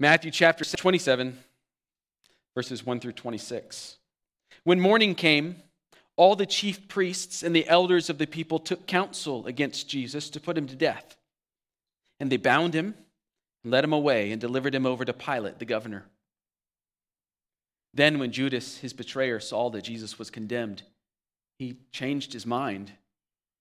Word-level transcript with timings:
Matthew 0.00 0.32
chapter 0.32 0.64
27, 0.64 1.38
verses 2.52 2.84
1 2.84 2.98
through 2.98 3.12
26. 3.12 3.96
When 4.64 4.80
morning 4.80 5.14
came, 5.14 5.62
all 6.16 6.34
the 6.34 6.46
chief 6.46 6.88
priests 6.88 7.44
and 7.44 7.54
the 7.54 7.68
elders 7.68 8.10
of 8.10 8.18
the 8.18 8.26
people 8.26 8.58
took 8.58 8.86
counsel 8.86 9.46
against 9.46 9.88
Jesus 9.88 10.30
to 10.30 10.40
put 10.40 10.58
him 10.58 10.66
to 10.66 10.74
death. 10.74 11.16
And 12.18 12.30
they 12.30 12.38
bound 12.38 12.74
him, 12.74 12.94
led 13.62 13.84
him 13.84 13.92
away, 13.92 14.32
and 14.32 14.40
delivered 14.40 14.74
him 14.74 14.84
over 14.84 15.04
to 15.04 15.12
Pilate, 15.12 15.60
the 15.60 15.64
governor. 15.64 16.04
Then, 17.92 18.18
when 18.18 18.32
Judas, 18.32 18.78
his 18.78 18.92
betrayer, 18.92 19.38
saw 19.38 19.70
that 19.70 19.84
Jesus 19.84 20.18
was 20.18 20.28
condemned, 20.28 20.82
he 21.60 21.76
changed 21.92 22.32
his 22.32 22.46
mind 22.46 22.90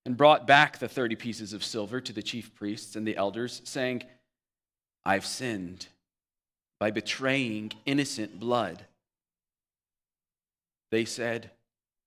and 0.04 0.18
brought 0.18 0.48
back 0.48 0.80
the 0.80 0.90
30 0.90 1.16
pieces 1.16 1.54
of 1.54 1.64
silver 1.64 2.02
to 2.02 2.12
the 2.12 2.24
chief 2.24 2.56
priests 2.56 2.96
and 2.96 3.08
the 3.08 3.18
elders, 3.18 3.62
saying, 3.66 4.02
I've 5.06 5.28
sinned 5.28 5.88
by 6.84 6.92
betraying 6.92 7.72
innocent 7.86 8.42
blood. 8.42 8.84
They 10.92 11.06
said, 11.06 11.50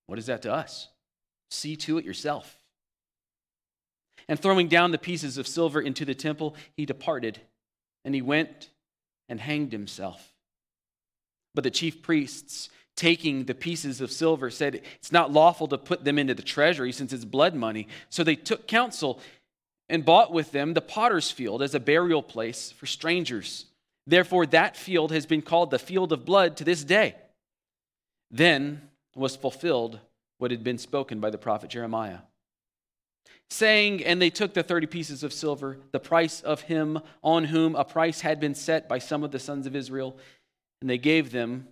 What 0.06 0.18
is 0.18 0.26
that 0.26 0.42
to 0.42 0.52
us? 0.52 0.88
See 1.50 1.76
to 1.76 1.96
it 1.96 2.04
yourself. 2.04 2.58
And 4.28 4.38
throwing 4.38 4.68
down 4.68 4.90
the 4.90 4.98
pieces 4.98 5.38
of 5.38 5.48
silver 5.48 5.80
into 5.80 6.04
the 6.04 6.14
temple, 6.14 6.56
he 6.76 6.84
departed, 6.84 7.40
and 8.04 8.14
he 8.14 8.20
went 8.20 8.68
and 9.30 9.40
hanged 9.40 9.72
himself. 9.72 10.34
But 11.54 11.64
the 11.64 11.70
chief 11.70 12.02
priests, 12.02 12.68
taking 12.96 13.44
the 13.44 13.54
pieces 13.54 14.02
of 14.02 14.12
silver, 14.12 14.50
said, 14.50 14.82
It's 14.96 15.10
not 15.10 15.32
lawful 15.32 15.68
to 15.68 15.78
put 15.78 16.04
them 16.04 16.18
into 16.18 16.34
the 16.34 16.42
treasury 16.42 16.92
since 16.92 17.14
it's 17.14 17.24
blood 17.24 17.54
money. 17.54 17.88
So 18.10 18.22
they 18.22 18.36
took 18.36 18.66
counsel 18.66 19.20
and 19.88 20.04
bought 20.04 20.34
with 20.34 20.52
them 20.52 20.74
the 20.74 20.82
potter's 20.82 21.30
field 21.30 21.62
as 21.62 21.74
a 21.74 21.80
burial 21.80 22.22
place 22.22 22.72
for 22.72 22.84
strangers. 22.84 23.64
Therefore, 24.06 24.46
that 24.46 24.76
field 24.76 25.10
has 25.12 25.26
been 25.26 25.42
called 25.42 25.70
the 25.70 25.78
field 25.78 26.12
of 26.12 26.24
blood 26.24 26.56
to 26.58 26.64
this 26.64 26.84
day. 26.84 27.16
Then 28.30 28.82
was 29.14 29.34
fulfilled 29.34 29.98
what 30.38 30.50
had 30.50 30.62
been 30.62 30.78
spoken 30.78 31.18
by 31.18 31.30
the 31.30 31.38
prophet 31.38 31.70
Jeremiah, 31.70 32.18
saying, 33.50 34.04
And 34.04 34.20
they 34.20 34.30
took 34.30 34.54
the 34.54 34.62
thirty 34.62 34.86
pieces 34.86 35.22
of 35.22 35.32
silver, 35.32 35.78
the 35.92 36.00
price 36.00 36.40
of 36.42 36.62
him 36.62 37.00
on 37.22 37.44
whom 37.44 37.74
a 37.74 37.84
price 37.84 38.20
had 38.20 38.38
been 38.38 38.54
set 38.54 38.88
by 38.88 38.98
some 38.98 39.24
of 39.24 39.32
the 39.32 39.38
sons 39.38 39.66
of 39.66 39.74
Israel, 39.74 40.16
and 40.80 40.90
they 40.90 40.98
gave 40.98 41.32
them 41.32 41.68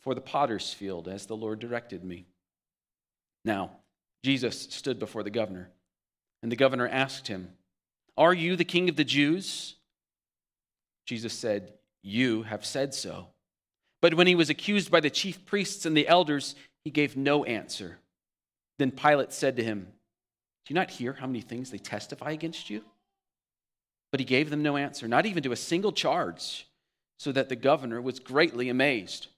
for 0.00 0.14
the 0.14 0.20
potter's 0.20 0.72
field, 0.72 1.06
as 1.06 1.26
the 1.26 1.36
Lord 1.36 1.60
directed 1.60 2.02
me. 2.02 2.26
Now, 3.44 3.72
Jesus 4.24 4.68
stood 4.70 4.98
before 4.98 5.22
the 5.22 5.30
governor, 5.30 5.70
and 6.42 6.50
the 6.50 6.56
governor 6.56 6.88
asked 6.88 7.28
him, 7.28 7.50
Are 8.16 8.34
you 8.34 8.56
the 8.56 8.64
king 8.64 8.88
of 8.88 8.96
the 8.96 9.04
Jews? 9.04 9.76
Jesus 11.06 11.32
said, 11.32 11.72
You 12.02 12.42
have 12.44 12.64
said 12.64 12.94
so. 12.94 13.28
But 14.00 14.14
when 14.14 14.26
he 14.26 14.34
was 14.34 14.50
accused 14.50 14.90
by 14.90 15.00
the 15.00 15.10
chief 15.10 15.44
priests 15.46 15.86
and 15.86 15.96
the 15.96 16.08
elders, 16.08 16.54
he 16.84 16.90
gave 16.90 17.16
no 17.16 17.44
answer. 17.44 17.98
Then 18.78 18.90
Pilate 18.90 19.32
said 19.32 19.56
to 19.56 19.64
him, 19.64 19.86
Do 20.66 20.74
you 20.74 20.74
not 20.74 20.90
hear 20.90 21.12
how 21.12 21.26
many 21.26 21.40
things 21.40 21.70
they 21.70 21.78
testify 21.78 22.32
against 22.32 22.68
you? 22.68 22.82
But 24.10 24.20
he 24.20 24.26
gave 24.26 24.50
them 24.50 24.62
no 24.62 24.76
answer, 24.76 25.08
not 25.08 25.24
even 25.24 25.42
to 25.44 25.52
a 25.52 25.56
single 25.56 25.92
charge, 25.92 26.66
so 27.18 27.32
that 27.32 27.48
the 27.48 27.56
governor 27.56 28.00
was 28.02 28.18
greatly 28.18 28.68
amazed. 28.68 29.28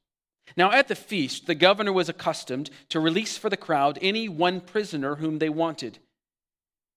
Now, 0.57 0.73
at 0.73 0.89
the 0.89 0.95
feast, 0.95 1.47
the 1.47 1.55
governor 1.55 1.93
was 1.93 2.09
accustomed 2.09 2.71
to 2.91 3.01
release 3.01 3.37
for 3.37 3.49
the 3.49 3.57
crowd 3.57 3.99
any 4.03 4.29
one 4.29 4.61
prisoner 4.61 5.17
whom 5.17 5.39
they 5.39 5.49
wanted. 5.49 5.99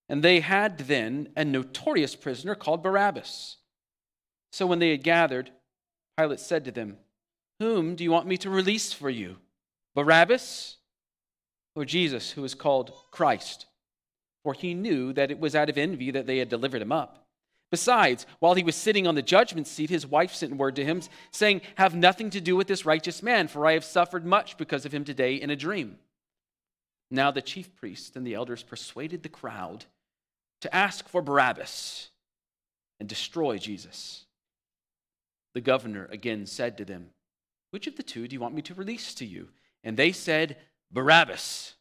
And 0.09 0.23
they 0.23 0.39
had 0.39 0.79
then 0.79 1.29
a 1.35 1.43
notorious 1.43 2.15
prisoner 2.15 2.55
called 2.55 2.83
Barabbas. 2.83 3.57
So 4.51 4.65
when 4.65 4.79
they 4.79 4.91
had 4.91 5.03
gathered, 5.03 5.51
Pilate 6.17 6.39
said 6.39 6.65
to 6.65 6.71
them, 6.71 6.97
Whom 7.59 7.95
do 7.95 8.03
you 8.03 8.11
want 8.11 8.27
me 8.27 8.37
to 8.37 8.49
release 8.49 8.93
for 8.93 9.09
you? 9.09 9.37
Barabbas 9.95 10.77
or 11.75 11.85
Jesus, 11.85 12.31
who 12.31 12.43
is 12.43 12.55
called 12.55 12.91
Christ? 13.11 13.65
For 14.43 14.53
he 14.53 14.73
knew 14.73 15.13
that 15.13 15.31
it 15.31 15.39
was 15.39 15.55
out 15.55 15.69
of 15.69 15.77
envy 15.77 16.11
that 16.11 16.25
they 16.25 16.37
had 16.37 16.49
delivered 16.49 16.81
him 16.81 16.91
up. 16.91 17.27
Besides, 17.69 18.25
while 18.39 18.53
he 18.53 18.63
was 18.63 18.75
sitting 18.75 19.05
on 19.07 19.15
the 19.15 19.21
judgment 19.21 19.67
seat, 19.67 19.89
his 19.89 20.07
wife 20.07 20.33
sent 20.33 20.55
word 20.55 20.75
to 20.77 20.85
him, 20.85 21.01
saying, 21.31 21.61
Have 21.75 21.95
nothing 21.95 22.29
to 22.29 22.39
do 22.39 22.55
with 22.55 22.67
this 22.67 22.85
righteous 22.85 23.21
man, 23.21 23.47
for 23.47 23.65
I 23.65 23.73
have 23.73 23.83
suffered 23.83 24.25
much 24.25 24.57
because 24.57 24.85
of 24.85 24.93
him 24.93 25.03
today 25.03 25.35
in 25.35 25.49
a 25.49 25.55
dream. 25.55 25.97
Now 27.11 27.31
the 27.31 27.41
chief 27.41 27.75
priests 27.75 28.15
and 28.15 28.25
the 28.25 28.35
elders 28.35 28.63
persuaded 28.63 29.23
the 29.23 29.29
crowd 29.29 29.85
to 30.61 30.73
ask 30.73 31.07
for 31.09 31.21
Barabbas 31.21 32.09
and 32.99 33.07
destroy 33.07 33.57
Jesus. 33.57 34.26
The 35.57 35.61
governor 35.61 36.07
again 36.11 36.45
said 36.45 36.77
to 36.77 36.85
them, 36.85 37.09
Which 37.71 37.87
of 37.87 37.95
the 37.95 38.03
two 38.03 38.27
do 38.27 38.35
you 38.35 38.39
want 38.39 38.53
me 38.53 38.61
to 38.61 38.75
release 38.75 39.15
to 39.15 39.25
you? 39.25 39.49
And 39.83 39.97
they 39.97 40.11
said, 40.11 40.55
Barabbas. 40.91 41.73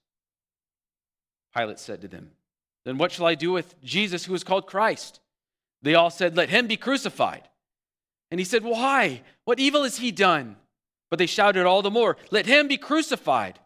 Pilate 1.54 1.78
said 1.78 2.00
to 2.00 2.08
them, 2.08 2.30
Then 2.86 2.96
what 2.96 3.12
shall 3.12 3.26
I 3.26 3.34
do 3.34 3.52
with 3.52 3.78
Jesus 3.82 4.24
who 4.24 4.34
is 4.34 4.44
called 4.44 4.66
Christ? 4.66 5.20
They 5.82 5.94
all 5.94 6.08
said, 6.08 6.38
Let 6.38 6.48
him 6.48 6.66
be 6.66 6.78
crucified. 6.78 7.50
And 8.30 8.40
he 8.40 8.46
said, 8.46 8.64
Why? 8.64 9.20
What 9.44 9.60
evil 9.60 9.82
has 9.82 9.98
he 9.98 10.10
done? 10.10 10.56
But 11.10 11.18
they 11.18 11.26
shouted 11.26 11.66
all 11.66 11.82
the 11.82 11.90
more, 11.90 12.16
Let 12.30 12.46
him 12.46 12.68
be 12.68 12.78
crucified. 12.78 13.58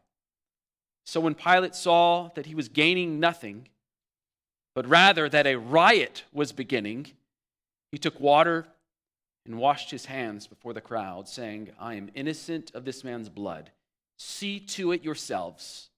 So 1.07 1.21
when 1.21 1.37
Pilate 1.37 1.77
saw 1.77 2.31
that 2.35 2.47
he 2.47 2.57
was 2.57 2.69
gaining 2.69 3.21
nothing, 3.21 3.69
but 4.75 4.89
rather 4.89 5.29
that 5.29 5.47
a 5.47 5.55
riot 5.55 6.25
was 6.33 6.51
beginning, 6.51 7.13
he 7.93 7.99
took 7.99 8.19
water 8.19 8.67
and 9.51 9.59
washed 9.59 9.91
his 9.91 10.05
hands 10.05 10.47
before 10.47 10.73
the 10.73 10.81
crowd, 10.81 11.27
saying, 11.27 11.71
I 11.77 11.95
am 11.95 12.09
innocent 12.15 12.71
of 12.73 12.85
this 12.85 13.03
man's 13.03 13.29
blood. 13.29 13.73
See 14.17 14.61
to 14.61 14.93
it 14.93 15.03
yourselves. 15.03 15.89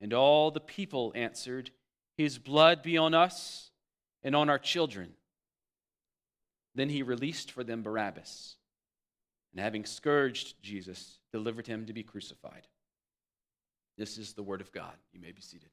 And 0.00 0.14
all 0.14 0.50
the 0.50 0.60
people 0.60 1.12
answered, 1.14 1.70
His 2.16 2.38
blood 2.38 2.82
be 2.82 2.96
on 2.96 3.12
us 3.12 3.70
and 4.22 4.34
on 4.34 4.48
our 4.48 4.58
children. 4.58 5.10
Then 6.74 6.88
he 6.88 7.02
released 7.02 7.50
for 7.52 7.64
them 7.64 7.82
Barabbas, 7.82 8.56
and 9.52 9.60
having 9.60 9.84
scourged 9.84 10.54
Jesus, 10.62 11.18
delivered 11.32 11.66
him 11.66 11.84
to 11.84 11.92
be 11.92 12.02
crucified. 12.02 12.66
This 13.98 14.16
is 14.16 14.32
the 14.32 14.42
word 14.42 14.62
of 14.62 14.72
God. 14.72 14.94
You 15.12 15.20
may 15.20 15.32
be 15.32 15.42
seated. 15.42 15.68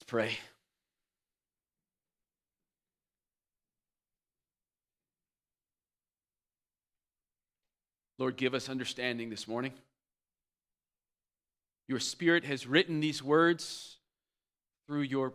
Let's 0.00 0.10
pray. 0.10 0.36
Lord, 8.22 8.36
give 8.36 8.54
us 8.54 8.68
understanding 8.68 9.30
this 9.30 9.48
morning. 9.48 9.72
Your 11.88 11.98
Spirit 11.98 12.44
has 12.44 12.68
written 12.68 13.00
these 13.00 13.20
words 13.20 13.96
through 14.86 15.00
your 15.00 15.32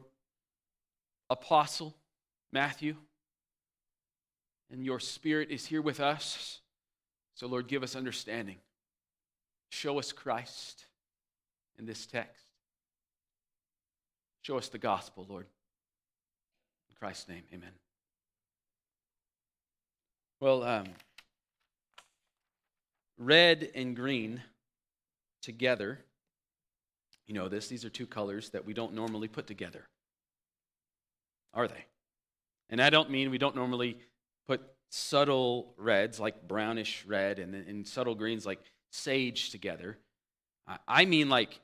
apostle, 1.29 1.97
Matthew, 2.53 2.95
and 4.71 4.85
your 4.85 5.01
Spirit 5.01 5.51
is 5.51 5.65
here 5.65 5.81
with 5.81 5.99
us. 5.99 6.61
So, 7.35 7.47
Lord, 7.47 7.67
give 7.67 7.83
us 7.83 7.93
understanding. 7.93 8.55
Show 9.67 9.99
us 9.99 10.13
Christ 10.13 10.85
in 11.77 11.85
this 11.85 12.05
text. 12.05 12.45
Show 14.43 14.57
us 14.57 14.69
the 14.69 14.77
gospel, 14.77 15.25
Lord. 15.27 15.47
In 16.89 16.95
Christ's 16.95 17.27
name, 17.27 17.43
amen. 17.53 17.73
Well, 20.39 20.63
um, 20.63 20.85
red 23.17 23.69
and 23.75 23.95
green 23.95 24.41
together. 25.41 25.99
You 27.25 27.33
know 27.33 27.49
this, 27.49 27.67
these 27.67 27.85
are 27.85 27.89
two 27.89 28.07
colors 28.07 28.49
that 28.51 28.65
we 28.65 28.73
don't 28.73 28.93
normally 28.93 29.27
put 29.27 29.47
together. 29.47 29.87
Are 31.53 31.67
they? 31.67 31.85
And 32.69 32.81
I 32.81 32.89
don't 32.89 33.09
mean 33.09 33.29
we 33.31 33.37
don't 33.37 33.55
normally 33.55 33.97
put 34.47 34.61
subtle 34.89 35.73
reds 35.77 36.19
like 36.19 36.47
brownish 36.47 37.05
red 37.05 37.39
and, 37.39 37.53
and 37.53 37.87
subtle 37.87 38.15
greens 38.15 38.45
like 38.45 38.59
sage 38.91 39.49
together. 39.49 39.97
I 40.87 41.05
mean 41.05 41.29
like 41.29 41.59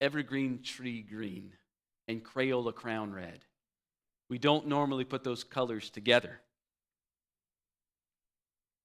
evergreen 0.00 0.62
tree 0.62 1.02
green 1.02 1.52
and 2.08 2.24
Crayola 2.24 2.74
crown 2.74 3.12
red. 3.12 3.44
We 4.28 4.38
don't 4.38 4.66
normally 4.66 5.04
put 5.04 5.24
those 5.24 5.44
colors 5.44 5.90
together. 5.90 6.40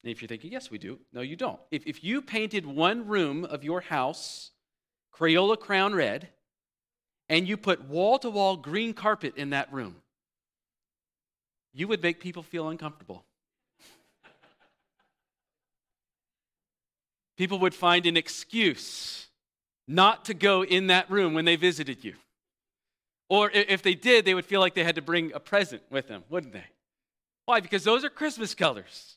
And 0.05 0.11
if 0.11 0.21
you're 0.21 0.27
thinking, 0.27 0.51
yes, 0.51 0.69
we 0.69 0.77
do, 0.77 0.99
no, 1.11 1.21
you 1.21 1.35
don't. 1.35 1.59
If, 1.71 1.87
if 1.87 2.03
you 2.03 2.21
painted 2.21 2.63
one 2.63 3.07
room 3.07 3.43
of 3.43 3.63
your 3.63 3.81
house 3.81 4.51
Crayola 5.11 5.59
crown 5.59 5.95
red, 5.95 6.27
and 7.27 7.47
you 7.47 7.57
put 7.57 7.85
wall 7.85 8.19
to 8.19 8.29
wall 8.29 8.55
green 8.55 8.93
carpet 8.93 9.33
in 9.35 9.49
that 9.49 9.73
room, 9.73 9.95
you 11.73 11.87
would 11.87 12.03
make 12.03 12.19
people 12.19 12.43
feel 12.43 12.69
uncomfortable. 12.69 13.25
people 17.37 17.57
would 17.59 17.73
find 17.73 18.05
an 18.05 18.15
excuse 18.17 19.25
not 19.87 20.25
to 20.25 20.35
go 20.35 20.63
in 20.63 20.87
that 20.87 21.09
room 21.09 21.33
when 21.33 21.45
they 21.45 21.55
visited 21.55 22.03
you. 22.03 22.13
Or 23.27 23.49
if 23.49 23.81
they 23.81 23.95
did, 23.95 24.25
they 24.25 24.35
would 24.35 24.45
feel 24.45 24.59
like 24.59 24.75
they 24.75 24.83
had 24.83 24.95
to 24.95 25.01
bring 25.01 25.31
a 25.33 25.39
present 25.39 25.81
with 25.89 26.07
them, 26.07 26.23
wouldn't 26.29 26.53
they? 26.53 26.65
Why? 27.45 27.59
Because 27.59 27.83
those 27.83 28.03
are 28.03 28.09
Christmas 28.09 28.53
colors. 28.53 29.15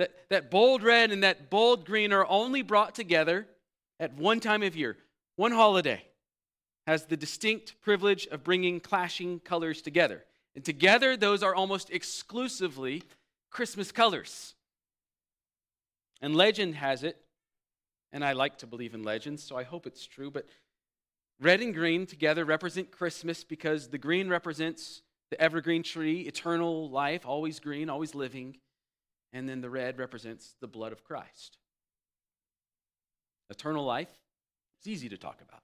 That, 0.00 0.14
that 0.30 0.50
bold 0.50 0.82
red 0.82 1.10
and 1.10 1.24
that 1.24 1.50
bold 1.50 1.84
green 1.84 2.10
are 2.10 2.24
only 2.26 2.62
brought 2.62 2.94
together 2.94 3.46
at 3.98 4.14
one 4.14 4.40
time 4.40 4.62
of 4.62 4.74
year, 4.74 4.96
one 5.36 5.52
holiday 5.52 6.02
has 6.86 7.04
the 7.04 7.18
distinct 7.18 7.78
privilege 7.82 8.26
of 8.28 8.42
bringing 8.42 8.80
clashing 8.80 9.40
colors 9.40 9.82
together. 9.82 10.24
And 10.54 10.64
together, 10.64 11.18
those 11.18 11.42
are 11.42 11.54
almost 11.54 11.90
exclusively 11.90 13.02
Christmas 13.50 13.92
colors. 13.92 14.54
And 16.22 16.34
legend 16.34 16.76
has 16.76 17.02
it, 17.02 17.18
and 18.10 18.24
I 18.24 18.32
like 18.32 18.56
to 18.58 18.66
believe 18.66 18.94
in 18.94 19.02
legends, 19.02 19.42
so 19.42 19.58
I 19.58 19.64
hope 19.64 19.86
it's 19.86 20.06
true, 20.06 20.30
but 20.30 20.46
red 21.42 21.60
and 21.60 21.74
green 21.74 22.06
together 22.06 22.46
represent 22.46 22.90
Christmas 22.90 23.44
because 23.44 23.88
the 23.88 23.98
green 23.98 24.30
represents 24.30 25.02
the 25.30 25.38
evergreen 25.38 25.82
tree, 25.82 26.22
eternal 26.22 26.88
life, 26.88 27.26
always 27.26 27.60
green, 27.60 27.90
always 27.90 28.14
living. 28.14 28.56
And 29.32 29.48
then 29.48 29.60
the 29.60 29.70
red 29.70 29.98
represents 29.98 30.54
the 30.60 30.66
blood 30.66 30.92
of 30.92 31.04
Christ. 31.04 31.58
Eternal 33.48 33.84
life 33.84 34.08
is 34.80 34.88
easy 34.88 35.08
to 35.08 35.16
talk 35.16 35.40
about, 35.40 35.62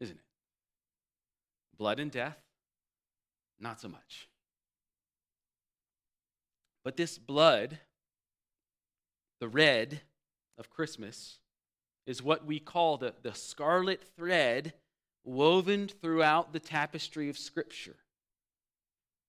isn't 0.00 0.16
it? 0.16 0.24
Blood 1.76 2.00
and 2.00 2.10
death, 2.10 2.38
not 3.58 3.80
so 3.80 3.88
much. 3.88 4.28
But 6.84 6.96
this 6.96 7.18
blood, 7.18 7.78
the 9.40 9.48
red 9.48 10.00
of 10.58 10.70
Christmas, 10.70 11.38
is 12.06 12.22
what 12.22 12.44
we 12.44 12.58
call 12.58 12.96
the, 12.96 13.14
the 13.22 13.34
scarlet 13.34 14.02
thread 14.16 14.72
woven 15.24 15.88
throughout 15.88 16.52
the 16.52 16.60
tapestry 16.60 17.28
of 17.28 17.38
Scripture. 17.38 17.96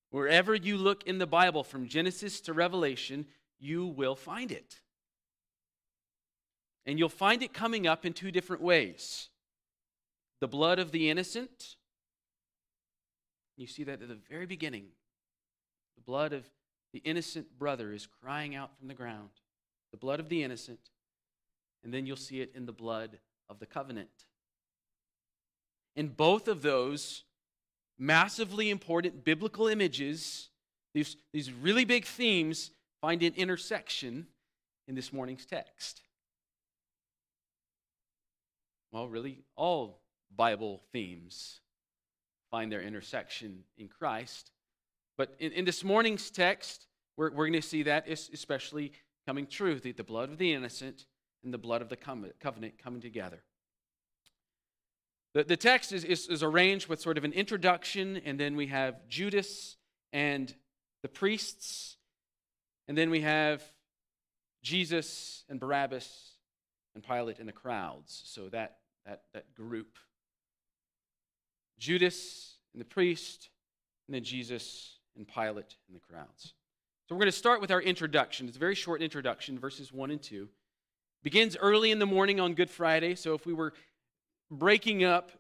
Wherever 0.10 0.56
you 0.56 0.78
look 0.78 1.06
in 1.06 1.20
the 1.20 1.28
Bible, 1.28 1.64
from 1.64 1.88
Genesis 1.88 2.42
to 2.42 2.54
Revelation, 2.54 3.26
you 3.62 3.86
will 3.86 4.16
find 4.16 4.52
it. 4.52 4.82
And 6.86 6.98
you'll 6.98 7.10
find 7.10 7.44
it 7.44 7.54
coming 7.54 7.88
up 7.88 8.06
in 8.06 8.14
two 8.14 8.32
different 8.32 8.62
ways 8.62 9.30
the 10.42 10.48
blood 10.48 10.80
of 10.80 10.92
the 10.92 11.10
innocent. 11.10 11.76
You 13.56 13.68
see 13.68 13.84
that 13.84 14.02
at 14.02 14.08
the 14.08 14.18
very 14.30 14.48
beginning. 14.48 14.86
The 15.96 16.02
blood 16.02 16.34
of 16.34 16.50
the 16.94 17.00
innocent 17.00 17.60
brother 17.60 17.94
is 17.94 18.08
crying 18.24 18.56
out 18.56 18.76
from 18.80 18.88
the 18.88 18.96
ground. 18.96 19.30
The 19.92 19.98
blood 19.98 20.20
of 20.20 20.30
the 20.30 20.42
innocent. 20.42 20.80
And 21.84 21.94
then 21.94 22.08
you'll 22.08 22.16
see 22.16 22.42
it 22.42 22.52
in 22.56 22.66
the 22.66 22.72
blood 22.72 23.20
of 23.50 23.60
the 23.60 23.68
covenant. 23.68 24.10
In 25.96 26.08
both 26.08 26.48
of 26.48 26.64
those 26.64 27.24
massively 28.00 28.72
important 28.72 29.24
biblical 29.24 29.68
images, 29.68 30.50
these, 30.96 31.18
these 31.32 31.52
really 31.52 31.86
big 31.86 32.06
themes 32.06 32.72
find 33.02 33.24
an 33.24 33.34
intersection 33.36 34.28
in 34.88 34.96
this 34.96 35.12
morning's 35.12 35.46
text. 35.46 36.02
Well, 38.92 39.08
really, 39.08 39.44
all 39.56 40.02
Bible 40.36 40.82
themes 40.92 41.60
find 42.52 42.72
their 42.72 42.82
intersection 42.82 43.64
in 43.78 43.88
Christ. 43.88 44.52
But 45.18 45.36
in, 45.40 45.52
in 45.54 45.66
this 45.66 45.84
morning's 45.84 46.30
text, 46.30 46.88
we're, 47.18 47.32
we're 47.32 47.48
going 47.48 47.54
to 47.54 47.62
see 47.62 47.84
that 47.84 48.08
especially 48.08 48.92
coming 49.26 49.48
true 49.48 49.80
the, 49.80 49.92
the 49.94 50.04
blood 50.04 50.30
of 50.30 50.38
the 50.38 50.54
innocent 50.54 51.06
and 51.44 51.54
the 51.54 51.58
blood 51.58 51.82
of 51.82 51.90
the 51.90 51.96
covenant 51.96 52.78
coming 52.78 53.02
together. 53.02 53.42
The, 55.34 55.44
the 55.44 55.58
text 55.58 55.94
is, 55.94 56.04
is, 56.04 56.28
is 56.28 56.44
arranged 56.44 56.88
with 56.88 57.00
sort 57.00 57.18
of 57.18 57.24
an 57.24 57.32
introduction, 57.34 58.18
and 58.18 58.40
then 58.40 58.56
we 58.56 58.68
have 58.68 59.08
Judas 59.08 59.78
and 60.12 60.54
the 61.02 61.08
priests, 61.08 61.98
and 62.92 62.98
then 62.98 63.10
we 63.10 63.22
have 63.22 63.64
Jesus 64.62 65.46
and 65.48 65.62
Barabbas 65.62 66.32
and 66.94 67.02
Pilate 67.02 67.40
and 67.40 67.48
the 67.48 67.54
crowds. 67.54 68.22
So 68.26 68.50
that, 68.50 68.80
that, 69.06 69.22
that 69.34 69.56
group. 69.56 69.98
Judas 71.80 72.58
and 72.74 72.82
the 72.82 72.86
priest, 72.86 73.48
and 74.10 74.16
then 74.16 74.26
Jesus 74.26 74.98
and 75.16 75.26
Pilate 75.26 75.78
and 75.88 75.96
the 75.96 76.02
crowds. 76.02 76.54
So 77.08 77.16
we're 77.16 77.20
going 77.20 77.32
to 77.32 77.38
start 77.38 77.62
with 77.62 77.72
our 77.72 77.82
introduction. 77.82 78.50
It's 78.50 78.58
a 78.58 78.60
very 78.60 78.76
short 78.76 79.02
introduction, 79.02 79.58
verses 79.58 79.94
1 79.94 80.12
and 80.12 80.22
2. 80.22 80.50
Begins 81.24 81.56
early 81.56 81.92
in 81.92 82.00
the 82.00 82.06
morning 82.06 82.42
on 82.42 82.56
Good 82.56 82.70
Friday. 82.70 83.16
So 83.16 83.36
if 83.36 83.46
we 83.46 83.54
were 83.54 83.72
breaking 84.52 85.06
up 85.06 85.32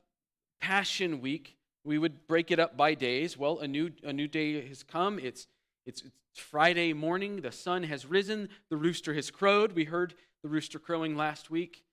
Passion 0.61 1.19
Week, 1.19 1.57
we 1.83 1.97
would 1.97 2.29
break 2.29 2.49
it 2.49 2.59
up 2.61 2.77
by 2.77 2.93
days. 2.93 3.37
Well, 3.37 3.59
a 3.59 3.67
new, 3.67 3.91
a 4.05 4.13
new 4.13 4.29
day 4.29 4.65
has 4.69 4.83
come. 4.83 5.19
It's, 5.19 5.47
it's, 5.85 6.01
it's 6.01 6.39
Friday 6.39 6.93
morning. 6.93 7.41
The 7.41 7.51
sun 7.51 7.83
has 7.83 8.05
risen. 8.05 8.49
The 8.69 8.77
rooster 8.77 9.13
has 9.13 9.31
crowed. 9.31 9.73
We 9.73 9.85
heard 9.85 10.13
the 10.43 10.49
rooster 10.49 10.79
crowing 10.79 11.15
last 11.15 11.49
week. 11.49 11.83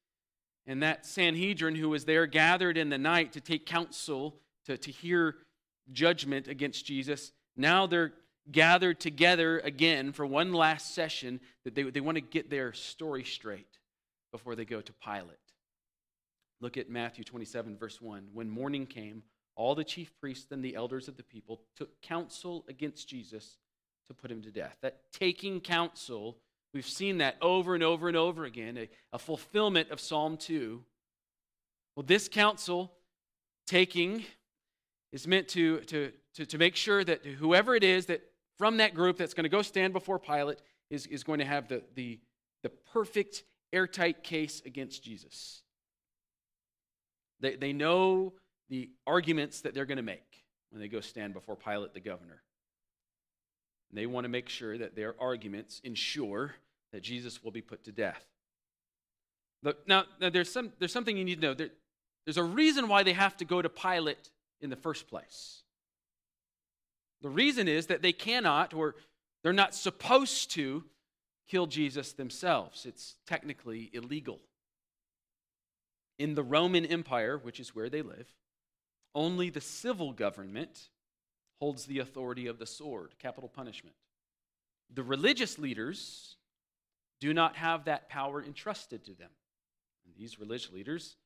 And 0.67 0.83
that 0.83 1.07
Sanhedrin 1.07 1.75
who 1.75 1.89
was 1.89 2.05
there 2.05 2.27
gathered 2.27 2.77
in 2.77 2.91
the 2.91 2.99
night 2.99 3.33
to 3.33 3.41
take 3.41 3.65
counsel, 3.65 4.37
to, 4.67 4.77
to 4.77 4.91
hear 4.91 5.37
judgment 5.91 6.47
against 6.49 6.85
Jesus, 6.85 7.33
now 7.57 7.87
they're 7.87 8.13
gathered 8.51 9.01
together 9.01 9.61
again 9.61 10.13
for 10.13 10.27
one 10.27 10.53
last 10.53 10.95
session 10.95 11.41
that 11.65 11.75
they, 11.75 11.85
they 11.85 12.01
want 12.01 12.17
to 12.17 12.23
get 12.23 12.51
their 12.51 12.73
story 12.73 13.25
straight 13.25 13.79
before 14.31 14.55
they 14.55 14.65
go 14.65 14.81
to 14.81 14.93
Pilate. 15.05 15.39
Look 16.61 16.77
at 16.77 16.91
Matthew 16.91 17.25
27, 17.25 17.79
verse 17.79 18.01
1. 18.01 18.29
When 18.33 18.51
morning 18.51 18.87
came, 18.87 19.23
all 19.55 19.75
the 19.75 19.85
chief 19.85 20.13
priests 20.21 20.51
and 20.51 20.63
the 20.63 20.75
elders 20.75 21.09
of 21.09 21.17
the 21.17 21.23
people 21.23 21.63
took 21.77 22.01
counsel 22.03 22.65
against 22.69 23.09
Jesus 23.09 23.57
to 24.09 24.15
put 24.15 24.31
him 24.31 24.43
to 24.43 24.51
death. 24.51 24.77
That 24.83 25.13
taking 25.13 25.61
counsel, 25.61 26.37
we've 26.75 26.89
seen 26.89 27.19
that 27.19 27.37
over 27.41 27.75
and 27.75 27.83
over 27.83 28.09
and 28.09 28.17
over 28.17 28.45
again, 28.45 28.77
a, 28.77 28.89
a 29.13 29.19
fulfillment 29.19 29.91
of 29.91 30.01
Psalm 30.01 30.37
2. 30.37 30.83
Well, 31.95 32.05
this 32.07 32.29
counsel 32.29 32.93
taking 33.67 34.25
is 35.13 35.27
meant 35.27 35.49
to, 35.49 35.81
to, 35.81 36.13
to, 36.35 36.47
to 36.47 36.59
make 36.59 36.77
sure 36.77 37.05
that 37.05 37.25
whoever 37.25 37.75
it 37.75 37.85
is 37.85 38.07
that 38.07 38.23
from 38.59 38.79
that 38.79 38.95
group 38.95 39.17
that's 39.17 39.35
going 39.35 39.45
to 39.45 39.51
go 39.51 39.63
stand 39.63 39.93
before 39.93 40.19
Pilate 40.19 40.59
is, 40.91 41.07
is 41.07 41.23
going 41.23 41.39
to 41.39 41.45
have 41.45 41.69
the, 41.69 41.83
the, 41.95 42.19
the 42.63 42.71
perfect 42.93 43.45
airtight 43.73 44.23
case 44.23 44.63
against 44.65 45.03
Jesus. 45.03 45.63
They, 47.41 47.57
they 47.57 47.73
know 47.73 48.35
the 48.69 48.91
arguments 49.07 49.61
that 49.63 49.75
they're 49.75 49.87
going 49.87 49.97
to 49.97 50.03
make 50.03 50.45
when 50.71 50.81
they 50.81 50.89
go 50.89 51.01
stand 51.01 51.35
before 51.35 51.57
Pilate 51.57 51.95
the 51.95 52.01
governor. 52.01 52.43
They 53.93 54.07
want 54.07 54.25
to 54.25 54.29
make 54.29 54.49
sure 54.49 54.77
that 54.79 54.95
their 54.95 55.15
arguments 55.19 55.81
ensure 55.83 56.55
that 56.93 57.03
Jesus 57.03 57.43
will 57.43 57.51
be 57.51 57.63
put 57.63 57.85
to 57.85 57.93
death. 57.93 58.25
Now, 59.87 60.05
now 60.21 60.31
there's, 60.31 60.53
some, 60.53 60.73
there's 60.79 60.93
something 60.93 61.17
you 61.17 61.25
need 61.25 61.41
to 61.41 61.47
know. 61.47 61.55
There, 61.55 61.71
there's 62.25 62.37
a 62.37 62.45
reason 62.45 62.89
why 62.89 63.03
they 63.03 63.15
have 63.15 63.37
to 63.39 63.45
go 63.45 63.61
to 63.63 63.69
Pilate 63.69 64.31
in 64.61 64.71
the 64.71 64.77
first 64.77 65.09
place. 65.09 65.63
The 67.23 67.29
reason 67.29 67.67
is 67.67 67.87
that 67.87 68.03
they 68.03 68.13
cannot, 68.13 68.75
or 68.75 68.95
they're 69.43 69.53
not 69.53 69.75
supposed 69.75 70.51
to, 70.53 70.85
kill 71.49 71.67
Jesus 71.67 72.13
themselves. 72.13 72.85
It's 72.85 73.17
technically 73.27 73.91
illegal. 73.93 74.41
In 76.19 76.35
the 76.35 76.43
Roman 76.43 76.85
Empire, 76.85 77.39
which 77.39 77.59
is 77.59 77.75
where 77.75 77.89
they 77.89 78.03
live, 78.03 78.27
only 79.15 79.51
the 79.51 79.61
civil 79.61 80.13
government 80.13 80.91
holds 81.61 81.87
the 81.87 81.99
authority 81.99 82.47
of 82.47 82.59
the 82.59 82.67
sword, 82.67 83.15
capital 83.19 83.49
punishment. 83.49 83.97
The 84.95 85.03
religious 85.03 85.59
leaders 85.59 86.37
do 87.21 87.35
not 87.35 87.57
have 87.57 87.85
that 87.85 88.09
power 88.09 88.43
entrusted 88.43 89.05
to 89.05 89.15
them. 89.15 89.31
And 90.07 90.15
these 90.17 90.39
religious 90.39 90.73
leaders, 90.73 91.17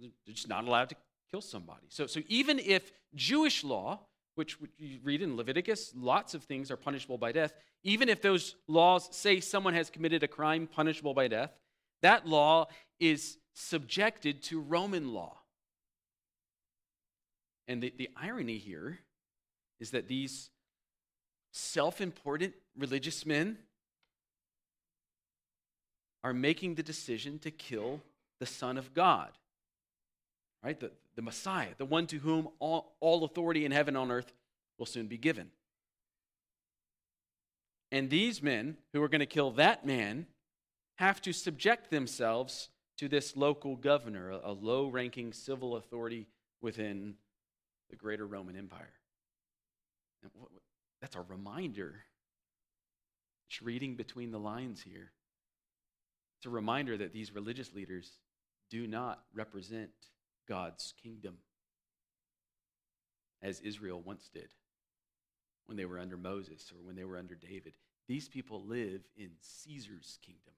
they're 0.00 0.10
just 0.34 0.48
not 0.48 0.64
allowed 0.66 0.88
to 0.90 0.96
kill 1.30 1.40
somebody. 1.40 1.86
So, 1.88 2.06
so 2.06 2.20
even 2.28 2.58
if 2.58 2.90
Jewish 3.14 3.62
law, 3.62 4.00
which 4.34 4.58
you 4.78 4.98
read 5.04 5.22
in 5.22 5.36
Leviticus, 5.36 5.92
lots 5.94 6.34
of 6.34 6.44
things 6.44 6.70
are 6.70 6.76
punishable 6.76 7.18
by 7.18 7.32
death, 7.32 7.54
even 7.82 8.08
if 8.08 8.22
those 8.22 8.56
laws 8.66 9.08
say 9.14 9.40
someone 9.40 9.74
has 9.74 9.90
committed 9.90 10.22
a 10.22 10.28
crime 10.28 10.66
punishable 10.66 11.14
by 11.14 11.28
death, 11.28 11.52
that 12.02 12.26
law 12.26 12.66
is 12.98 13.38
subjected 13.54 14.42
to 14.44 14.60
Roman 14.60 15.12
law. 15.12 15.38
And 17.68 17.82
the, 17.82 17.92
the 17.96 18.10
irony 18.16 18.58
here 18.58 19.00
is 19.80 19.90
that 19.90 20.08
these 20.08 20.50
self 21.52 22.00
important 22.00 22.54
religious 22.76 23.24
men 23.26 23.58
are 26.24 26.34
making 26.34 26.74
the 26.74 26.82
decision 26.82 27.38
to 27.38 27.50
kill 27.50 28.00
the 28.40 28.46
Son 28.46 28.76
of 28.76 28.92
God, 28.92 29.30
right? 30.62 30.78
The, 30.78 30.90
the 31.14 31.22
Messiah, 31.22 31.70
the 31.78 31.84
one 31.84 32.06
to 32.08 32.18
whom 32.18 32.48
all, 32.58 32.96
all 33.00 33.24
authority 33.24 33.64
in 33.64 33.72
heaven 33.72 33.94
and 33.96 34.02
on 34.02 34.10
earth 34.10 34.32
will 34.78 34.86
soon 34.86 35.06
be 35.06 35.18
given. 35.18 35.50
And 37.92 38.10
these 38.10 38.42
men 38.42 38.76
who 38.92 39.02
are 39.02 39.08
going 39.08 39.20
to 39.20 39.26
kill 39.26 39.52
that 39.52 39.86
man 39.86 40.26
have 40.96 41.20
to 41.22 41.32
subject 41.32 41.90
themselves 41.90 42.70
to 42.98 43.08
this 43.08 43.36
local 43.36 43.76
governor, 43.76 44.30
a 44.30 44.52
low 44.52 44.88
ranking 44.88 45.32
civil 45.32 45.76
authority 45.76 46.26
within 46.60 47.14
the 47.90 47.96
greater 47.96 48.26
Roman 48.26 48.56
Empire. 48.56 48.92
That's 51.00 51.16
a 51.16 51.20
reminder 51.20 52.04
It's 53.48 53.62
reading 53.62 53.94
between 53.96 54.30
the 54.30 54.38
lines 54.38 54.82
here. 54.82 55.12
It's 56.38 56.46
a 56.46 56.50
reminder 56.50 56.96
that 56.96 57.12
these 57.12 57.34
religious 57.34 57.72
leaders 57.72 58.10
do 58.70 58.86
not 58.86 59.22
represent 59.34 59.90
God's 60.48 60.92
kingdom 61.02 61.38
as 63.42 63.60
Israel 63.60 64.02
once 64.04 64.28
did 64.32 64.48
when 65.66 65.76
they 65.76 65.84
were 65.84 65.98
under 65.98 66.16
Moses 66.16 66.72
or 66.72 66.84
when 66.84 66.96
they 66.96 67.04
were 67.04 67.16
under 67.16 67.34
David. 67.34 67.74
These 68.08 68.28
people 68.28 68.62
live 68.64 69.02
in 69.16 69.30
Caesar's 69.40 70.18
kingdom. 70.24 70.54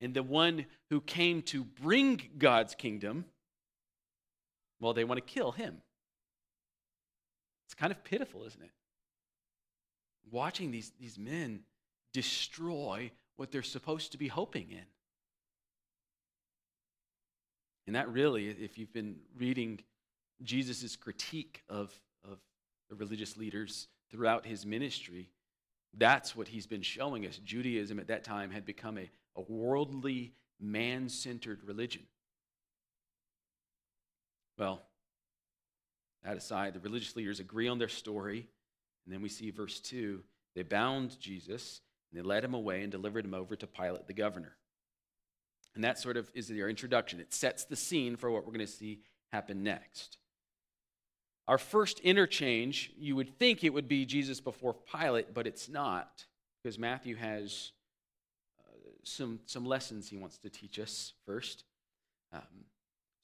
And 0.00 0.12
the 0.14 0.22
one 0.22 0.66
who 0.90 1.00
came 1.00 1.42
to 1.42 1.64
bring 1.64 2.20
God's 2.38 2.74
kingdom, 2.74 3.24
well, 4.78 4.92
they 4.92 5.04
want 5.04 5.18
to 5.18 5.34
kill 5.34 5.52
him. 5.52 5.78
It's 7.66 7.74
kind 7.74 7.92
of 7.92 8.02
pitiful, 8.04 8.44
isn't 8.44 8.62
it? 8.62 8.70
Watching 10.30 10.70
these, 10.70 10.92
these 10.98 11.18
men 11.18 11.60
destroy 12.12 13.10
what 13.36 13.50
they're 13.52 13.62
supposed 13.62 14.12
to 14.12 14.18
be 14.18 14.28
hoping 14.28 14.70
in. 14.70 14.86
And 17.86 17.94
that 17.94 18.08
really, 18.08 18.48
if 18.48 18.78
you've 18.78 18.92
been 18.92 19.16
reading 19.36 19.80
Jesus' 20.42 20.96
critique 20.96 21.62
of, 21.68 21.92
of 22.24 22.38
the 22.88 22.96
religious 22.96 23.36
leaders 23.36 23.88
throughout 24.10 24.44
his 24.44 24.66
ministry, 24.66 25.28
that's 25.96 26.34
what 26.34 26.48
he's 26.48 26.66
been 26.66 26.82
showing 26.82 27.26
us. 27.26 27.38
Judaism 27.38 27.98
at 27.98 28.08
that 28.08 28.24
time 28.24 28.50
had 28.50 28.66
become 28.66 28.98
a, 28.98 29.08
a 29.36 29.42
worldly, 29.48 30.32
man 30.60 31.08
centered 31.08 31.62
religion. 31.64 32.02
Well, 34.58 34.82
that 36.26 36.36
aside, 36.36 36.74
the 36.74 36.80
religious 36.80 37.14
leaders 37.14 37.38
agree 37.38 37.68
on 37.68 37.78
their 37.78 37.88
story. 37.88 38.48
And 39.04 39.14
then 39.14 39.22
we 39.22 39.28
see 39.28 39.50
verse 39.50 39.80
2 39.80 40.22
they 40.56 40.62
bound 40.62 41.20
Jesus 41.20 41.82
and 42.10 42.18
they 42.18 42.26
led 42.26 42.42
him 42.42 42.54
away 42.54 42.82
and 42.82 42.90
delivered 42.90 43.24
him 43.24 43.34
over 43.34 43.54
to 43.56 43.66
Pilate 43.66 44.06
the 44.06 44.14
governor. 44.14 44.56
And 45.74 45.84
that 45.84 45.98
sort 45.98 46.16
of 46.16 46.30
is 46.34 46.48
their 46.48 46.68
introduction. 46.68 47.20
It 47.20 47.32
sets 47.32 47.64
the 47.64 47.76
scene 47.76 48.16
for 48.16 48.30
what 48.30 48.44
we're 48.44 48.52
going 48.52 48.66
to 48.66 48.72
see 48.72 49.00
happen 49.32 49.62
next. 49.62 50.16
Our 51.46 51.58
first 51.58 52.00
interchange, 52.00 52.90
you 52.98 53.14
would 53.14 53.38
think 53.38 53.62
it 53.62 53.72
would 53.72 53.86
be 53.86 54.04
Jesus 54.06 54.40
before 54.40 54.74
Pilate, 54.74 55.34
but 55.34 55.46
it's 55.46 55.68
not, 55.68 56.24
because 56.62 56.78
Matthew 56.78 57.14
has 57.16 57.70
uh, 58.58 58.72
some, 59.04 59.40
some 59.44 59.64
lessons 59.64 60.08
he 60.08 60.16
wants 60.16 60.38
to 60.38 60.50
teach 60.50 60.78
us 60.78 61.12
first. 61.26 61.64
Um, 62.32 62.64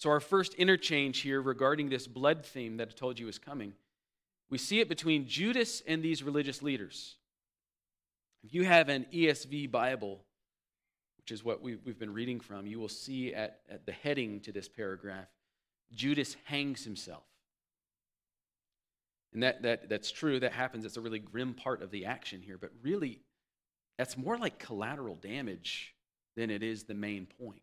so, 0.02 0.10
our 0.10 0.18
first 0.18 0.54
interchange 0.54 1.20
here 1.20 1.40
regarding 1.40 1.88
this 1.88 2.08
blood 2.08 2.44
theme 2.44 2.78
that 2.78 2.88
I 2.88 2.90
told 2.90 3.20
you 3.20 3.26
was 3.26 3.38
coming, 3.38 3.72
we 4.50 4.58
see 4.58 4.80
it 4.80 4.88
between 4.88 5.28
Judas 5.28 5.80
and 5.86 6.02
these 6.02 6.24
religious 6.24 6.60
leaders. 6.60 7.14
If 8.42 8.52
you 8.52 8.64
have 8.64 8.88
an 8.88 9.06
ESV 9.14 9.70
Bible, 9.70 10.24
which 11.18 11.30
is 11.30 11.44
what 11.44 11.62
we, 11.62 11.78
have 11.86 12.00
been 12.00 12.12
reading 12.12 12.40
from, 12.40 12.66
you 12.66 12.80
will 12.80 12.88
see 12.88 13.32
at, 13.32 13.60
at 13.70 13.86
the 13.86 13.92
heading 13.92 14.40
to 14.40 14.50
this 14.50 14.68
paragraph 14.68 15.28
Judas 15.92 16.36
hangs 16.46 16.82
himself. 16.82 17.22
And 19.32 19.44
that, 19.44 19.62
that, 19.62 19.88
that's 19.88 20.10
true, 20.10 20.40
that 20.40 20.50
happens. 20.50 20.84
It's 20.84 20.96
a 20.96 21.00
really 21.00 21.20
grim 21.20 21.54
part 21.54 21.80
of 21.80 21.92
the 21.92 22.06
action 22.06 22.42
here, 22.42 22.58
but 22.58 22.70
really, 22.82 23.20
that's 23.98 24.16
more 24.16 24.36
like 24.36 24.58
collateral 24.58 25.14
damage 25.14 25.94
than 26.34 26.50
it 26.50 26.64
is 26.64 26.82
the 26.82 26.94
main 26.94 27.28
point. 27.38 27.62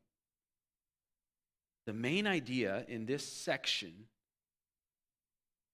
The 1.89 1.93
main 1.93 2.27
idea 2.27 2.85
in 2.87 3.07
this 3.07 3.27
section 3.27 3.91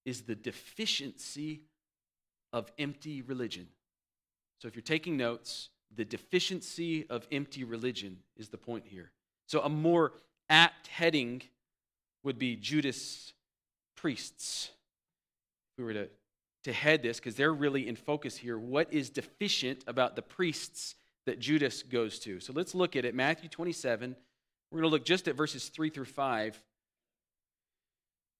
is 0.05 0.21
the 0.21 0.33
deficiency 0.33 1.63
of 2.53 2.71
empty 2.79 3.21
religion. 3.21 3.67
So 4.61 4.69
if 4.69 4.77
you're 4.77 4.81
taking 4.81 5.17
notes, 5.17 5.71
the 5.93 6.05
deficiency 6.05 7.05
of 7.09 7.27
empty 7.33 7.65
religion 7.65 8.19
is 8.37 8.47
the 8.47 8.57
point 8.57 8.85
here. 8.87 9.11
So 9.45 9.59
a 9.59 9.67
more 9.67 10.13
apt 10.49 10.87
heading 10.87 11.41
would 12.23 12.39
be 12.39 12.55
Judas 12.55 13.33
priests. 13.97 14.69
If 15.73 15.79
we 15.79 15.83
were 15.83 15.93
to, 15.95 16.09
to 16.63 16.71
head 16.71 17.03
this, 17.03 17.19
because 17.19 17.35
they're 17.35 17.53
really 17.53 17.89
in 17.89 17.97
focus 17.97 18.37
here, 18.37 18.57
what 18.57 18.93
is 18.93 19.09
deficient 19.09 19.83
about 19.85 20.15
the 20.15 20.21
priests 20.21 20.95
that 21.25 21.39
Judas 21.39 21.83
goes 21.83 22.19
to? 22.19 22.39
So 22.39 22.53
let's 22.53 22.73
look 22.73 22.95
at 22.95 23.03
it. 23.03 23.13
Matthew 23.13 23.49
27. 23.49 24.15
We're 24.71 24.81
going 24.81 24.89
to 24.89 24.93
look 24.93 25.05
just 25.05 25.27
at 25.27 25.35
verses 25.35 25.69
3 25.69 25.89
through 25.89 26.05
5. 26.05 26.61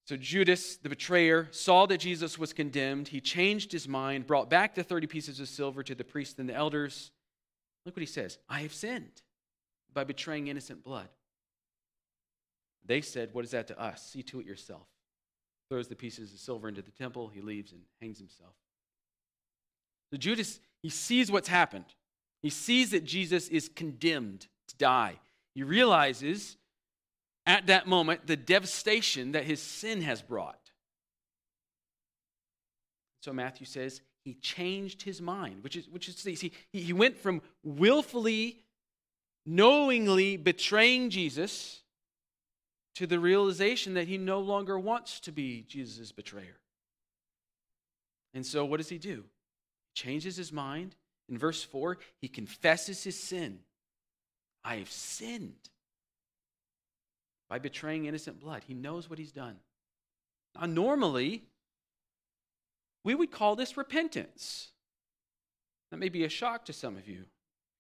So 0.06 0.16
Judas, 0.16 0.78
the 0.78 0.90
betrayer, 0.90 1.48
saw 1.52 1.88
that 1.88 1.98
Jesus 1.98 2.38
was 2.38 2.54
condemned. 2.54 3.08
He 3.08 3.20
changed 3.20 3.72
his 3.72 3.88
mind, 3.88 4.28
brought 4.28 4.50
back 4.50 4.76
the 4.76 4.84
30 4.84 5.08
pieces 5.08 5.40
of 5.40 5.48
silver 5.48 5.82
to 5.84 5.96
the 5.96 6.04
priests 6.04 6.38
and 6.38 6.48
the 6.48 6.54
elders. 6.54 7.12
Look 7.86 7.96
what 7.96 8.02
he 8.02 8.08
says 8.08 8.38
I 8.48 8.62
have 8.62 8.74
sinned 8.74 9.22
by 9.94 10.04
betraying 10.04 10.48
innocent 10.48 10.84
blood. 10.84 11.10
They 12.86 13.02
said, 13.02 13.30
What 13.34 13.46
is 13.46 13.52
that 13.52 13.68
to 13.68 13.82
us? 13.82 14.04
See 14.04 14.22
to 14.24 14.40
it 14.40 14.46
yourself. 14.46 14.88
Throws 15.70 15.88
the 15.88 15.96
pieces 15.96 16.32
of 16.32 16.40
silver 16.40 16.68
into 16.68 16.84
the 16.84 16.92
temple. 16.92 17.28
He 17.28 17.42
leaves 17.42 17.72
and 17.72 17.82
hangs 18.00 18.20
himself. 18.20 18.54
So 20.12 20.18
Judas, 20.18 20.60
he 20.84 20.90
sees 20.90 21.32
what's 21.32 21.48
happened. 21.48 21.86
He 22.44 22.52
sees 22.52 22.92
that 22.92 23.06
Jesus 23.06 23.48
is 23.48 23.70
condemned 23.70 24.46
to 24.68 24.78
die. 24.78 25.16
He 25.56 25.64
realizes 25.64 26.58
at 27.46 27.68
that 27.68 27.88
moment 27.88 28.28
the 28.28 28.36
devastation 28.36 29.32
that 29.32 29.46
his 29.46 29.62
sin 29.62 30.02
has 30.02 30.22
brought. 30.22 30.60
So 33.22 33.34
Matthew 33.34 33.66
says 33.66 34.02
he 34.24 34.36
changed 34.36 35.02
his 35.02 35.22
mind, 35.22 35.64
which 35.64 35.76
is 35.76 35.88
which 35.90 36.10
is 36.10 36.22
he, 36.24 36.52
he 36.72 36.94
went 36.94 37.18
from 37.18 37.42
willfully, 37.64 38.64
knowingly 39.46 40.38
betraying 40.38 41.10
Jesus 41.10 41.82
to 42.96 43.08
the 43.08 43.20
realization 43.20 43.94
that 43.96 44.08
he 44.08 44.18
no 44.18 44.40
longer 44.40 44.78
wants 44.78 45.20
to 45.22 45.32
be 45.32 45.66
Jesus' 45.68 46.12
betrayer. 46.12 46.60
And 48.34 48.46
so 48.46 48.66
what 48.66 48.78
does 48.78 48.90
he 48.90 48.98
do? 48.98 49.24
Changes 49.94 50.36
his 50.36 50.52
mind. 50.52 50.96
In 51.30 51.38
verse 51.38 51.64
4, 51.64 51.98
he 52.22 52.28
confesses 52.28 53.04
his 53.04 53.18
sin. 53.18 53.60
I 54.66 54.78
have 54.78 54.92
sinned 54.92 55.70
by 57.48 57.60
betraying 57.60 58.06
innocent 58.06 58.40
blood. 58.40 58.64
He 58.68 58.74
knows 58.74 59.08
what 59.08 59.20
he's 59.20 59.32
done. 59.32 59.58
Now, 60.60 60.66
normally, 60.66 61.44
we 63.04 63.14
would 63.14 63.32
call 63.32 63.56
this 63.56 63.78
repentance. 63.78 64.70
That 65.92 65.98
may 65.98 66.10
be 66.10 66.24
a 66.24 66.30
shock 66.30 66.66
to 66.66 66.74
some 66.74 66.98
of 66.98 67.08
you 67.08 67.26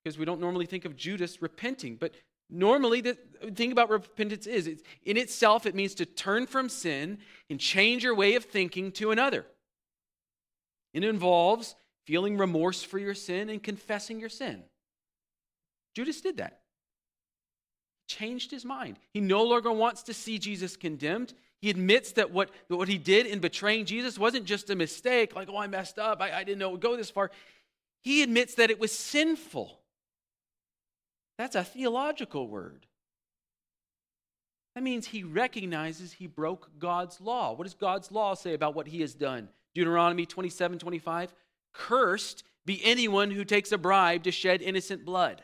because 0.04 0.20
we 0.20 0.26
don't 0.26 0.40
normally 0.40 0.68
think 0.68 0.86
of 0.86 0.96
Judas 0.96 1.42
repenting, 1.42 1.96
but 1.96 2.14
normally 2.52 3.02
the 3.02 3.18
thing 3.56 3.72
about 3.72 3.90
repentance 3.90 4.46
is 4.46 4.68
in 5.04 5.18
itself 5.18 5.66
it 5.66 5.74
means 5.74 5.96
to 5.96 6.06
turn 6.06 6.46
from 6.46 6.70
sin 6.70 7.18
and 7.50 7.60
change 7.60 8.04
your 8.04 8.14
way 8.14 8.36
of 8.36 8.46
thinking 8.46 8.92
to 8.92 9.10
another. 9.10 9.48
It 10.94 11.04
involves 11.04 11.76
feeling 12.06 12.38
remorse 12.38 12.84
for 12.84 13.00
your 13.00 13.16
sin 13.16 13.50
and 13.50 13.64
confessing 13.64 14.20
your 14.20 14.30
sin. 14.30 14.62
Judas 15.96 16.22
did 16.22 16.38
that 16.38 16.60
changed 18.08 18.52
his 18.52 18.66
mind. 18.66 19.00
He 19.14 19.22
no 19.22 19.44
longer 19.44 19.72
wants 19.72 20.04
to 20.04 20.14
see 20.14 20.40
Jesus 20.40 20.78
condemned. 20.78 21.34
He 21.62 21.70
admits 21.70 22.12
that 22.14 22.32
what, 22.32 22.52
what 22.68 22.88
he 22.88 22.98
did 22.98 23.26
in 23.26 23.40
betraying 23.40 23.86
Jesus 23.86 24.20
wasn't 24.20 24.46
just 24.46 24.70
a 24.70 24.76
mistake, 24.76 25.36
like, 25.36 25.50
oh, 25.50 25.58
I 25.58 25.68
messed 25.68 25.98
up, 25.98 26.22
I, 26.22 26.32
I 26.32 26.44
didn't 26.44 26.60
know 26.60 26.70
it 26.70 26.74
would 26.74 26.82
go 26.82 26.96
this 26.96 27.10
far. 27.10 27.32
He 28.04 28.22
admits 28.22 28.56
that 28.56 28.70
it 28.70 28.80
was 28.80 28.92
sinful. 28.92 29.80
That's 31.38 31.56
a 31.56 31.64
theological 31.64 32.48
word. 32.48 32.86
That 34.76 34.84
means 34.84 35.08
he 35.08 35.24
recognizes 35.24 36.14
he 36.14 36.28
broke 36.28 36.70
God's 36.78 37.22
law. 37.22 37.54
What 37.54 37.64
does 37.64 37.74
God's 37.74 38.12
law 38.12 38.34
say 38.34 38.54
about 38.54 38.76
what 38.76 38.88
he 38.88 39.02
has 39.02 39.14
done? 39.14 39.50
Deuteronomy 39.74 40.26
27 40.26 40.80
25. 40.80 41.34
Cursed 41.74 42.44
be 42.66 42.82
anyone 42.84 43.32
who 43.32 43.46
takes 43.46 43.72
a 43.72 43.78
bribe 43.78 44.24
to 44.24 44.32
shed 44.32 44.62
innocent 44.62 45.06
blood. 45.06 45.44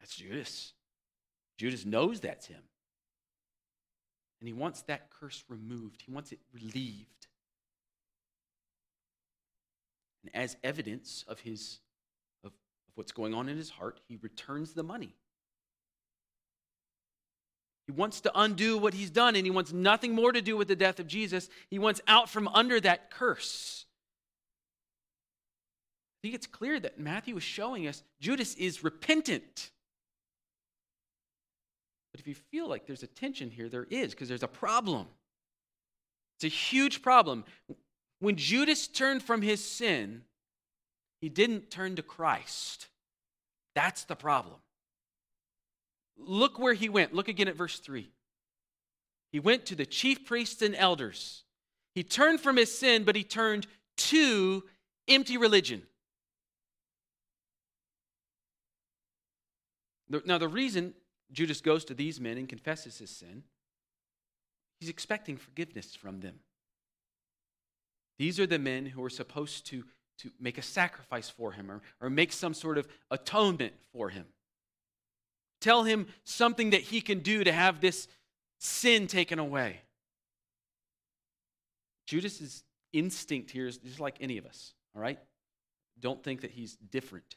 That's 0.00 0.16
Judas. 0.16 0.72
Judas 1.56 1.84
knows 1.84 2.20
that's 2.20 2.46
him. 2.46 2.62
And 4.40 4.48
he 4.48 4.52
wants 4.52 4.82
that 4.82 5.10
curse 5.10 5.44
removed, 5.48 6.02
he 6.04 6.12
wants 6.12 6.32
it 6.32 6.40
relieved. 6.52 7.26
And 10.22 10.34
as 10.34 10.56
evidence 10.64 11.24
of 11.28 11.40
his 11.40 11.80
of, 12.42 12.48
of 12.50 12.92
what's 12.94 13.12
going 13.12 13.34
on 13.34 13.48
in 13.48 13.56
his 13.56 13.70
heart, 13.70 14.00
he 14.08 14.16
returns 14.16 14.72
the 14.72 14.82
money. 14.82 15.14
He 17.86 17.92
wants 17.92 18.22
to 18.22 18.32
undo 18.34 18.78
what 18.78 18.94
he's 18.94 19.10
done, 19.10 19.36
and 19.36 19.44
he 19.44 19.50
wants 19.50 19.72
nothing 19.72 20.14
more 20.14 20.32
to 20.32 20.40
do 20.40 20.56
with 20.56 20.68
the 20.68 20.76
death 20.76 20.98
of 20.98 21.06
Jesus. 21.06 21.50
He 21.68 21.78
wants 21.78 22.00
out 22.08 22.30
from 22.30 22.48
under 22.48 22.80
that 22.80 23.10
curse. 23.10 23.84
I 26.18 26.18
think 26.22 26.34
it's 26.34 26.46
clear 26.46 26.80
that 26.80 26.98
Matthew 26.98 27.36
is 27.36 27.42
showing 27.42 27.86
us 27.86 28.02
Judas 28.20 28.54
is 28.54 28.82
repentant. 28.82 29.70
But 32.14 32.20
if 32.20 32.28
you 32.28 32.36
feel 32.36 32.68
like 32.68 32.86
there's 32.86 33.02
a 33.02 33.08
tension 33.08 33.50
here, 33.50 33.68
there 33.68 33.88
is, 33.90 34.12
because 34.12 34.28
there's 34.28 34.44
a 34.44 34.46
problem. 34.46 35.08
It's 36.36 36.44
a 36.44 36.56
huge 36.56 37.02
problem. 37.02 37.44
When 38.20 38.36
Judas 38.36 38.86
turned 38.86 39.20
from 39.20 39.42
his 39.42 39.64
sin, 39.64 40.22
He 41.20 41.28
didn't 41.28 41.70
turn 41.70 41.96
to 41.96 42.02
Christ. 42.02 42.88
That's 43.74 44.04
the 44.04 44.14
problem. 44.14 44.58
Look 46.18 46.58
where 46.58 46.74
he 46.74 46.90
went. 46.90 47.14
Look 47.14 47.28
again 47.28 47.48
at 47.48 47.56
verse 47.56 47.78
3. 47.78 48.10
He 49.32 49.40
went 49.40 49.64
to 49.66 49.74
the 49.74 49.86
chief 49.86 50.26
priests 50.26 50.60
and 50.60 50.76
elders. 50.76 51.44
He 51.94 52.02
turned 52.02 52.40
from 52.40 52.58
his 52.58 52.76
sin, 52.76 53.04
but 53.04 53.16
he 53.16 53.24
turned 53.24 53.66
to 53.96 54.64
empty 55.08 55.38
religion. 55.38 55.82
Now, 60.26 60.36
the 60.36 60.46
reason 60.46 60.92
Judas 61.34 61.60
goes 61.60 61.84
to 61.86 61.94
these 61.94 62.20
men 62.20 62.38
and 62.38 62.48
confesses 62.48 62.98
his 62.98 63.10
sin, 63.10 63.42
he's 64.80 64.88
expecting 64.88 65.36
forgiveness 65.36 65.94
from 65.94 66.20
them. 66.20 66.40
These 68.18 68.38
are 68.38 68.46
the 68.46 68.58
men 68.58 68.86
who 68.86 69.02
are 69.04 69.10
supposed 69.10 69.66
to, 69.66 69.84
to 70.18 70.30
make 70.40 70.56
a 70.58 70.62
sacrifice 70.62 71.28
for 71.28 71.52
him 71.52 71.70
or, 71.70 71.82
or 72.00 72.08
make 72.08 72.32
some 72.32 72.54
sort 72.54 72.78
of 72.78 72.86
atonement 73.10 73.74
for 73.92 74.10
him. 74.10 74.26
Tell 75.60 75.82
him 75.82 76.06
something 76.24 76.70
that 76.70 76.82
he 76.82 77.00
can 77.00 77.20
do 77.20 77.42
to 77.42 77.52
have 77.52 77.80
this 77.80 78.06
sin 78.58 79.06
taken 79.06 79.38
away. 79.38 79.80
Judas's 82.06 82.62
instinct 82.92 83.50
here 83.50 83.66
is 83.66 83.78
just 83.78 83.98
like 83.98 84.16
any 84.20 84.38
of 84.38 84.46
us, 84.46 84.74
all 84.94 85.02
right? 85.02 85.18
Don't 85.98 86.22
think 86.22 86.42
that 86.42 86.50
he's 86.50 86.76
different. 86.76 87.36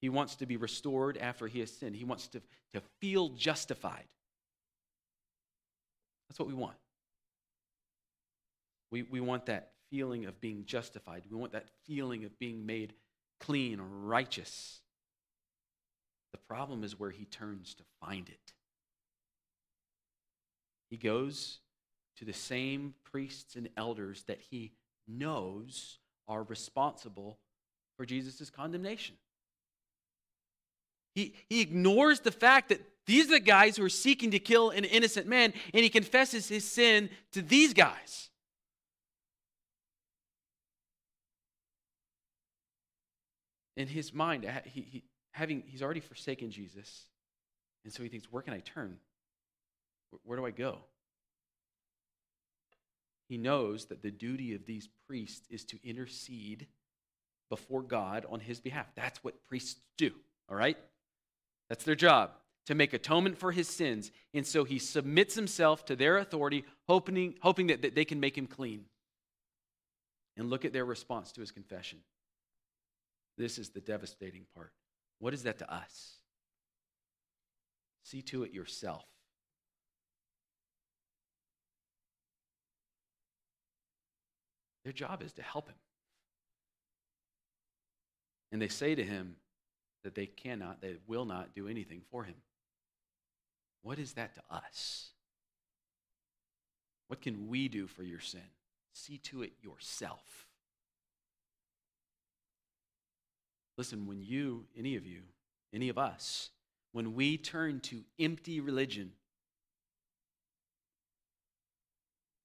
He 0.00 0.08
wants 0.08 0.36
to 0.36 0.46
be 0.46 0.56
restored 0.56 1.16
after 1.16 1.46
he 1.46 1.60
has 1.60 1.70
sinned. 1.70 1.96
He 1.96 2.04
wants 2.04 2.28
to, 2.28 2.42
to 2.72 2.80
feel 3.00 3.30
justified. 3.30 4.04
That's 6.28 6.38
what 6.38 6.48
we 6.48 6.54
want. 6.54 6.76
We, 8.90 9.02
we 9.02 9.20
want 9.20 9.46
that 9.46 9.72
feeling 9.90 10.26
of 10.26 10.40
being 10.40 10.64
justified. 10.64 11.22
We 11.30 11.36
want 11.36 11.52
that 11.52 11.68
feeling 11.86 12.24
of 12.24 12.38
being 12.38 12.64
made 12.64 12.94
clean 13.40 13.80
or 13.80 13.86
righteous. 13.86 14.80
The 16.32 16.38
problem 16.38 16.84
is 16.84 16.98
where 16.98 17.10
he 17.10 17.24
turns 17.24 17.74
to 17.74 17.84
find 18.00 18.28
it. 18.28 18.52
He 20.90 20.96
goes 20.96 21.58
to 22.16 22.24
the 22.24 22.32
same 22.32 22.94
priests 23.04 23.56
and 23.56 23.68
elders 23.76 24.24
that 24.26 24.40
he 24.50 24.72
knows 25.06 25.98
are 26.26 26.42
responsible 26.42 27.38
for 27.96 28.04
Jesus' 28.04 28.50
condemnation. 28.50 29.16
He, 31.14 31.34
he 31.48 31.60
ignores 31.60 32.20
the 32.20 32.30
fact 32.30 32.68
that 32.68 32.80
these 33.06 33.26
are 33.26 33.32
the 33.32 33.40
guys 33.40 33.76
who 33.76 33.84
are 33.84 33.88
seeking 33.88 34.30
to 34.32 34.38
kill 34.38 34.70
an 34.70 34.84
innocent 34.84 35.26
man, 35.26 35.52
and 35.72 35.82
he 35.82 35.88
confesses 35.88 36.48
his 36.48 36.70
sin 36.70 37.08
to 37.32 37.42
these 37.42 37.72
guys. 37.72 38.28
In 43.76 43.88
his 43.88 44.12
mind, 44.12 44.44
he, 44.66 44.80
he, 44.80 45.04
having, 45.32 45.62
he's 45.66 45.82
already 45.82 46.00
forsaken 46.00 46.50
Jesus, 46.50 47.06
and 47.84 47.92
so 47.92 48.02
he 48.02 48.08
thinks, 48.08 48.26
where 48.30 48.42
can 48.42 48.52
I 48.52 48.60
turn? 48.60 48.98
Where 50.24 50.36
do 50.36 50.44
I 50.44 50.50
go? 50.50 50.78
He 53.28 53.38
knows 53.38 53.86
that 53.86 54.02
the 54.02 54.10
duty 54.10 54.54
of 54.54 54.66
these 54.66 54.88
priests 55.06 55.46
is 55.48 55.64
to 55.66 55.78
intercede 55.84 56.66
before 57.48 57.82
God 57.82 58.26
on 58.28 58.40
his 58.40 58.60
behalf. 58.60 58.86
That's 58.94 59.22
what 59.22 59.46
priests 59.46 59.80
do, 59.96 60.12
all 60.48 60.56
right? 60.56 60.76
That's 61.68 61.84
their 61.84 61.94
job, 61.94 62.30
to 62.66 62.74
make 62.74 62.92
atonement 62.92 63.38
for 63.38 63.52
his 63.52 63.68
sins. 63.68 64.10
And 64.34 64.46
so 64.46 64.64
he 64.64 64.78
submits 64.78 65.34
himself 65.34 65.84
to 65.86 65.96
their 65.96 66.18
authority, 66.18 66.64
hoping, 66.86 67.34
hoping 67.42 67.68
that, 67.68 67.82
that 67.82 67.94
they 67.94 68.04
can 68.04 68.20
make 68.20 68.36
him 68.36 68.46
clean. 68.46 68.84
And 70.36 70.48
look 70.48 70.64
at 70.64 70.72
their 70.72 70.84
response 70.84 71.32
to 71.32 71.40
his 71.40 71.50
confession. 71.50 71.98
This 73.36 73.58
is 73.58 73.70
the 73.70 73.80
devastating 73.80 74.46
part. 74.54 74.72
What 75.18 75.34
is 75.34 75.42
that 75.44 75.58
to 75.58 75.72
us? 75.72 76.14
See 78.04 78.22
to 78.22 78.44
it 78.44 78.52
yourself. 78.52 79.04
Their 84.84 84.92
job 84.92 85.22
is 85.22 85.34
to 85.34 85.42
help 85.42 85.68
him. 85.68 85.76
And 88.50 88.62
they 88.62 88.68
say 88.68 88.94
to 88.94 89.04
him 89.04 89.36
that 90.08 90.14
they 90.14 90.24
cannot, 90.24 90.80
they 90.80 90.96
will 91.06 91.26
not 91.26 91.54
do 91.54 91.68
anything 91.68 92.00
for 92.10 92.24
him. 92.24 92.36
What 93.82 93.98
is 93.98 94.14
that 94.14 94.34
to 94.36 94.40
us? 94.50 95.10
What 97.08 97.20
can 97.20 97.46
we 97.48 97.68
do 97.68 97.86
for 97.86 98.02
your 98.02 98.20
sin? 98.20 98.40
See 98.94 99.18
to 99.18 99.42
it 99.42 99.52
yourself. 99.60 100.46
Listen, 103.76 104.06
when 104.06 104.22
you, 104.22 104.64
any 104.78 104.96
of 104.96 105.04
you, 105.04 105.20
any 105.74 105.90
of 105.90 105.98
us, 105.98 106.48
when 106.92 107.14
we 107.14 107.36
turn 107.36 107.80
to 107.80 108.00
empty 108.18 108.60
religion, 108.60 109.12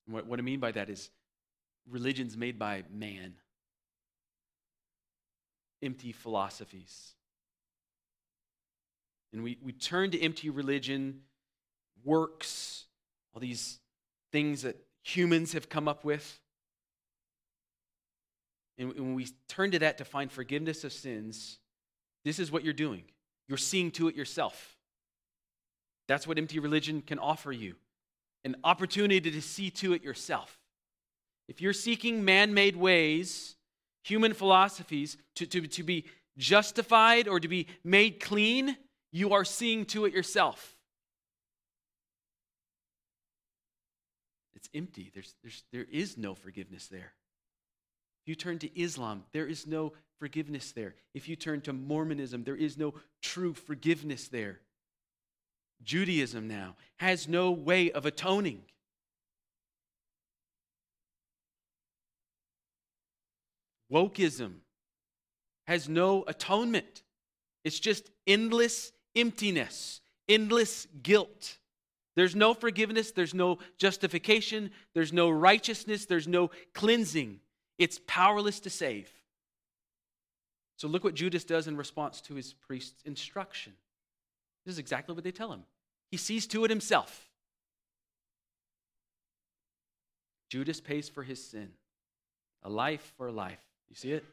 what, 0.06 0.28
what 0.28 0.38
I 0.38 0.42
mean 0.42 0.60
by 0.60 0.74
that 0.74 0.90
is 0.90 1.10
religions 1.90 2.36
made 2.36 2.60
by 2.60 2.84
man, 2.94 3.36
empty 5.82 6.12
philosophies. 6.12 7.14
And 9.34 9.44
we, 9.44 9.58
we 9.64 9.72
turn 9.72 10.12
to 10.12 10.22
empty 10.22 10.50
religion, 10.50 11.22
works, 12.04 12.86
all 13.34 13.42
these 13.42 13.80
things 14.32 14.62
that 14.62 14.78
humans 15.02 15.54
have 15.54 15.70
come 15.70 15.88
up 15.88 16.06
with. 16.06 16.40
And 18.78 18.94
when 18.94 19.16
we 19.16 19.28
turn 19.48 19.72
to 19.72 19.80
that 19.80 19.98
to 19.98 20.06
find 20.06 20.32
forgiveness 20.32 20.84
of 20.84 20.94
sins, 20.94 21.60
this 22.24 22.40
is 22.40 22.52
what 22.52 22.64
you're 22.64 22.74
doing. 22.74 23.04
You're 23.48 23.58
seeing 23.58 23.92
to 23.92 24.08
it 24.08 24.16
yourself. 24.16 24.78
That's 26.08 26.28
what 26.28 26.38
empty 26.38 26.60
religion 26.60 27.02
can 27.02 27.20
offer 27.20 27.52
you 27.52 27.76
an 28.46 28.56
opportunity 28.64 29.32
to 29.32 29.42
see 29.42 29.70
to 29.70 29.94
it 29.94 30.04
yourself. 30.04 30.60
If 31.48 31.62
you're 31.62 31.74
seeking 31.74 32.26
man 32.26 32.54
made 32.54 32.76
ways, 32.76 33.56
human 34.04 34.34
philosophies, 34.34 35.18
to, 35.36 35.46
to, 35.46 35.66
to 35.66 35.84
be 35.84 36.06
justified 36.38 37.28
or 37.28 37.40
to 37.40 37.48
be 37.48 37.68
made 37.84 38.20
clean, 38.20 38.76
you 39.14 39.34
are 39.34 39.46
seeing 39.46 39.86
to 39.86 40.06
it 40.06 40.14
yourself. 40.14 40.76
It's 44.56 44.68
empty. 44.74 45.12
There's, 45.14 45.36
there's, 45.44 45.64
there 45.72 45.86
is 45.90 46.18
no 46.18 46.34
forgiveness 46.34 46.88
there. 46.88 47.14
If 48.24 48.30
you 48.30 48.36
turn 48.36 48.58
to 48.60 48.80
Islam, 48.80 49.24
there 49.32 49.46
is 49.46 49.68
no 49.68 49.94
forgiveness 50.18 50.72
there. 50.72 50.96
If 51.14 51.30
you 51.30 51.36
turn 51.36 51.62
to 51.62 51.74
Mormonism, 51.74 52.44
there 52.44 52.56
is 52.56 52.76
no 52.76 52.96
true 53.22 53.54
forgiveness 53.54 54.30
there. 54.30 54.62
Judaism 55.84 56.48
now 56.48 56.76
has 56.98 57.28
no 57.28 57.52
way 57.52 57.92
of 57.92 58.08
atoning. 58.08 58.62
Wokeism 63.92 64.56
has 65.68 65.88
no 65.88 66.24
atonement. 66.26 67.04
It's 67.64 67.80
just 67.80 68.10
endless 68.26 68.92
emptiness, 69.16 70.02
endless 70.28 70.88
guilt. 71.02 71.58
There's 72.16 72.36
no 72.36 72.54
forgiveness, 72.54 73.12
there's 73.12 73.34
no 73.34 73.58
justification, 73.78 74.72
there's 74.94 75.12
no 75.12 75.30
righteousness, 75.30 76.06
there's 76.06 76.28
no 76.28 76.52
cleansing. 76.74 77.40
It's 77.80 78.00
powerless 78.06 78.60
to 78.62 78.70
save. 78.70 79.10
So 80.78 80.88
look 80.88 81.04
what 81.04 81.16
Judas 81.16 81.44
does 81.44 81.68
in 81.68 81.78
response 81.78 82.22
to 82.22 82.36
his 82.36 82.54
priest's 82.54 83.02
instruction. 83.04 83.74
This 84.66 84.74
is 84.74 84.80
exactly 84.80 85.16
what 85.16 85.24
they 85.24 85.32
tell 85.32 85.52
him. 85.52 85.64
He 86.12 86.18
sees 86.18 86.46
to 86.48 86.66
it 86.66 86.70
himself. 86.70 87.30
Judas 90.50 90.80
pays 90.80 91.10
for 91.10 91.24
his 91.24 91.44
sin, 91.44 91.70
a 92.62 92.70
life 92.70 93.14
for 93.18 93.28
a 93.28 93.32
life. 93.32 93.64
You 93.90 93.96
see 93.96 94.12
it? 94.12 94.24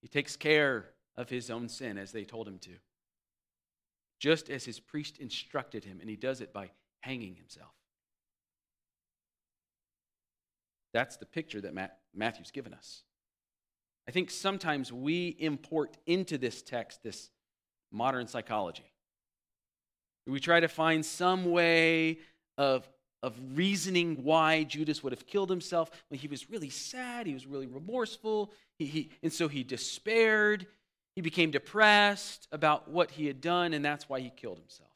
He 0.00 0.06
takes 0.06 0.36
care 0.36 0.86
of 1.16 1.28
his 1.28 1.50
own 1.50 1.68
sin 1.68 1.98
as 1.98 2.12
they 2.12 2.24
told 2.24 2.46
him 2.46 2.58
to, 2.60 2.70
just 4.20 4.50
as 4.50 4.64
his 4.64 4.78
priest 4.78 5.18
instructed 5.18 5.84
him, 5.84 5.98
and 6.00 6.08
he 6.08 6.14
does 6.14 6.40
it 6.40 6.52
by 6.52 6.70
hanging 7.00 7.34
himself. 7.34 7.72
That's 10.92 11.16
the 11.16 11.26
picture 11.26 11.60
that 11.62 11.74
Matthew's 12.14 12.50
given 12.50 12.74
us. 12.74 13.02
I 14.06 14.12
think 14.12 14.30
sometimes 14.30 14.92
we 14.92 15.36
import 15.38 15.96
into 16.06 16.36
this 16.36 16.62
text 16.62 17.02
this 17.02 17.30
modern 17.90 18.26
psychology. 18.26 18.92
We 20.26 20.40
try 20.40 20.60
to 20.60 20.68
find 20.68 21.04
some 21.04 21.50
way 21.50 22.18
of 22.58 22.88
of 23.22 23.34
reasoning 23.54 24.22
why 24.22 24.64
Judas 24.64 25.02
would 25.02 25.12
have 25.12 25.26
killed 25.26 25.50
himself. 25.50 25.90
When 26.08 26.18
he 26.18 26.26
was 26.28 26.48
really 26.48 26.70
sad, 26.70 27.26
he 27.26 27.34
was 27.34 27.46
really 27.46 27.66
remorseful, 27.66 28.50
he, 28.78 28.86
he, 28.86 29.10
and 29.22 29.32
so 29.32 29.46
he 29.46 29.62
despaired. 29.62 30.66
He 31.16 31.22
became 31.22 31.50
depressed 31.50 32.48
about 32.52 32.88
what 32.88 33.10
he 33.10 33.26
had 33.26 33.40
done, 33.40 33.74
and 33.74 33.84
that's 33.84 34.08
why 34.08 34.20
he 34.20 34.30
killed 34.30 34.58
himself. 34.58 34.90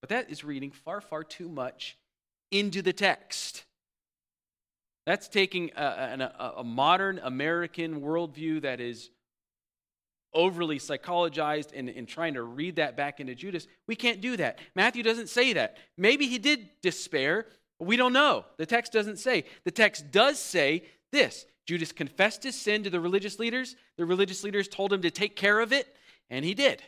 But 0.00 0.10
that 0.10 0.30
is 0.30 0.44
reading 0.44 0.70
far, 0.70 1.00
far 1.00 1.24
too 1.24 1.48
much 1.48 1.96
into 2.50 2.82
the 2.82 2.92
text. 2.92 3.64
That's 5.06 5.28
taking 5.28 5.70
a, 5.76 6.30
a, 6.38 6.60
a 6.60 6.64
modern 6.64 7.20
American 7.22 8.00
worldview 8.00 8.62
that 8.62 8.80
is 8.80 9.10
overly 10.32 10.78
psychologized 10.78 11.70
and, 11.74 11.88
and 11.88 12.08
trying 12.08 12.34
to 12.34 12.42
read 12.42 12.76
that 12.76 12.96
back 12.96 13.20
into 13.20 13.34
Judas. 13.34 13.66
We 13.86 13.96
can't 13.96 14.20
do 14.20 14.36
that. 14.36 14.58
Matthew 14.74 15.02
doesn't 15.02 15.28
say 15.28 15.52
that. 15.52 15.76
Maybe 15.96 16.26
he 16.26 16.38
did 16.38 16.68
despair. 16.82 17.46
We 17.78 17.96
don't 17.96 18.12
know. 18.12 18.44
The 18.56 18.66
text 18.66 18.92
doesn't 18.92 19.18
say. 19.18 19.44
The 19.64 19.70
text 19.70 20.10
does 20.10 20.38
say 20.38 20.84
this 21.14 21.46
Judas 21.64 21.92
confessed 21.92 22.42
his 22.42 22.60
sin 22.60 22.82
to 22.82 22.90
the 22.90 23.00
religious 23.00 23.38
leaders. 23.38 23.74
The 23.96 24.04
religious 24.04 24.44
leaders 24.44 24.68
told 24.68 24.92
him 24.92 25.00
to 25.02 25.10
take 25.10 25.34
care 25.34 25.60
of 25.60 25.72
it, 25.72 25.96
and 26.28 26.44
he 26.44 26.52
did. 26.52 26.82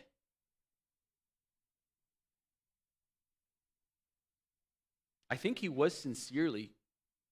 I 5.30 5.36
think 5.36 5.58
he 5.58 5.68
was 5.68 5.96
sincerely 5.96 6.72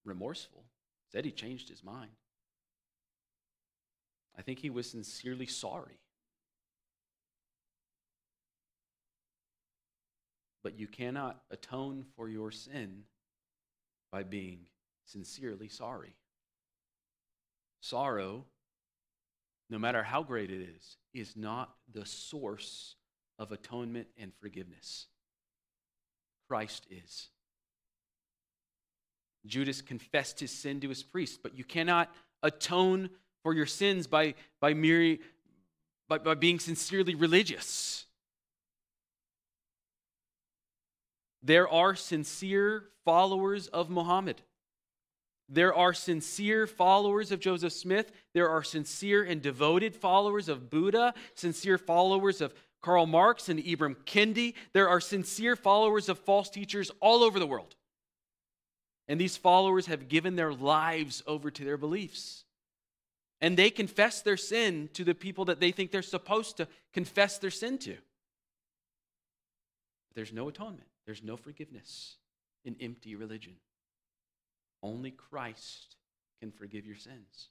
remorseful, 0.05 0.65
said 1.13 1.25
he 1.25 1.31
changed 1.31 1.69
his 1.69 1.85
mind. 1.85 2.11
I 4.37 4.43
think 4.43 4.59
he 4.59 4.71
was 4.71 4.91
sincerely 4.91 5.47
sorry. 5.47 5.99
But 10.63 10.79
you 10.79 10.89
cannot 10.89 11.43
atone 11.51 12.05
for 12.17 12.29
your 12.29 12.51
sin 12.51 13.03
by 14.11 14.23
being 14.23 14.61
sincerely 15.05 15.69
sorry. 15.69 16.17
Sorrow, 17.85 18.47
no 19.69 19.79
matter 19.79 20.03
how 20.03 20.23
great 20.23 20.51
it 20.51 20.63
is, 20.63 20.97
is 21.13 21.37
not 21.37 21.75
the 21.93 22.07
source 22.07 22.97
of 23.39 23.53
atonement 23.53 24.07
and 24.17 24.33
forgiveness. 24.41 25.07
Christ 26.49 26.87
is. 26.91 27.29
Judas 29.45 29.83
confessed 29.83 30.41
his 30.41 30.51
sin 30.51 30.81
to 30.81 30.89
his 30.89 31.03
priest, 31.03 31.41
but 31.43 31.59
you 31.59 31.65
cannot 31.65 32.11
atone 32.43 33.11
for 33.43 33.53
your 33.53 33.67
sins 33.67 34.07
by, 34.07 34.33
by, 34.61 34.73
mere, 34.73 35.19
by, 36.09 36.17
by 36.17 36.35
being 36.35 36.59
sincerely 36.59 37.15
religious. 37.15 38.07
There 41.43 41.69
are 41.69 41.95
sincere 41.95 42.85
followers 43.05 43.67
of 43.69 43.91
Muhammad. 43.91 44.41
There 45.49 45.75
are 45.75 45.93
sincere 45.93 46.67
followers 46.67 47.31
of 47.31 47.41
Joseph 47.41 47.73
Smith. 47.73 48.13
There 48.33 48.49
are 48.49 48.63
sincere 48.63 49.23
and 49.23 49.43
devoted 49.43 49.95
followers 49.95 50.49
of 50.49 50.71
Buddha, 50.71 51.15
sincere 51.35 51.79
followers 51.79 52.41
of 52.41 52.55
Karl 52.81 53.07
Marx 53.07 53.49
and 53.49 53.61
Ibram 53.61 53.97
Kendi. 54.05 54.55
There 54.73 54.89
are 54.89 55.01
sincere 55.01 55.57
followers 55.57 56.09
of 56.09 56.19
false 56.19 56.49
teachers 56.49 56.91
all 57.01 57.23
over 57.23 57.39
the 57.39 57.47
world. 57.47 57.75
And 59.07 59.21
these 59.21 59.37
followers 59.37 59.87
have 59.87 60.09
given 60.09 60.37
their 60.37 60.53
lives 60.53 61.23
over 61.27 61.51
to 61.51 61.65
their 61.65 61.77
beliefs. 61.77 62.45
And 63.41 63.57
they 63.57 63.69
confess 63.69 64.23
their 64.23 64.39
sin 64.39 64.89
to 64.95 65.05
the 65.05 65.15
people 65.15 65.45
that 65.47 65.61
they 65.61 65.73
think 65.73 65.91
they're 65.91 66.01
supposed 66.01 66.57
to 66.57 66.69
confess 66.95 67.37
their 67.37 67.51
sin 67.51 67.77
to. 67.79 67.97
There's 70.15 70.33
no 70.33 70.49
atonement, 70.49 70.89
there's 71.05 71.23
no 71.23 71.37
forgiveness 71.37 72.17
in 72.65 72.77
empty 72.81 73.15
religion. 73.15 73.55
Only 74.85 75.11
Christ 75.11 75.97
can 76.41 76.53
forgive 76.53 76.85
your 76.85 76.97
sins. 76.97 77.49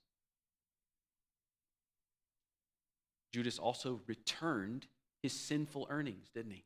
Judas 3.34 3.58
also 3.58 4.02
returned 4.06 4.86
his 5.24 5.34
sinful 5.34 5.88
earnings, 5.90 6.30
didn't 6.30 6.52
he? 6.52 6.64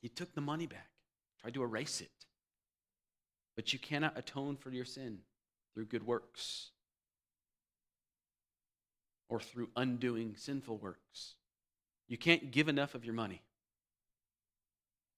He 0.00 0.08
took 0.08 0.34
the 0.34 0.40
money 0.40 0.66
back, 0.66 0.88
tried 1.42 1.52
to 1.54 1.62
erase 1.62 2.00
it. 2.00 2.08
But 3.54 3.74
you 3.74 3.78
cannot 3.78 4.18
atone 4.18 4.56
for 4.56 4.70
your 4.70 4.86
sin 4.86 5.18
through 5.74 5.86
good 5.86 6.06
works 6.06 6.70
or 9.28 9.40
through 9.40 9.68
undoing 9.76 10.36
sinful 10.38 10.78
works. 10.78 11.34
You 12.08 12.16
can't 12.16 12.50
give 12.50 12.68
enough 12.68 12.94
of 12.94 13.04
your 13.04 13.14
money. 13.14 13.42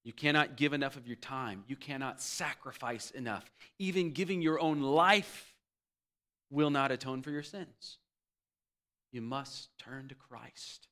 You 0.07 0.13
cannot 0.13 0.55
give 0.55 0.73
enough 0.73 0.95
of 0.95 1.09
your 1.09 1.17
time. 1.17 1.65
You 1.67 1.75
cannot 1.75 2.21
sacrifice 2.21 3.11
enough. 3.11 3.45
Even 3.81 4.13
giving 4.13 4.41
your 4.41 4.61
own 4.61 4.81
life 4.81 5.53
will 6.49 6.71
not 6.71 6.93
atone 6.93 7.23
for 7.23 7.33
your 7.33 7.43
sins. 7.43 7.99
You 9.11 9.21
must 9.21 9.77
turn 9.79 10.07
to 10.07 10.15
Christ. 10.15 10.87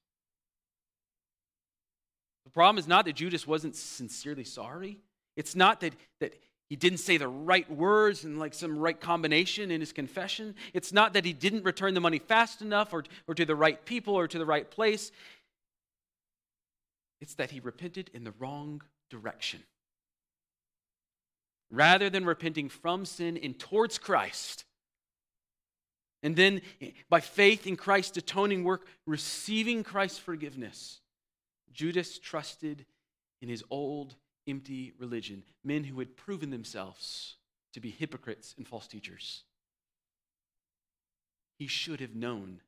The 2.44 2.50
problem 2.50 2.76
is 2.76 2.88
not 2.88 3.04
that 3.04 3.14
Judas 3.14 3.46
wasn't 3.46 3.76
sincerely 3.76 4.42
sorry. 4.42 4.98
It's 5.36 5.54
not 5.54 5.78
that, 5.82 5.94
that 6.18 6.34
he 6.68 6.74
didn't 6.74 6.98
say 6.98 7.16
the 7.16 7.28
right 7.28 7.70
words 7.70 8.24
and 8.24 8.40
like 8.40 8.52
some 8.52 8.76
right 8.76 9.00
combination 9.00 9.70
in 9.70 9.78
his 9.78 9.92
confession. 9.92 10.56
It's 10.72 10.92
not 10.92 11.12
that 11.12 11.24
he 11.24 11.32
didn't 11.32 11.62
return 11.62 11.94
the 11.94 12.00
money 12.00 12.18
fast 12.18 12.62
enough 12.62 12.92
or, 12.92 13.04
or 13.28 13.36
to 13.36 13.44
the 13.44 13.54
right 13.54 13.84
people 13.84 14.16
or 14.16 14.26
to 14.26 14.38
the 14.38 14.44
right 14.44 14.68
place. 14.68 15.12
It's 17.20 17.34
that 17.34 17.52
he 17.52 17.60
repented 17.60 18.10
in 18.12 18.24
the 18.24 18.34
wrong 18.40 18.82
direction. 19.14 19.60
Rather 21.70 22.10
than 22.10 22.24
repenting 22.24 22.68
from 22.68 23.04
sin 23.04 23.36
and 23.36 23.58
towards 23.58 23.98
Christ, 23.98 24.64
and 26.22 26.36
then 26.36 26.62
by 27.08 27.20
faith 27.20 27.66
in 27.66 27.76
Christ's 27.76 28.16
atoning 28.16 28.64
work, 28.64 28.86
receiving 29.06 29.84
Christ's 29.84 30.18
forgiveness, 30.18 31.00
Judas 31.72 32.18
trusted 32.18 32.86
in 33.42 33.48
his 33.48 33.62
old 33.70 34.16
empty 34.48 34.92
religion, 34.98 35.42
men 35.62 35.84
who 35.84 35.98
had 35.98 36.16
proven 36.16 36.50
themselves 36.50 37.36
to 37.72 37.80
be 37.80 37.90
hypocrites 37.90 38.54
and 38.56 38.66
false 38.66 38.86
teachers. 38.86 39.44
He 41.58 41.66
should 41.66 42.00
have 42.00 42.14
known, 42.14 42.60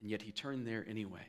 and 0.00 0.10
yet 0.10 0.22
he 0.22 0.32
turned 0.32 0.66
there 0.66 0.84
anyway. 0.88 1.26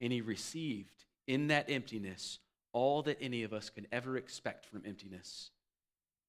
And 0.00 0.12
he 0.12 0.20
received 0.20 1.04
in 1.26 1.48
that 1.48 1.68
emptiness 1.68 2.38
all 2.72 3.02
that 3.02 3.18
any 3.20 3.42
of 3.42 3.52
us 3.52 3.70
can 3.70 3.86
ever 3.92 4.16
expect 4.16 4.64
from 4.64 4.82
emptiness 4.86 5.50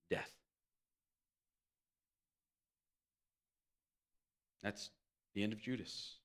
death. 0.09 0.31
That's 4.63 4.89
the 5.33 5.43
end 5.43 5.53
of 5.53 5.61
Judas. 5.61 6.15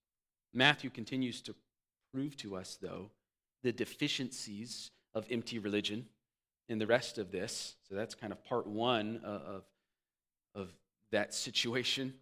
Matthew 0.53 0.91
continues 0.91 1.41
to 1.43 1.55
prove 2.13 2.37
to 2.39 2.57
us, 2.57 2.79
though, 2.81 3.11
the 3.63 3.73
deficiencies 3.73 4.91
of 5.15 5.27
empty 5.31 5.59
religion 5.59 6.07
in 6.69 6.79
the 6.79 6.87
rest 6.87 7.19
of 7.19 7.31
this. 7.31 7.77
So 7.89 7.95
that's 7.95 8.15
kind 8.15 8.33
of 8.33 8.45
part 8.45 8.67
one 8.67 9.21
uh, 9.25 9.29
of, 9.29 9.63
of 10.55 10.69
that 11.13 11.33
situation. 11.35 12.15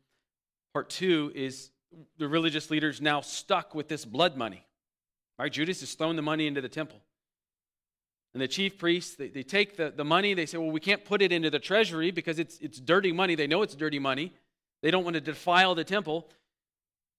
Part 0.72 0.90
two 0.90 1.32
is 1.34 1.70
the 2.18 2.28
religious 2.28 2.70
leaders 2.70 3.00
now 3.00 3.20
stuck 3.20 3.74
with 3.74 3.88
this 3.88 4.04
blood 4.04 4.36
money. 4.36 4.66
Right? 5.38 5.52
Judas 5.52 5.80
has 5.80 5.94
thrown 5.94 6.16
the 6.16 6.22
money 6.22 6.46
into 6.46 6.60
the 6.60 6.68
temple. 6.68 7.00
And 8.34 8.42
the 8.42 8.48
chief 8.48 8.76
priests, 8.78 9.14
they, 9.14 9.28
they 9.28 9.44
take 9.44 9.76
the, 9.76 9.92
the 9.94 10.04
money, 10.04 10.34
they 10.34 10.46
say, 10.46 10.58
well, 10.58 10.70
we 10.70 10.80
can't 10.80 11.04
put 11.04 11.22
it 11.22 11.30
into 11.30 11.50
the 11.50 11.60
treasury 11.60 12.10
because 12.10 12.40
it's, 12.40 12.58
it's 12.58 12.80
dirty 12.80 13.12
money. 13.12 13.36
They 13.36 13.46
know 13.46 13.62
it's 13.62 13.76
dirty 13.76 14.00
money. 14.00 14.32
They 14.82 14.90
don't 14.90 15.04
want 15.04 15.14
to 15.14 15.20
defile 15.20 15.76
the 15.76 15.84
temple. 15.84 16.28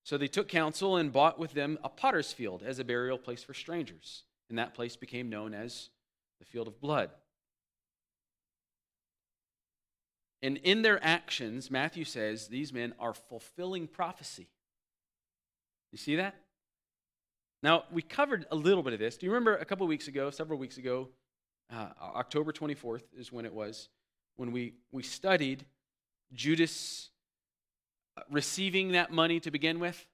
So 0.03 0.17
they 0.17 0.27
took 0.27 0.49
counsel 0.49 0.97
and 0.97 1.11
bought 1.11 1.39
with 1.39 1.53
them 1.53 1.79
a 1.83 1.89
potter's 1.89 2.33
field 2.33 2.63
as 2.63 2.79
a 2.79 2.83
burial 2.83 3.17
place 3.17 3.43
for 3.43 3.53
strangers. 3.53 4.23
And 4.49 4.59
that 4.59 4.73
place 4.73 4.97
became 4.97 5.29
known 5.29 5.53
as 5.53 5.89
the 6.39 6.45
field 6.45 6.67
of 6.67 6.79
blood. 6.81 7.09
And 10.43 10.57
in 10.57 10.81
their 10.81 11.03
actions, 11.03 11.71
Matthew 11.71 12.03
says 12.03 12.49
these 12.49 12.71
men 12.71 12.93
are 12.99 13.13
fulfilling 13.13 13.87
prophecy. 13.87 14.47
You 15.91 15.97
see 15.97 16.17
that? 16.17 16.35
Now, 17.65 17.85
we 17.91 18.03
covered 18.03 18.45
a 18.51 18.55
little 18.55 18.83
bit 18.83 18.93
of 18.93 18.99
this. 18.99 19.17
Do 19.17 19.25
you 19.25 19.31
remember 19.31 19.55
a 19.55 19.65
couple 19.65 19.87
weeks 19.87 20.07
ago, 20.07 20.29
several 20.29 20.59
weeks 20.59 20.77
ago, 20.77 21.09
uh, 21.73 21.87
October 21.99 22.51
24th 22.51 23.01
is 23.17 23.31
when 23.31 23.43
it 23.43 23.51
was, 23.51 23.89
when 24.35 24.51
we, 24.51 24.75
we 24.91 25.01
studied 25.01 25.65
Judas 26.31 27.09
uh, 28.17 28.21
receiving 28.29 28.91
that 28.91 29.11
money 29.11 29.39
to 29.39 29.49
begin 29.49 29.79
with? 29.79 30.05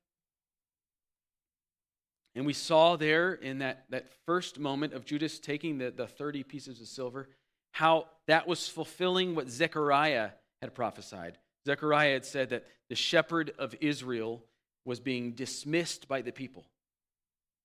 And 2.35 2.45
we 2.45 2.53
saw 2.53 2.95
there 2.95 3.33
in 3.33 3.59
that, 3.59 3.83
that 3.89 4.07
first 4.25 4.57
moment 4.57 4.93
of 4.93 5.03
Judas 5.03 5.37
taking 5.37 5.77
the, 5.77 5.91
the 5.91 6.07
30 6.07 6.43
pieces 6.43 6.79
of 6.79 6.87
silver, 6.87 7.27
how 7.73 8.07
that 8.27 8.47
was 8.47 8.69
fulfilling 8.69 9.35
what 9.35 9.49
Zechariah 9.49 10.29
had 10.61 10.73
prophesied. 10.73 11.37
Zechariah 11.65 12.13
had 12.13 12.25
said 12.25 12.51
that 12.51 12.65
the 12.87 12.95
shepherd 12.95 13.51
of 13.59 13.75
Israel 13.81 14.41
was 14.85 15.01
being 15.01 15.33
dismissed 15.33 16.07
by 16.07 16.21
the 16.21 16.31
people. 16.31 16.65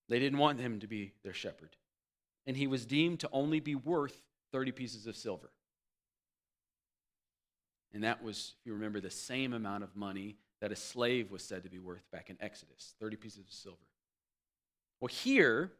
They 0.09 0.19
didn't 0.19 0.38
want 0.38 0.61
him 0.61 0.81
to 0.81 0.87
be 0.87 1.12
their 1.23 1.33
shepherd. 1.33 1.77
And 2.47 2.57
he 2.57 2.66
was 2.66 2.87
deemed 2.87 3.21
to 3.21 3.29
only 3.33 3.61
be 3.61 3.75
worth 3.75 4.23
30 4.53 4.73
pieces 4.73 5.07
of 5.07 5.16
silver. 5.16 5.51
And 7.92 8.05
that 8.05 8.23
was, 8.23 8.55
if 8.61 8.66
you 8.66 8.75
remember, 8.75 9.01
the 9.01 9.11
same 9.11 9.53
amount 9.53 9.83
of 9.83 9.97
money 9.97 10.37
that 10.61 10.73
a 10.73 10.77
slave 10.77 11.31
was 11.31 11.42
said 11.42 11.64
to 11.64 11.71
be 11.71 11.79
worth 11.79 12.09
back 12.11 12.31
in 12.31 12.37
Exodus 12.40 12.95
30 13.01 13.16
pieces 13.16 13.47
of 13.47 13.53
silver. 13.53 13.79
Well, 15.01 15.09
here, 15.09 15.73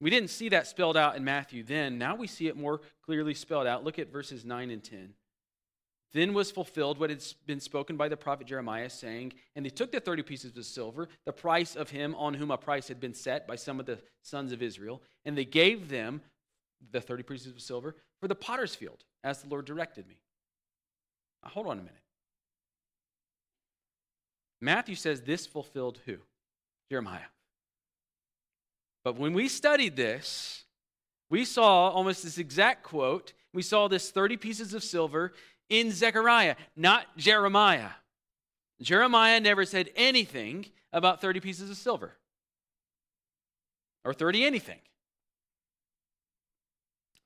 we 0.00 0.10
didn't 0.10 0.30
see 0.30 0.48
that 0.50 0.66
spelled 0.66 0.96
out 0.96 1.16
in 1.16 1.24
Matthew 1.24 1.62
then. 1.62 1.98
Now 1.98 2.14
we 2.14 2.26
see 2.26 2.46
it 2.46 2.56
more 2.56 2.80
clearly 3.04 3.34
spelled 3.34 3.66
out. 3.66 3.84
Look 3.84 3.98
at 3.98 4.12
verses 4.12 4.44
9 4.44 4.70
and 4.70 4.82
10. 4.82 5.14
Then 6.12 6.34
was 6.34 6.50
fulfilled 6.50 6.98
what 6.98 7.10
had 7.10 7.22
been 7.46 7.60
spoken 7.60 7.96
by 7.96 8.08
the 8.08 8.16
prophet 8.16 8.46
Jeremiah, 8.46 8.90
saying, 8.90 9.32
And 9.54 9.64
they 9.64 9.70
took 9.70 9.92
the 9.92 10.00
30 10.00 10.22
pieces 10.22 10.56
of 10.56 10.64
silver, 10.64 11.08
the 11.24 11.32
price 11.32 11.76
of 11.76 11.90
him 11.90 12.14
on 12.16 12.34
whom 12.34 12.50
a 12.50 12.56
price 12.56 12.88
had 12.88 13.00
been 13.00 13.14
set 13.14 13.46
by 13.46 13.56
some 13.56 13.78
of 13.78 13.86
the 13.86 14.00
sons 14.22 14.52
of 14.52 14.62
Israel, 14.62 15.02
and 15.24 15.38
they 15.38 15.44
gave 15.44 15.88
them 15.88 16.20
the 16.90 17.00
30 17.00 17.22
pieces 17.22 17.52
of 17.52 17.60
silver 17.60 17.94
for 18.20 18.26
the 18.26 18.34
potter's 18.34 18.74
field, 18.74 19.04
as 19.22 19.42
the 19.42 19.48
Lord 19.48 19.66
directed 19.66 20.08
me. 20.08 20.16
Now, 21.42 21.50
hold 21.50 21.66
on 21.66 21.78
a 21.78 21.82
minute. 21.82 21.94
Matthew 24.60 24.94
says 24.94 25.22
this 25.22 25.46
fulfilled 25.46 26.00
who? 26.06 26.16
Jeremiah. 26.90 27.20
But 29.04 29.16
when 29.16 29.32
we 29.32 29.48
studied 29.48 29.96
this, 29.96 30.64
we 31.30 31.44
saw 31.44 31.88
almost 31.90 32.24
this 32.24 32.36
exact 32.36 32.82
quote. 32.82 33.32
We 33.54 33.62
saw 33.62 33.88
this 33.88 34.10
30 34.10 34.36
pieces 34.36 34.74
of 34.74 34.82
silver 34.82 35.32
in 35.70 35.92
Zechariah, 35.92 36.56
not 36.76 37.06
Jeremiah. 37.16 37.90
Jeremiah 38.82 39.40
never 39.40 39.64
said 39.64 39.90
anything 39.96 40.66
about 40.92 41.20
30 41.20 41.40
pieces 41.40 41.70
of 41.70 41.76
silver 41.76 42.12
or 44.04 44.12
30 44.12 44.44
anything. 44.44 44.80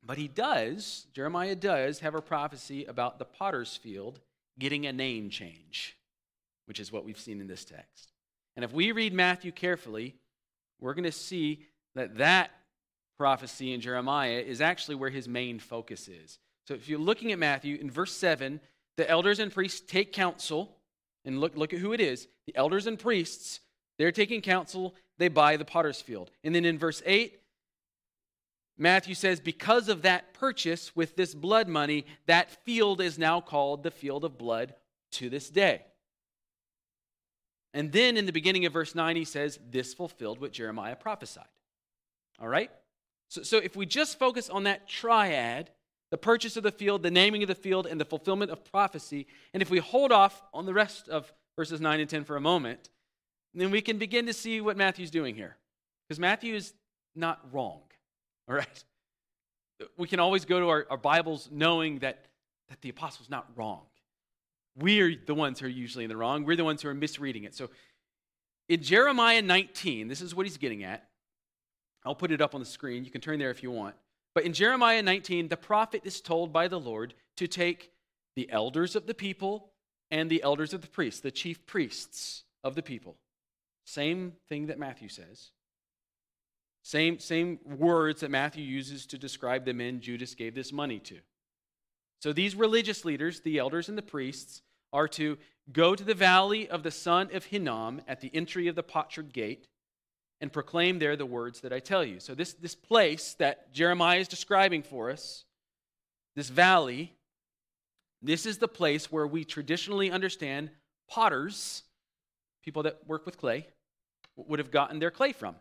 But 0.07 0.18
he 0.18 0.28
does, 0.28 1.07
Jeremiah 1.14 1.54
does 1.54 2.00
have 2.00 2.14
a 2.14 2.20
prophecy 2.20 2.85
about 2.85 3.18
the 3.18 3.24
potter's 3.24 3.76
field 3.76 4.20
getting 4.59 4.87
a 4.87 4.92
name 4.92 5.30
change, 5.30 5.96
which 6.66 6.78
is 6.78 6.92
what 6.92 7.04
we've 7.04 7.18
seen 7.18 7.40
in 7.40 7.46
this 7.46 7.64
text. 7.64 8.12
And 8.54 8.64
if 8.64 8.72
we 8.72 8.92
read 8.92 9.14
Matthew 9.14 9.50
carefully, 9.50 10.14
we're 10.80 10.94
going 10.94 11.04
to 11.04 11.12
see 11.12 11.66
that 11.94 12.18
that 12.18 12.50
prophecy 13.16 13.72
in 13.72 13.80
Jeremiah 13.80 14.42
is 14.46 14.61
actually 14.61 14.96
where 14.96 15.11
his 15.11 15.26
main 15.26 15.59
focus 15.59 16.09
is. 16.09 16.38
So 16.66 16.74
if 16.74 16.88
you're 16.88 16.98
looking 16.98 17.33
at 17.33 17.38
Matthew, 17.38 17.77
in 17.77 17.90
verse 17.90 18.12
7, 18.12 18.61
the 18.96 19.09
elders 19.09 19.38
and 19.38 19.53
priests 19.53 19.81
take 19.81 20.12
counsel, 20.12 20.77
and 21.24 21.40
look, 21.40 21.57
look 21.57 21.72
at 21.72 21.81
who 21.81 21.92
it 21.92 22.00
is. 22.00 22.29
The 22.46 22.57
elders 22.57 22.87
and 22.87 22.98
priests, 22.98 23.61
they're 23.98 24.12
taking 24.12 24.40
counsel, 24.40 24.94
they 25.18 25.29
buy 25.29 25.57
the 25.57 25.64
potter's 25.64 26.00
field. 26.00 26.31
And 26.42 26.55
then 26.55 26.64
in 26.64 26.79
verse 26.79 27.03
8, 27.05 27.38
Matthew 28.77 29.14
says, 29.14 29.40
because 29.40 29.88
of 29.88 30.03
that 30.03 30.35
purchase 30.35 30.96
with 30.96 31.16
this 31.16 31.35
blood 31.35 31.68
money, 31.68 32.07
that 32.27 32.64
field 32.64 33.00
is 33.00 33.18
now 33.18 33.40
called 33.40 33.83
the 33.83 33.90
field 33.90 34.24
of 34.24 34.37
blood 34.37 34.74
to 35.12 35.31
this 35.31 35.48
day. 35.48 35.83
And 37.72 37.90
then 37.90 38.16
in 38.16 38.27
the 38.27 38.33
beginning 38.33 38.66
of 38.66 38.72
verse 38.72 38.94
9, 38.94 39.16
he 39.16 39.24
says, 39.24 39.59
This 39.68 39.94
fulfilled 39.94 40.40
what 40.40 40.53
Jeremiah 40.53 40.94
prophesied. 40.94 41.44
All 42.40 42.48
right? 42.48 42.70
So, 43.29 43.42
so 43.42 43.59
if 43.59 43.74
we 43.74 43.85
just 43.85 44.18
focus 44.18 44.48
on 44.48 44.62
that 44.64 44.88
triad, 44.88 45.70
the 46.11 46.19
purchase 46.19 46.57
of 46.57 46.62
the 46.62 46.71
field, 46.71 47.03
the 47.03 47.11
naming 47.11 47.43
of 47.43 47.49
the 47.49 47.55
field, 47.55 47.87
and 47.87 48.01
the 48.01 48.05
fulfillment 48.05 48.51
of 48.51 48.64
prophecy, 48.64 49.27
and 49.53 49.62
if 49.62 49.71
we 49.71 49.79
hold 49.79 50.12
off 50.12 50.43
on 50.53 50.67
the 50.67 50.75
rest 50.75 51.09
of 51.09 51.33
verses 51.57 51.81
9 51.81 52.01
and 52.01 52.09
10 52.09 52.25
for 52.25 52.37
a 52.37 52.40
moment, 52.40 52.90
then 53.55 53.71
we 53.71 53.81
can 53.81 53.99
begin 53.99 54.27
to 54.27 54.33
see 54.33 54.61
what 54.61 54.77
Matthew's 54.77 55.11
doing 55.11 55.35
here. 55.35 55.57
Because 56.09 56.19
Matthew 56.19 56.55
is 56.55 56.75
not 57.14 57.40
wrong. 57.53 57.81
All 58.49 58.55
right? 58.55 58.85
We 59.97 60.09
can 60.09 60.21
always 60.21 60.45
go 60.45 60.61
to 60.61 60.69
our, 60.69 60.87
our 60.90 60.97
Bibles 60.97 61.49
knowing 61.51 62.01
that, 62.01 62.27
that 62.69 62.81
the 62.83 62.88
apostle's 62.88 63.31
not 63.31 63.47
wrong. 63.57 63.83
We're 64.77 65.14
the 65.25 65.35
ones 65.35 65.61
who 65.61 65.67
are 65.67 65.71
usually 65.71 66.05
in 66.05 66.11
the 66.11 66.17
wrong. 66.17 66.45
We're 66.45 66.57
the 66.57 66.64
ones 66.64 66.83
who 66.83 66.88
are 66.88 66.95
misreading 66.95 67.45
it. 67.45 67.55
So 67.55 67.71
in 68.69 68.83
Jeremiah 68.83 69.43
19, 69.43 70.09
this 70.09 70.21
is 70.21 70.35
what 70.35 70.47
he's 70.47 70.59
getting 70.59 70.85
at. 70.85 71.09
I'll 72.05 72.14
put 72.14 72.33
it 72.33 72.40
up 72.40 72.55
on 72.55 72.61
the 72.61 72.67
screen. 72.67 73.05
You 73.05 73.11
can 73.11 73.21
turn 73.21 73.38
there 73.38 73.51
if 73.51 73.62
you 73.62 73.71
want. 73.71 73.95
But 74.35 74.44
in 74.44 74.53
Jeremiah 74.53 75.03
19, 75.03 75.49
the 75.49 75.57
prophet 75.57 76.03
is 76.05 76.20
told 76.20 76.53
by 76.53 76.68
the 76.68 76.81
Lord 76.81 77.14
to 77.37 77.47
take 77.47 77.92
the 78.35 78.51
elders 78.51 78.97
of 78.97 79.07
the 79.07 79.14
people 79.14 79.70
and 80.11 80.29
the 80.29 80.42
elders 80.42 80.75
of 80.75 80.83
the 80.83 80.88
priests, 80.88 81.20
the 81.20 81.31
chief 81.31 81.64
priests 81.66 82.42
of 82.64 82.75
the 82.75 82.83
people. 82.83 83.16
Same 83.85 84.33
thing 84.49 84.66
that 84.66 84.79
Matthew 84.79 85.09
says. 85.09 85.51
Same, 86.83 87.18
same 87.18 87.59
words 87.64 88.20
that 88.20 88.31
Matthew 88.31 88.64
uses 88.64 89.07
to 89.07 89.18
describe 89.18 89.64
the 89.64 89.73
men 89.73 90.01
Judas 90.01 90.35
gave 90.35 90.55
this 90.55 90.73
money 90.73 90.99
to. 91.01 91.18
So 92.20 92.33
these 92.33 92.55
religious 92.55 93.05
leaders, 93.05 93.40
the 93.40 93.59
elders 93.59 93.88
and 93.88 93.97
the 93.97 94.03
priests, 94.03 94.62
are 94.92 95.09
to 95.09 95.38
go 95.73 95.94
to 95.94 96.05
the 96.05 96.14
valley 96.14 96.68
of 96.68 96.83
the 96.83 96.90
son 96.90 97.31
of 97.33 97.47
Hinnom 97.47 98.03
at 98.07 98.20
the 98.20 98.31
entry 98.35 98.68
of 98.68 98.77
the 98.77 98.83
potsherd 98.83 99.33
gate 99.33 99.66
and 100.40 100.53
proclaim 100.53 100.99
there 100.99 101.16
the 101.16 101.27
words 101.27 101.61
that 101.61 101.73
I 101.73 101.79
tell 101.79 102.05
you. 102.05 102.20
So, 102.20 102.35
this, 102.35 102.55
this 102.55 102.75
place 102.75 103.35
that 103.38 103.73
Jeremiah 103.73 104.18
is 104.18 104.29
describing 104.29 104.83
for 104.83 105.11
us, 105.11 105.44
this 106.37 106.49
valley, 106.49 107.14
this 108.23 108.47
is 108.47 108.59
the 108.59 108.68
place 108.68 109.11
where 109.12 109.27
we 109.27 109.44
traditionally 109.44 110.11
understand 110.11 110.70
potters, 111.09 111.83
people 112.64 112.83
that 112.85 113.07
work 113.07 113.27
with 113.27 113.38
clay, 113.38 113.66
would 114.37 114.59
have 114.59 114.70
gotten 114.70 114.99
their 114.99 115.11
clay 115.11 115.33
from. 115.33 115.57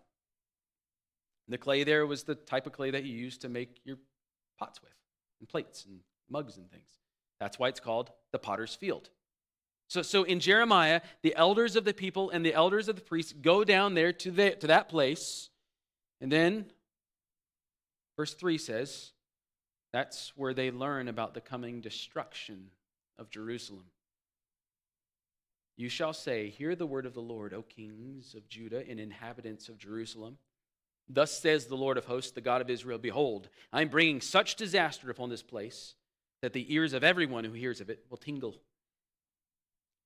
The 1.47 1.57
clay 1.57 1.83
there 1.83 2.07
was 2.07 2.23
the 2.23 2.35
type 2.35 2.65
of 2.65 2.73
clay 2.73 2.91
that 2.91 3.03
you 3.03 3.15
use 3.15 3.37
to 3.39 3.49
make 3.49 3.81
your 3.83 3.97
pots 4.57 4.81
with, 4.81 4.93
and 5.39 5.49
plates 5.49 5.85
and 5.85 5.99
mugs 6.29 6.57
and 6.57 6.69
things. 6.71 6.89
That's 7.39 7.59
why 7.59 7.67
it's 7.67 7.79
called 7.79 8.11
the 8.31 8.39
potter's 8.39 8.73
field. 8.73 9.09
So, 9.87 10.01
so 10.01 10.23
in 10.23 10.39
Jeremiah, 10.39 11.01
the 11.21 11.35
elders 11.35 11.75
of 11.75 11.85
the 11.85 11.93
people 11.93 12.29
and 12.29 12.45
the 12.45 12.53
elders 12.53 12.87
of 12.87 12.95
the 12.95 13.01
priests 13.01 13.33
go 13.33 13.63
down 13.63 13.93
there 13.93 14.11
to, 14.13 14.31
the, 14.31 14.51
to 14.51 14.67
that 14.67 14.89
place. 14.89 15.49
And 16.19 16.31
then, 16.31 16.65
verse 18.17 18.33
3 18.33 18.57
says, 18.57 19.11
that's 19.93 20.33
where 20.35 20.55
they 20.55 20.71
learn 20.71 21.07
about 21.07 21.35
the 21.35 21.41
coming 21.41 21.79
destruction 21.79 22.71
of 23.19 23.29
Jerusalem. 23.29 23.85
You 25.77 25.87
shall 25.87 26.13
say, 26.13 26.49
Hear 26.49 26.75
the 26.75 26.87
word 26.87 27.05
of 27.05 27.13
the 27.13 27.21
Lord, 27.21 27.53
O 27.53 27.61
kings 27.61 28.33
of 28.35 28.49
Judah 28.49 28.83
and 28.87 28.99
inhabitants 28.99 29.69
of 29.69 29.77
Jerusalem. 29.77 30.37
Thus 31.07 31.37
says 31.37 31.65
the 31.65 31.75
Lord 31.75 31.97
of 31.97 32.05
hosts, 32.05 32.31
the 32.31 32.41
God 32.41 32.61
of 32.61 32.69
Israel 32.69 32.97
Behold, 32.97 33.49
I 33.71 33.81
am 33.81 33.89
bringing 33.89 34.21
such 34.21 34.55
disaster 34.55 35.09
upon 35.09 35.29
this 35.29 35.43
place 35.43 35.95
that 36.41 36.53
the 36.53 36.73
ears 36.73 36.93
of 36.93 37.03
everyone 37.03 37.43
who 37.43 37.53
hears 37.53 37.81
of 37.81 37.89
it 37.89 38.05
will 38.09 38.17
tingle. 38.17 38.55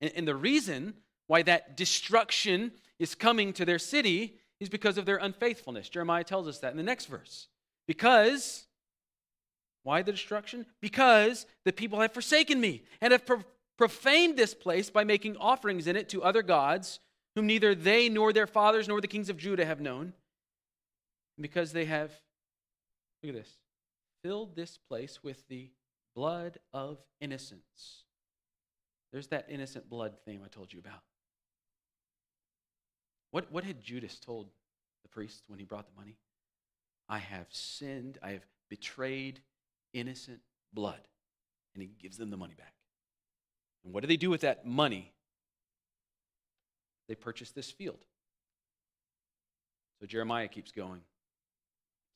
And, 0.00 0.12
and 0.14 0.28
the 0.28 0.34
reason 0.34 0.94
why 1.26 1.42
that 1.42 1.76
destruction 1.76 2.72
is 2.98 3.14
coming 3.14 3.52
to 3.54 3.64
their 3.64 3.78
city 3.78 4.38
is 4.60 4.68
because 4.68 4.98
of 4.98 5.06
their 5.06 5.18
unfaithfulness. 5.18 5.88
Jeremiah 5.88 6.24
tells 6.24 6.48
us 6.48 6.58
that 6.60 6.72
in 6.72 6.76
the 6.76 6.82
next 6.82 7.06
verse. 7.06 7.48
Because, 7.86 8.66
why 9.82 10.02
the 10.02 10.12
destruction? 10.12 10.66
Because 10.80 11.46
the 11.64 11.72
people 11.72 12.00
have 12.00 12.12
forsaken 12.12 12.60
me 12.60 12.82
and 13.00 13.12
have 13.12 13.24
pro- 13.24 13.44
profaned 13.76 14.36
this 14.36 14.54
place 14.54 14.90
by 14.90 15.04
making 15.04 15.36
offerings 15.36 15.86
in 15.86 15.96
it 15.96 16.08
to 16.10 16.22
other 16.22 16.42
gods, 16.42 16.98
whom 17.36 17.46
neither 17.46 17.74
they 17.74 18.08
nor 18.08 18.32
their 18.32 18.46
fathers 18.46 18.88
nor 18.88 19.00
the 19.00 19.06
kings 19.06 19.30
of 19.30 19.36
Judah 19.36 19.64
have 19.64 19.80
known. 19.80 20.12
Because 21.40 21.72
they 21.72 21.84
have, 21.84 22.10
look 23.22 23.34
at 23.34 23.40
this, 23.40 23.52
filled 24.24 24.56
this 24.56 24.76
place 24.88 25.22
with 25.22 25.46
the 25.48 25.70
blood 26.16 26.58
of 26.72 26.98
innocents. 27.20 28.02
There's 29.12 29.28
that 29.28 29.46
innocent 29.48 29.88
blood 29.88 30.14
theme 30.24 30.42
I 30.44 30.48
told 30.48 30.72
you 30.72 30.78
about. 30.78 31.00
What, 33.30 33.50
what 33.52 33.64
had 33.64 33.82
Judas 33.82 34.18
told 34.18 34.48
the 35.02 35.08
priest 35.08 35.44
when 35.48 35.58
he 35.58 35.64
brought 35.64 35.86
the 35.86 36.00
money? 36.00 36.16
I 37.08 37.18
have 37.18 37.46
sinned, 37.50 38.18
I 38.22 38.32
have 38.32 38.46
betrayed 38.68 39.40
innocent 39.92 40.40
blood. 40.72 41.00
And 41.74 41.82
he 41.82 41.90
gives 42.00 42.16
them 42.16 42.30
the 42.30 42.36
money 42.36 42.54
back. 42.54 42.74
And 43.84 43.92
what 43.92 44.00
do 44.02 44.08
they 44.08 44.16
do 44.16 44.30
with 44.30 44.40
that 44.40 44.66
money? 44.66 45.12
They 47.08 47.14
purchase 47.14 47.50
this 47.50 47.70
field. 47.70 48.04
So 50.00 50.06
Jeremiah 50.06 50.48
keeps 50.48 50.72
going. 50.72 51.00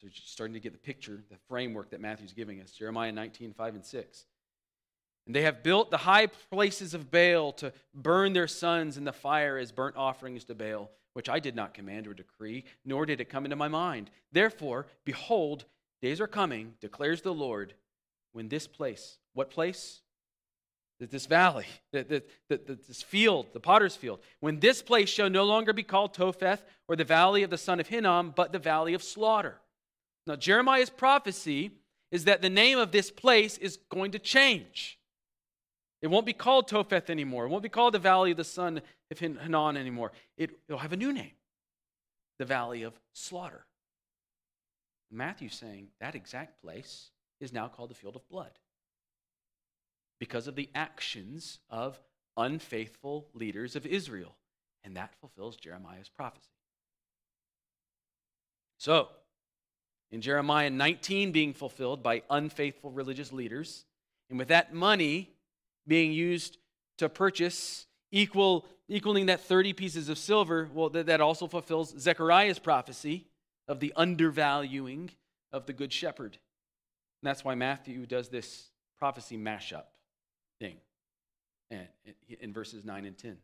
So 0.01 0.07
you're 0.07 0.13
starting 0.15 0.55
to 0.55 0.61
get 0.61 0.73
the 0.73 0.79
picture, 0.79 1.23
the 1.31 1.37
framework 1.49 1.91
that 1.91 2.01
Matthew's 2.01 2.33
giving 2.33 2.61
us. 2.61 2.73
Jeremiah 2.73 3.13
19, 3.13 3.55
5 3.55 3.75
and 3.75 3.85
6. 3.85 4.25
And 5.27 5.35
they 5.35 5.43
have 5.43 5.63
built 5.63 5.91
the 5.91 5.99
high 5.99 6.27
places 6.27 6.95
of 6.95 7.11
Baal 7.11 7.53
to 7.55 7.73
burn 7.95 8.33
their 8.33 8.49
sons 8.49 8.97
in 8.97 9.05
the 9.05 9.13
fire 9.13 9.57
as 9.57 9.71
burnt 9.71 9.97
offerings 9.97 10.45
to 10.45 10.55
Baal, 10.55 10.91
which 11.13 11.29
I 11.29 11.39
did 11.39 11.55
not 11.55 11.75
command 11.75 12.07
or 12.07 12.15
decree, 12.15 12.65
nor 12.85 13.07
did 13.07 13.21
it 13.21 13.29
come 13.29 13.45
into 13.45 13.57
my 13.57 13.69
mind. 13.69 14.11
Therefore, 14.33 14.87
behold, 15.05 15.65
days 16.01 16.21
are 16.21 16.27
coming, 16.27 16.75
declares 16.81 17.23
the 17.23 17.33
Lord, 17.33 17.75
when 18.33 18.49
this 18.49 18.67
place, 18.67 19.19
what 19.35 19.51
place? 19.51 20.01
This 20.99 21.27
valley, 21.27 21.67
this 21.93 23.03
field, 23.03 23.49
the 23.53 23.61
potter's 23.61 23.97
field, 23.97 24.21
when 24.39 24.61
this 24.61 24.83
place 24.83 25.09
shall 25.09 25.29
no 25.29 25.45
longer 25.45 25.73
be 25.73 25.83
called 25.83 26.15
Topheth 26.15 26.65
or 26.87 26.95
the 26.95 27.05
valley 27.05 27.43
of 27.43 27.51
the 27.51 27.59
son 27.59 27.81
of 27.81 27.89
Hinnom, 27.89 28.33
but 28.37 28.53
the 28.53 28.61
valley 28.61 28.95
of 28.95 29.03
slaughter. 29.03 29.61
Now, 30.29 30.37
Jeremiah's 30.37 30.91
prophecy 30.91 31.73
is 32.13 32.25
that 32.27 32.41
the 32.41 32.51
name 32.51 32.79
of 32.79 32.93
this 32.93 33.11
place 33.11 33.59
is 33.59 33.79
going 33.91 34.13
to 34.13 34.21
change. 34.21 34.99
It 36.03 36.11
won't 36.11 36.27
be 36.27 36.33
called 36.33 36.67
Topheth 36.67 37.09
anymore. 37.09 37.47
It 37.47 37.49
won't 37.49 37.62
be 37.62 37.69
called 37.69 37.95
the 37.95 38.01
Valley 38.01 38.33
of 38.33 38.37
the 38.37 38.45
Son 38.45 38.83
of 39.11 39.19
Hinnom 39.19 39.77
anymore. 39.77 40.11
It, 40.37 40.51
will 40.69 40.79
have 40.79 40.93
a 40.93 40.97
new 40.97 41.12
name 41.12 41.33
the 42.38 42.45
Valley 42.45 42.83
of 42.83 42.99
Slaughter. 43.12 43.65
Matthew's 45.12 45.55
saying 45.55 45.88
that 46.01 46.15
exact 46.15 46.61
place 46.61 47.11
is 47.38 47.53
now 47.53 47.69
called 47.69 47.91
the 47.91 47.95
Field 47.95 48.17
of 48.17 48.29
Blood 48.29 48.51
because 50.19 50.49
of 50.49 50.57
the 50.57 50.69
actions 50.75 51.61
of 51.71 52.01
unfaithful 52.37 53.29
leaders 53.35 53.77
of 53.77 53.87
Israel. 53.87 54.35
And 54.83 54.97
that 54.97 55.15
fulfills 55.21 55.57
Jeremiah's 55.57 56.09
prophecy. 56.09 56.49
So, 58.79 59.09
in 60.11 60.21
Jeremiah 60.21 60.71
19 60.71 61.31
being 61.31 61.55
fulfilled 61.55 62.03
by 62.03 62.23
unfaithful 62.29 62.91
religious 62.91 63.33
leaders, 63.33 63.85
and 64.29 64.38
with 64.38 64.49
that 64.49 64.75
money 64.75 65.32
being 65.87 66.12
used 66.12 66.59
to 66.99 67.09
purchase 67.09 67.87
equal 68.11 68.66
equaling 68.88 69.27
that 69.27 69.40
30 69.40 69.73
pieces 69.73 70.09
of 70.11 70.18
silver, 70.18 70.68
well, 70.75 70.90
that, 70.90 71.21
also 71.21 71.47
fulfills 71.47 71.99
Zechariah's 71.99 72.59
prophecy 72.59 73.27
of 73.66 73.81
the 73.81 73.92
undervaluing 73.97 75.11
of 75.51 75.64
the 75.64 75.73
Good 75.73 75.92
Shepherd. 75.92 76.37
And 77.23 77.29
that's 77.29 77.42
why 77.45 77.55
Matthew 77.55 78.05
does 78.05 78.29
this 78.29 78.68
prophecy 78.99 79.38
mashup 79.38 79.85
thing 80.61 80.77
in 82.40 82.53
verses 82.53 82.85
9 82.85 83.07
and 83.07 83.16
10. 83.16 83.38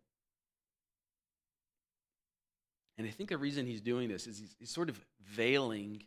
And 2.99 3.07
I 3.07 3.11
think 3.11 3.29
the 3.31 3.39
reason 3.39 3.65
he's 3.65 3.81
doing 3.81 4.09
this 4.09 4.27
is 4.27 4.39
he's, 4.39 4.57
he's 4.59 4.71
sort 4.71 4.89
of 4.89 5.01
veiling 5.23 6.03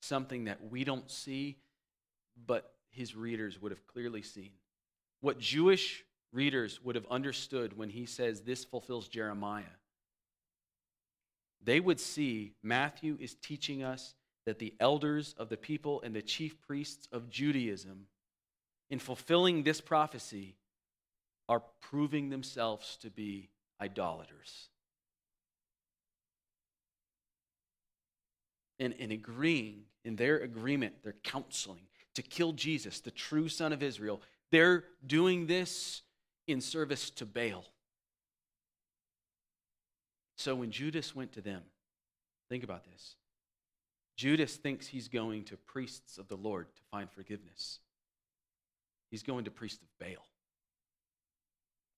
something 0.00 0.44
that 0.44 0.58
we 0.70 0.84
don't 0.84 1.08
see, 1.10 1.56
but 2.46 2.74
his 2.90 3.14
readers 3.14 3.62
would 3.62 3.72
have 3.72 3.86
clearly 3.86 4.22
seen. 4.22 4.50
What 5.22 5.38
Jewish 5.38 6.04
readers 6.32 6.80
would 6.82 6.96
have 6.96 7.06
understood 7.10 7.76
when 7.78 7.88
he 7.88 8.06
says 8.06 8.42
this 8.42 8.64
fulfills 8.64 9.08
Jeremiah. 9.08 9.62
They 11.62 11.78
would 11.78 12.00
see 12.00 12.54
Matthew 12.62 13.16
is 13.20 13.36
teaching 13.36 13.84
us 13.84 14.14
that 14.46 14.58
the 14.58 14.74
elders 14.80 15.36
of 15.38 15.48
the 15.48 15.56
people 15.56 16.02
and 16.02 16.14
the 16.14 16.22
chief 16.22 16.60
priests 16.60 17.06
of 17.12 17.30
Judaism, 17.30 18.06
in 18.90 18.98
fulfilling 18.98 19.62
this 19.62 19.80
prophecy, 19.80 20.56
are 21.48 21.62
proving 21.80 22.28
themselves 22.28 22.96
to 23.02 23.10
be 23.10 23.48
idolaters. 23.80 24.70
And 28.80 28.92
in 28.94 29.12
agreeing, 29.12 29.84
in 30.04 30.16
their 30.16 30.38
agreement, 30.38 31.04
their 31.04 31.14
counseling 31.22 31.86
to 32.14 32.22
kill 32.22 32.52
Jesus, 32.52 32.98
the 32.98 33.12
true 33.12 33.48
Son 33.48 33.72
of 33.72 33.84
Israel, 33.84 34.20
they're 34.52 34.84
doing 35.04 35.46
this 35.46 36.02
in 36.46 36.60
service 36.60 37.10
to 37.10 37.26
Baal. 37.26 37.64
So 40.36 40.54
when 40.54 40.70
Judas 40.70 41.16
went 41.16 41.32
to 41.32 41.40
them, 41.40 41.62
think 42.48 42.62
about 42.62 42.84
this. 42.84 43.16
Judas 44.16 44.56
thinks 44.56 44.86
he's 44.86 45.08
going 45.08 45.44
to 45.44 45.56
priests 45.56 46.18
of 46.18 46.28
the 46.28 46.36
Lord 46.36 46.66
to 46.76 46.82
find 46.90 47.10
forgiveness. 47.10 47.80
He's 49.10 49.22
going 49.22 49.44
to 49.44 49.50
priests 49.50 49.82
of 49.82 49.88
Baal, 49.98 50.24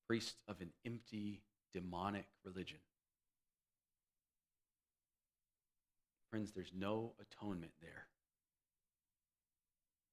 priests 0.06 0.42
of 0.48 0.60
an 0.60 0.70
empty, 0.86 1.42
demonic 1.72 2.26
religion. 2.44 2.78
Friends, 6.30 6.52
there's 6.52 6.72
no 6.76 7.12
atonement 7.20 7.72
there. 7.80 8.06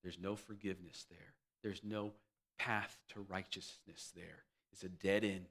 There's 0.04 0.17
no 0.19 0.36
forgiveness 0.36 1.06
there. 1.10 1.34
There's 1.63 1.82
no 1.84 2.12
path 2.62 2.95
to 3.10 3.26
righteousness 3.28 4.12
there. 4.15 4.43
It's 4.71 4.84
a 4.84 4.89
dead 4.89 5.24
end. 5.24 5.45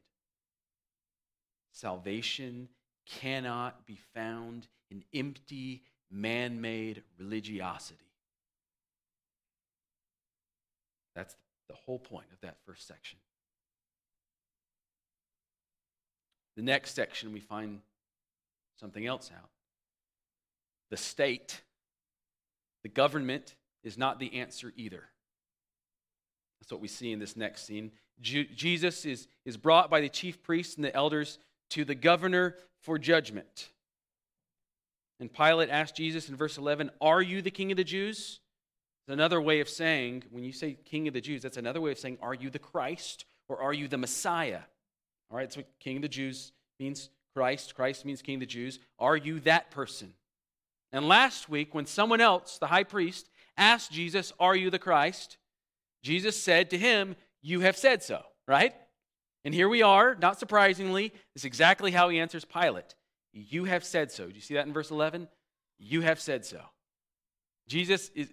Salvation 1.72 2.68
cannot 3.04 3.84
be 3.84 3.98
found 4.14 4.68
in 4.90 5.02
empty, 5.12 5.82
man 6.10 6.60
made 6.60 7.02
religiosity. 7.18 7.98
That's 11.16 11.34
the 11.68 11.74
whole 11.74 11.98
point 11.98 12.26
of 12.32 12.40
that 12.42 12.58
first 12.64 12.86
section. 12.86 13.18
The 16.56 16.62
next 16.62 16.94
section, 16.94 17.32
we 17.32 17.40
find 17.40 17.80
something 18.78 19.04
else 19.04 19.30
out. 19.36 19.50
The 20.90 20.96
state, 20.96 21.62
the 22.82 22.88
government, 22.88 23.56
is 23.82 23.98
not 23.98 24.20
the 24.20 24.34
answer 24.34 24.72
either. 24.76 25.04
That's 26.60 26.72
what 26.72 26.80
we 26.80 26.88
see 26.88 27.12
in 27.12 27.18
this 27.18 27.36
next 27.36 27.66
scene. 27.66 27.92
Jesus 28.20 29.06
is, 29.06 29.28
is 29.44 29.56
brought 29.56 29.90
by 29.90 30.00
the 30.00 30.08
chief 30.08 30.42
priests 30.42 30.76
and 30.76 30.84
the 30.84 30.94
elders 30.94 31.38
to 31.70 31.84
the 31.84 31.94
governor 31.94 32.56
for 32.82 32.98
judgment. 32.98 33.70
And 35.20 35.32
Pilate 35.32 35.70
asked 35.70 35.96
Jesus 35.96 36.28
in 36.28 36.36
verse 36.36 36.58
11, 36.58 36.90
Are 37.00 37.22
you 37.22 37.42
the 37.42 37.50
king 37.50 37.70
of 37.70 37.76
the 37.76 37.84
Jews? 37.84 38.40
It's 39.06 39.12
another 39.12 39.40
way 39.40 39.60
of 39.60 39.68
saying, 39.68 40.24
when 40.30 40.44
you 40.44 40.52
say 40.52 40.78
king 40.84 41.08
of 41.08 41.14
the 41.14 41.20
Jews, 41.20 41.42
that's 41.42 41.56
another 41.56 41.80
way 41.80 41.92
of 41.92 41.98
saying, 41.98 42.18
Are 42.22 42.34
you 42.34 42.50
the 42.50 42.58
Christ 42.58 43.24
or 43.48 43.60
are 43.60 43.72
you 43.72 43.88
the 43.88 43.98
Messiah? 43.98 44.60
All 45.30 45.36
right, 45.36 45.52
so 45.52 45.62
king 45.78 45.96
of 45.96 46.02
the 46.02 46.08
Jews 46.08 46.52
means 46.78 47.10
Christ. 47.34 47.74
Christ 47.74 48.04
means 48.04 48.22
king 48.22 48.36
of 48.36 48.40
the 48.40 48.46
Jews. 48.46 48.78
Are 48.98 49.16
you 49.16 49.40
that 49.40 49.70
person? 49.70 50.14
And 50.92 51.06
last 51.06 51.48
week, 51.48 51.74
when 51.74 51.86
someone 51.86 52.20
else, 52.20 52.58
the 52.58 52.66
high 52.66 52.84
priest, 52.84 53.28
asked 53.56 53.92
Jesus, 53.92 54.32
Are 54.40 54.56
you 54.56 54.70
the 54.70 54.78
Christ? 54.78 55.36
Jesus 56.02 56.40
said 56.40 56.70
to 56.70 56.78
him, 56.78 57.16
You 57.42 57.60
have 57.60 57.76
said 57.76 58.02
so, 58.02 58.22
right? 58.46 58.74
And 59.44 59.54
here 59.54 59.68
we 59.68 59.82
are, 59.82 60.16
not 60.16 60.38
surprisingly, 60.38 61.08
this 61.08 61.42
is 61.42 61.44
exactly 61.44 61.90
how 61.90 62.08
he 62.08 62.20
answers 62.20 62.44
Pilate. 62.44 62.94
You 63.32 63.64
have 63.64 63.84
said 63.84 64.10
so. 64.10 64.26
Do 64.26 64.34
you 64.34 64.40
see 64.40 64.54
that 64.54 64.66
in 64.66 64.72
verse 64.72 64.90
11? 64.90 65.28
You 65.78 66.02
have 66.02 66.20
said 66.20 66.44
so. 66.44 66.60
Jesus 67.68 68.10
is, 68.14 68.30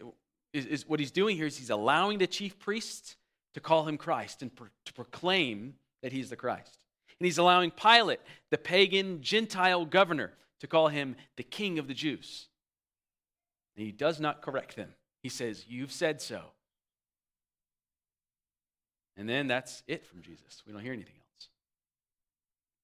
is, 0.53 0.65
is 0.65 0.87
what 0.87 0.99
he's 0.99 1.11
doing 1.11 1.37
here 1.37 1.45
is 1.45 1.57
he's 1.57 1.69
allowing 1.69 2.17
the 2.17 2.27
chief 2.27 2.57
priests 2.59 3.15
to 3.53 3.59
call 3.59 3.87
him 3.87 3.97
Christ 3.97 4.41
and 4.41 4.53
pro, 4.53 4.67
to 4.85 4.93
proclaim 4.93 5.75
that 6.01 6.11
he's 6.11 6.29
the 6.29 6.35
Christ. 6.35 6.77
And 7.19 7.25
he's 7.25 7.37
allowing 7.37 7.71
Pilate, 7.71 8.19
the 8.51 8.57
pagan 8.57 9.21
Gentile 9.21 9.85
governor, 9.85 10.33
to 10.59 10.67
call 10.67 10.87
him 10.87 11.15
the 11.37 11.43
king 11.43 11.79
of 11.79 11.87
the 11.87 11.93
Jews. 11.93 12.47
And 13.75 13.85
he 13.85 13.91
does 13.91 14.19
not 14.19 14.41
correct 14.41 14.75
them. 14.75 14.93
He 15.21 15.29
says, 15.29 15.65
You've 15.67 15.91
said 15.91 16.21
so. 16.21 16.41
And 19.17 19.27
then 19.27 19.47
that's 19.47 19.83
it 19.87 20.05
from 20.05 20.21
Jesus. 20.21 20.61
We 20.65 20.73
don't 20.73 20.81
hear 20.81 20.93
anything 20.93 21.15
else. 21.15 21.49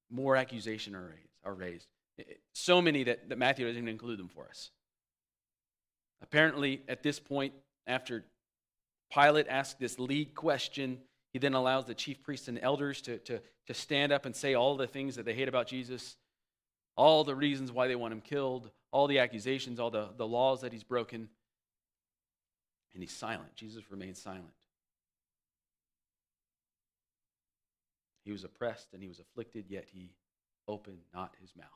More 0.10 0.36
accusations 0.36 0.96
are 0.96 1.02
raised. 1.02 1.30
Are 1.46 1.54
raised. 1.54 1.88
So 2.54 2.82
many 2.82 3.04
that, 3.04 3.30
that 3.30 3.38
Matthew 3.38 3.66
doesn't 3.66 3.78
even 3.78 3.90
include 3.90 4.20
them 4.20 4.30
for 4.30 4.48
us. 4.48 4.72
Apparently, 6.22 6.82
at 6.88 7.04
this 7.04 7.20
point, 7.20 7.54
after 7.86 8.26
Pilate 9.14 9.48
asks 9.48 9.80
this 9.80 10.00
lead 10.00 10.34
question, 10.34 11.00
he 11.34 11.40
then 11.40 11.54
allows 11.54 11.86
the 11.86 11.94
chief 11.94 12.24
priests 12.24 12.48
and 12.48 12.60
elders 12.60 13.02
to, 13.02 13.18
to, 13.20 13.42
to 13.68 13.74
stand 13.74 14.12
up 14.12 14.26
and 14.26 14.36
say 14.36 14.54
all 14.54 14.78
the 14.78 14.88
things 14.88 15.16
that 15.16 15.26
they 15.26 15.34
hate 15.34 15.48
about 15.48 15.68
Jesus, 15.68 16.16
all 16.96 17.24
the 17.24 17.36
reasons 17.36 17.72
why 17.72 17.88
they 17.88 17.96
want 17.96 18.14
him 18.14 18.22
killed, 18.22 18.70
all 18.92 19.08
the 19.08 19.20
accusations, 19.20 19.80
all 19.80 19.92
the, 19.92 20.10
the 20.18 20.28
laws 20.28 20.62
that 20.62 20.72
he's 20.72 20.84
broken. 20.84 21.28
And 22.94 23.02
he's 23.02 23.12
silent. 23.12 23.56
Jesus 23.56 23.84
remains 23.90 24.22
silent. 24.22 24.54
He 28.24 28.32
was 28.32 28.44
oppressed 28.44 28.94
and 28.94 29.02
he 29.02 29.10
was 29.10 29.20
afflicted, 29.20 29.66
yet 29.70 29.86
he 29.92 30.12
opened 30.68 31.00
not 31.14 31.34
his 31.42 31.56
mouth. 31.56 31.68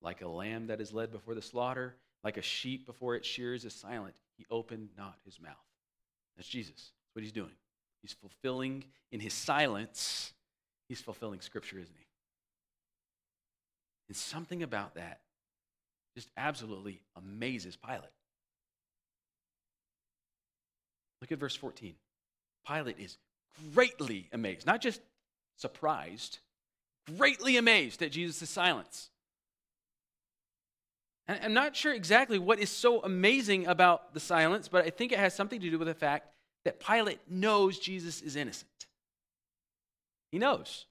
Like 0.00 0.22
a 0.22 0.28
lamb 0.28 0.68
that 0.68 0.80
is 0.80 0.92
led 0.92 1.12
before 1.12 1.34
the 1.34 1.42
slaughter, 1.42 1.96
like 2.24 2.36
a 2.36 2.42
sheep 2.42 2.86
before 2.86 3.14
its 3.14 3.26
shears 3.26 3.64
is 3.64 3.74
silent, 3.74 4.14
he 4.36 4.46
opened 4.50 4.88
not 4.96 5.16
his 5.24 5.40
mouth. 5.40 5.52
That's 6.36 6.48
Jesus. 6.48 6.74
That's 6.76 7.14
what 7.14 7.22
he's 7.22 7.32
doing. 7.32 7.52
He's 8.02 8.12
fulfilling 8.12 8.84
in 9.10 9.20
his 9.20 9.34
silence, 9.34 10.32
he's 10.88 11.00
fulfilling 11.00 11.40
scripture, 11.40 11.78
isn't 11.78 11.96
he? 11.98 12.06
And 14.08 14.16
something 14.16 14.62
about 14.62 14.94
that 14.94 15.20
just 16.14 16.30
absolutely 16.36 17.00
amazes 17.16 17.76
Pilate. 17.76 18.10
Look 21.20 21.32
at 21.32 21.38
verse 21.38 21.54
14. 21.56 21.94
Pilate 22.66 22.98
is 22.98 23.18
greatly 23.74 24.28
amazed, 24.32 24.66
not 24.66 24.80
just 24.80 25.00
surprised, 25.56 26.38
greatly 27.16 27.56
amazed 27.56 28.02
at 28.02 28.12
Jesus' 28.12 28.48
silence. 28.48 29.10
I'm 31.28 31.52
not 31.52 31.76
sure 31.76 31.92
exactly 31.92 32.38
what 32.38 32.58
is 32.58 32.70
so 32.70 33.02
amazing 33.02 33.66
about 33.66 34.14
the 34.14 34.20
silence, 34.20 34.66
but 34.68 34.86
I 34.86 34.90
think 34.90 35.12
it 35.12 35.18
has 35.18 35.34
something 35.34 35.60
to 35.60 35.70
do 35.70 35.78
with 35.78 35.88
the 35.88 35.94
fact 35.94 36.28
that 36.64 36.80
Pilate 36.80 37.20
knows 37.28 37.78
Jesus 37.78 38.22
is 38.22 38.34
innocent. 38.34 38.86
He 40.32 40.38
knows. 40.38 40.86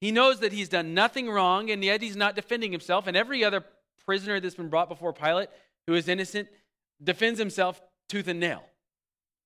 He 0.00 0.12
knows 0.12 0.40
that 0.40 0.52
he's 0.52 0.70
done 0.70 0.94
nothing 0.94 1.28
wrong, 1.28 1.70
and 1.70 1.84
yet 1.84 2.00
he's 2.00 2.16
not 2.16 2.36
defending 2.36 2.72
himself. 2.72 3.06
And 3.06 3.16
every 3.16 3.44
other 3.44 3.64
prisoner 4.06 4.40
that's 4.40 4.54
been 4.54 4.68
brought 4.68 4.88
before 4.88 5.12
Pilate 5.12 5.48
who 5.86 5.94
is 5.94 6.08
innocent 6.08 6.48
defends 7.02 7.38
himself 7.38 7.80
tooth 8.08 8.28
and 8.28 8.40
nail. 8.40 8.62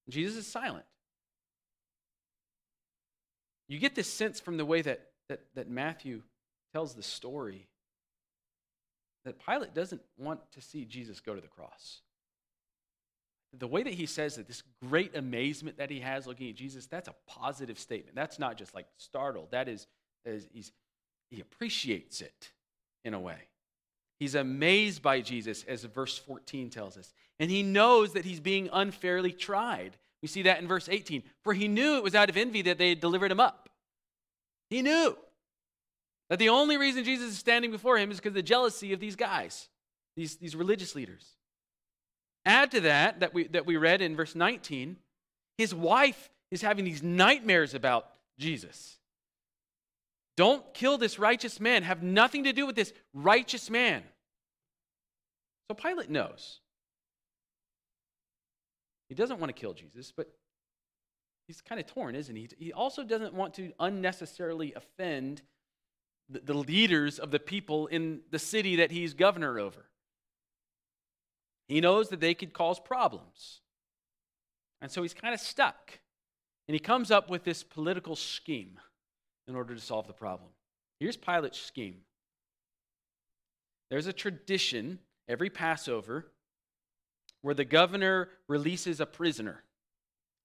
Jesus 0.08 0.36
is 0.36 0.46
silent. 0.50 0.84
You 3.70 3.78
get 3.78 3.94
this 3.94 4.12
sense 4.12 4.40
from 4.40 4.56
the 4.56 4.64
way 4.64 4.82
that, 4.82 5.00
that, 5.28 5.42
that 5.54 5.70
Matthew 5.70 6.22
tells 6.72 6.94
the 6.94 7.04
story 7.04 7.68
that 9.24 9.36
Pilate 9.46 9.74
doesn't 9.74 10.02
want 10.18 10.40
to 10.52 10.60
see 10.60 10.84
Jesus 10.84 11.20
go 11.20 11.36
to 11.36 11.40
the 11.40 11.46
cross. 11.46 12.00
the 13.56 13.68
way 13.68 13.82
that 13.84 13.94
he 13.94 14.06
says 14.06 14.36
that, 14.36 14.48
this 14.48 14.64
great 14.88 15.16
amazement 15.16 15.78
that 15.78 15.90
he 15.90 16.00
has 16.00 16.26
looking 16.26 16.48
at 16.48 16.56
Jesus, 16.56 16.86
that's 16.86 17.08
a 17.08 17.14
positive 17.28 17.78
statement. 17.78 18.16
That's 18.16 18.38
not 18.40 18.56
just 18.56 18.74
like 18.74 18.86
startled. 18.96 19.52
That 19.52 19.68
is, 19.68 19.86
that 20.24 20.34
is 20.34 20.48
he's, 20.52 20.72
he 21.30 21.40
appreciates 21.40 22.20
it 22.20 22.50
in 23.04 23.14
a 23.14 23.20
way. 23.20 23.38
He's 24.18 24.34
amazed 24.34 25.00
by 25.00 25.20
Jesus, 25.20 25.64
as 25.68 25.84
verse 25.84 26.18
14 26.18 26.70
tells 26.70 26.96
us. 26.96 27.12
And 27.38 27.50
he 27.50 27.62
knows 27.62 28.14
that 28.14 28.24
he's 28.24 28.40
being 28.40 28.68
unfairly 28.72 29.32
tried. 29.32 29.96
We 30.22 30.28
see 30.28 30.42
that 30.42 30.60
in 30.60 30.68
verse 30.68 30.88
18. 30.88 31.22
For 31.42 31.52
he 31.54 31.68
knew 31.68 31.96
it 31.96 32.02
was 32.02 32.14
out 32.14 32.28
of 32.28 32.36
envy 32.36 32.62
that 32.62 32.78
they 32.78 32.90
had 32.90 33.00
delivered 33.00 33.30
him 33.30 33.40
up. 33.40 33.68
He 34.68 34.82
knew 34.82 35.16
that 36.28 36.38
the 36.38 36.50
only 36.50 36.76
reason 36.76 37.04
Jesus 37.04 37.32
is 37.32 37.38
standing 37.38 37.70
before 37.70 37.98
him 37.98 38.10
is 38.10 38.18
because 38.18 38.30
of 38.30 38.34
the 38.34 38.42
jealousy 38.42 38.92
of 38.92 39.00
these 39.00 39.16
guys, 39.16 39.68
these, 40.16 40.36
these 40.36 40.54
religious 40.54 40.94
leaders. 40.94 41.26
Add 42.46 42.70
to 42.72 42.80
that, 42.82 43.20
that 43.20 43.34
we, 43.34 43.46
that 43.48 43.66
we 43.66 43.76
read 43.76 44.00
in 44.00 44.16
verse 44.16 44.34
19, 44.34 44.96
his 45.58 45.74
wife 45.74 46.30
is 46.50 46.62
having 46.62 46.84
these 46.84 47.02
nightmares 47.02 47.74
about 47.74 48.06
Jesus. 48.38 48.98
Don't 50.36 50.72
kill 50.72 50.96
this 50.96 51.18
righteous 51.18 51.60
man. 51.60 51.82
Have 51.82 52.02
nothing 52.02 52.44
to 52.44 52.52
do 52.52 52.66
with 52.66 52.76
this 52.76 52.92
righteous 53.12 53.68
man. 53.68 54.02
So 55.70 55.74
Pilate 55.74 56.10
knows. 56.10 56.60
He 59.11 59.16
doesn't 59.16 59.40
want 59.40 59.54
to 59.54 59.61
kill 59.61 59.74
Jesus, 59.74 60.12
but 60.16 60.32
he's 61.48 61.61
kind 61.61 61.80
of 61.80 61.86
torn, 61.88 62.14
isn't 62.14 62.34
he? 62.36 62.48
He 62.58 62.72
also 62.72 63.02
doesn't 63.02 63.34
want 63.34 63.54
to 63.54 63.72
unnecessarily 63.80 64.72
offend 64.74 65.42
the, 66.28 66.38
the 66.38 66.54
leaders 66.54 67.18
of 67.18 67.32
the 67.32 67.40
people 67.40 67.88
in 67.88 68.20
the 68.30 68.38
city 68.38 68.76
that 68.76 68.92
he's 68.92 69.12
governor 69.12 69.58
over. 69.58 69.86
He 71.66 71.80
knows 71.80 72.08
that 72.11 72.20
they 72.20 72.34
could 72.34 72.52
cause 72.52 72.78
problems. 72.78 73.62
And 74.80 74.92
so 74.92 75.02
he's 75.02 75.12
kind 75.12 75.34
of 75.34 75.40
stuck. 75.40 75.98
And 76.68 76.74
he 76.74 76.78
comes 76.78 77.11
up 77.11 77.28
with 77.28 77.42
this 77.42 77.64
political 77.64 78.14
scheme 78.14 78.78
in 79.48 79.56
order 79.56 79.74
to 79.74 79.80
solve 79.80 80.06
the 80.06 80.12
problem. 80.12 80.50
Here's 81.00 81.16
Pilate's 81.16 81.61
scheme 81.61 82.02
there's 83.90 84.06
a 84.06 84.12
tradition 84.12 85.00
every 85.28 85.50
Passover 85.50 86.26
where 87.43 87.55
the 87.55 87.64
governor 87.64 88.28
releases 88.49 89.01
a 89.01 89.07
prisoner. 89.07 89.62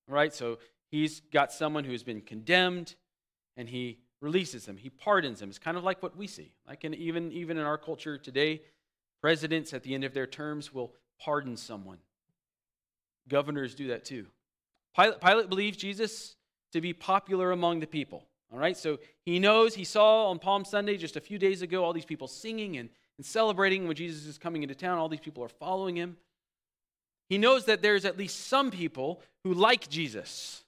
right? 0.08 0.34
so 0.34 0.60
he's 0.89 1.22
got 1.32 1.52
someone 1.52 1.84
who's 1.84 2.04
been 2.04 2.22
condemned 2.22 2.96
and 3.58 3.70
he 3.70 4.00
releases 4.22 4.66
them, 4.66 4.78
he 4.78 4.89
pardons 4.89 5.39
them. 5.39 5.50
It's 5.50 5.60
kind 5.60 5.78
of 5.78 5.84
like 5.84 6.02
what 6.02 6.18
we 6.18 6.28
see. 6.28 6.52
Like 6.68 6.84
in, 6.84 6.93
even, 6.93 7.32
even 7.32 7.58
in 7.58 7.64
our 7.64 7.78
culture 7.78 8.18
today, 8.18 8.62
presidents 9.22 9.74
at 9.74 9.84
the 9.84 9.93
end 9.93 10.04
of 10.04 10.14
their 10.14 10.28
terms 10.28 10.74
will 10.74 10.93
pardon 11.20 11.58
someone. 11.58 12.00
Governors 13.28 13.76
do 13.76 13.88
that 13.88 14.06
too. 14.06 14.28
Pilate, 14.96 15.22
Pilate 15.22 15.78
Jesus 15.78 16.36
to 16.72 16.82
be 16.82 16.93
popular 16.93 17.52
among 17.52 17.80
the 17.80 17.88
people. 17.88 18.24
All 18.52 18.60
right, 18.60 18.78
so 18.78 19.00
he 19.24 19.39
knows, 19.39 19.76
he 19.76 19.84
saw 19.84 20.30
on 20.30 20.39
Palm 20.39 20.66
Sunday 20.66 20.98
just 20.98 21.16
a 21.16 21.22
few 21.22 21.38
days 21.38 21.62
ago 21.62 21.84
all 21.84 21.93
these 21.93 22.06
people 22.06 22.28
singing 22.28 22.78
and, 22.78 22.89
and 23.18 23.26
celebrating 23.26 23.88
when 23.88 23.96
Jesus 23.96 24.26
is 24.26 24.38
coming 24.38 24.62
into 24.62 24.76
town. 24.76 24.98
All 24.98 25.10
these 25.10 25.20
people 25.20 25.43
are 25.43 25.50
following 25.50 25.96
him. 25.96 26.18
He 27.30 27.38
knows 27.38 27.65
that 27.65 27.82
there's 27.82 28.05
at 28.05 28.17
least 28.17 28.47
some 28.47 28.71
people 28.71 29.21
who 29.43 29.53
like 29.53 29.89
Jesus. 29.89 30.63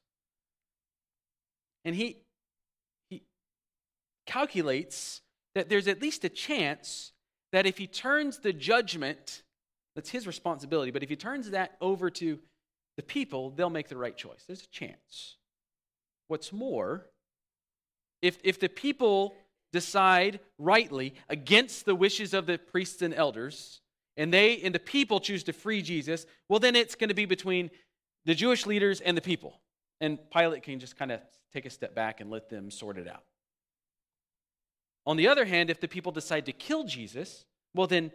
And 1.86 1.96
he, 1.96 2.18
he 3.10 3.22
calculates 4.26 5.22
that 5.56 5.70
there's 5.70 5.88
at 5.88 6.02
least 6.02 6.24
a 6.24 6.30
chance 6.30 7.12
that 7.52 7.66
if 7.66 7.78
he 7.78 7.88
turns 7.88 8.40
the 8.40 8.54
judgment 8.54 9.44
that's 9.98 10.12
his 10.12 10.28
responsibility. 10.28 10.92
But 10.92 11.02
if 11.02 11.10
he 11.10 11.16
turns 11.16 11.50
that 11.50 11.76
over 11.82 12.12
to 12.12 12.38
the 12.98 13.02
people, 13.02 13.50
they'll 13.50 13.72
make 13.72 13.88
the 13.88 13.98
right 13.98 14.16
choice. 14.16 14.44
There's 14.46 14.62
a 14.62 14.68
chance. 14.68 15.38
What's 16.28 16.54
more, 16.54 17.08
if, 18.22 18.38
if 18.44 18.60
the 18.60 18.70
people 18.70 19.34
decide 19.74 20.40
rightly 20.60 21.16
against 21.30 21.86
the 21.86 21.96
wishes 21.96 22.36
of 22.36 22.46
the 22.46 22.60
priests 22.60 23.02
and 23.02 23.12
elders, 23.12 23.82
and 24.18 24.34
they 24.34 24.60
and 24.62 24.74
the 24.74 24.80
people 24.80 25.20
choose 25.20 25.44
to 25.44 25.54
free 25.54 25.82
Jesus, 25.82 26.26
well, 26.50 26.60
then 26.60 26.76
it's 26.76 26.96
going 26.96 27.10
to 27.10 27.16
be 27.16 27.26
between 27.26 27.70
the 28.26 28.36
Jewish 28.36 28.66
leaders 28.66 29.00
and 29.00 29.16
the 29.16 29.22
people. 29.22 29.62
And 30.02 30.20
Pilate 30.32 30.64
can 30.64 30.80
just 30.80 30.98
kind 30.98 31.12
of 31.12 31.22
take 31.54 31.66
a 31.66 31.70
step 31.70 31.96
back 31.96 32.20
and 32.20 32.30
let 32.30 32.50
them 32.50 32.70
sort 32.70 32.98
it 32.98 33.08
out. 33.08 33.24
On 35.06 35.16
the 35.16 35.28
other 35.30 35.46
hand, 35.46 35.70
if 35.70 35.80
the 35.80 35.88
people 35.88 36.12
decide 36.12 36.46
to 36.48 36.52
kill 36.52 36.84
Jesus, 36.84 37.46
well, 37.74 37.88
then 37.88 38.12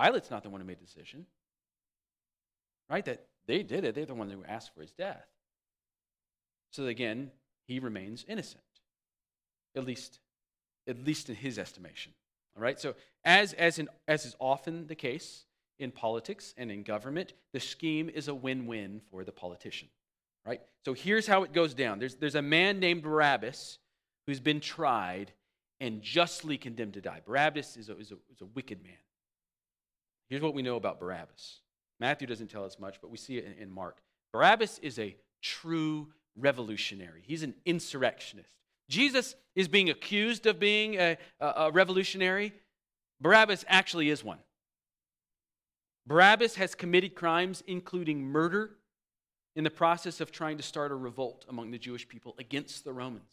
Pilate's 0.00 0.30
not 0.30 0.42
the 0.42 0.50
one 0.50 0.60
who 0.60 0.66
made 0.66 0.78
the 0.78 0.84
decision. 0.84 1.26
Right? 2.88 3.04
That 3.04 3.26
they 3.46 3.62
did 3.62 3.84
it. 3.84 3.94
They're 3.94 4.06
the 4.06 4.14
one 4.14 4.30
who 4.30 4.44
asked 4.44 4.74
for 4.74 4.82
his 4.82 4.92
death. 4.92 5.26
So 6.70 6.86
again, 6.86 7.30
he 7.66 7.78
remains 7.78 8.24
innocent. 8.28 8.62
At 9.74 9.84
least, 9.84 10.20
at 10.86 11.04
least 11.04 11.28
in 11.28 11.34
his 11.34 11.58
estimation. 11.58 12.12
All 12.56 12.62
right? 12.62 12.78
So 12.78 12.94
as, 13.24 13.52
as, 13.54 13.78
in, 13.78 13.88
as 14.08 14.24
is 14.24 14.36
often 14.38 14.86
the 14.86 14.94
case 14.94 15.44
in 15.78 15.90
politics 15.90 16.54
and 16.56 16.70
in 16.70 16.82
government, 16.82 17.32
the 17.52 17.60
scheme 17.60 18.08
is 18.08 18.28
a 18.28 18.34
win-win 18.34 19.00
for 19.10 19.24
the 19.24 19.32
politician. 19.32 19.88
Right? 20.44 20.60
So 20.84 20.92
here's 20.92 21.26
how 21.26 21.44
it 21.44 21.52
goes 21.52 21.72
down. 21.72 21.98
There's, 21.98 22.16
there's 22.16 22.34
a 22.34 22.42
man 22.42 22.80
named 22.80 23.02
Barabbas 23.02 23.78
who's 24.26 24.40
been 24.40 24.60
tried 24.60 25.32
and 25.80 26.02
justly 26.02 26.58
condemned 26.58 26.94
to 26.94 27.00
die. 27.00 27.20
Barabbas 27.24 27.76
is 27.76 27.88
a, 27.88 27.98
is 27.98 28.12
a, 28.12 28.16
is 28.32 28.40
a 28.40 28.46
wicked 28.46 28.82
man. 28.82 28.92
Here's 30.28 30.42
what 30.42 30.54
we 30.54 30.62
know 30.62 30.76
about 30.76 30.98
Barabbas. 30.98 31.60
Matthew 32.00 32.26
doesn't 32.26 32.48
tell 32.48 32.64
us 32.64 32.78
much, 32.78 33.00
but 33.00 33.10
we 33.10 33.18
see 33.18 33.36
it 33.36 33.44
in, 33.44 33.64
in 33.64 33.70
Mark. 33.70 33.98
Barabbas 34.32 34.78
is 34.78 34.98
a 34.98 35.16
true 35.42 36.08
revolutionary, 36.36 37.22
he's 37.26 37.42
an 37.42 37.54
insurrectionist. 37.66 38.61
Jesus 38.92 39.34
is 39.54 39.68
being 39.68 39.88
accused 39.88 40.46
of 40.46 40.60
being 40.60 40.96
a, 40.96 41.16
a, 41.40 41.70
revolutionary. 41.72 42.52
Barabbas 43.22 43.64
actually 43.66 44.10
is 44.10 44.22
one. 44.22 44.38
Barabbas 46.06 46.56
has 46.56 46.74
committed 46.74 47.14
crimes, 47.14 47.62
including 47.66 48.22
murder, 48.22 48.72
in 49.56 49.64
the 49.64 49.70
process 49.70 50.20
of 50.20 50.30
trying 50.30 50.58
to 50.58 50.62
start 50.62 50.92
a 50.92 50.94
revolt 50.94 51.46
among 51.48 51.70
the 51.70 51.78
Jewish 51.78 52.06
people 52.06 52.34
against 52.38 52.84
the 52.84 52.92
Romans. 52.92 53.32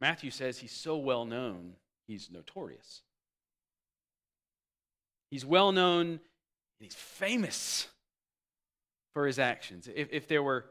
Matthew 0.00 0.30
says 0.30 0.58
he's 0.58 0.72
so 0.72 0.96
well 0.96 1.26
known, 1.26 1.74
he's 2.06 2.30
notorious. 2.30 3.02
He's 5.30 5.44
well 5.44 5.72
known 5.72 6.06
and 6.06 6.20
he's 6.80 6.94
famous 6.94 7.88
for 9.12 9.26
his 9.26 9.38
actions. 9.38 9.86
If, 9.94 10.08
if 10.12 10.28
there 10.28 10.42
were 10.42 10.66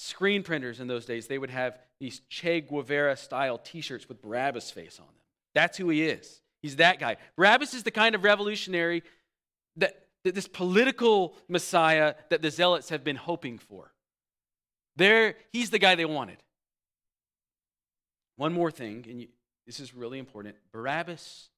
screen 0.00 0.42
printers 0.42 0.80
in 0.80 0.86
those 0.86 1.06
days, 1.06 1.26
they 1.26 1.38
would 1.38 1.50
have 1.50 1.78
these 1.98 2.20
Che 2.28 2.60
Guevara 2.60 3.16
style 3.16 3.58
t 3.58 3.80
shirts 3.80 4.08
with 4.08 4.22
Barabbas' 4.22 4.70
face 4.70 4.98
on 4.98 5.06
them. 5.06 5.14
That's 5.54 5.76
who 5.76 5.88
he 5.90 6.04
is. 6.04 6.40
He's 6.62 6.76
that 6.76 6.98
guy. 6.98 7.16
Barabbas 7.36 7.74
is 7.74 7.82
the 7.82 7.90
kind 7.90 8.14
of 8.14 8.24
revolutionary 8.24 9.02
that, 9.76 10.06
that 10.24 10.34
this 10.34 10.48
political 10.48 11.34
Messiah 11.48 12.14
that 12.28 12.42
the 12.42 12.50
Zealots 12.50 12.90
have 12.90 13.04
been 13.04 13.16
hoping 13.16 13.58
for. 13.58 13.92
There, 14.96 15.36
he's 15.52 15.70
the 15.70 15.78
guy 15.78 15.94
they 15.94 16.04
wanted. 16.04 16.38
One 18.36 18.52
more 18.52 18.70
thing, 18.70 19.06
and 19.08 19.20
you, 19.20 19.28
this 19.66 19.80
is 19.80 19.94
really 19.94 20.18
important 20.18 20.56
Barabbas 20.72 21.50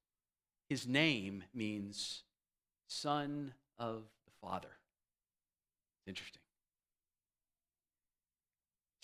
his 0.72 0.88
name 0.88 1.44
means 1.52 2.22
son 2.88 3.52
of 3.78 4.04
the 4.24 4.32
Father. 4.40 4.70
It's 6.00 6.08
interesting. 6.08 6.41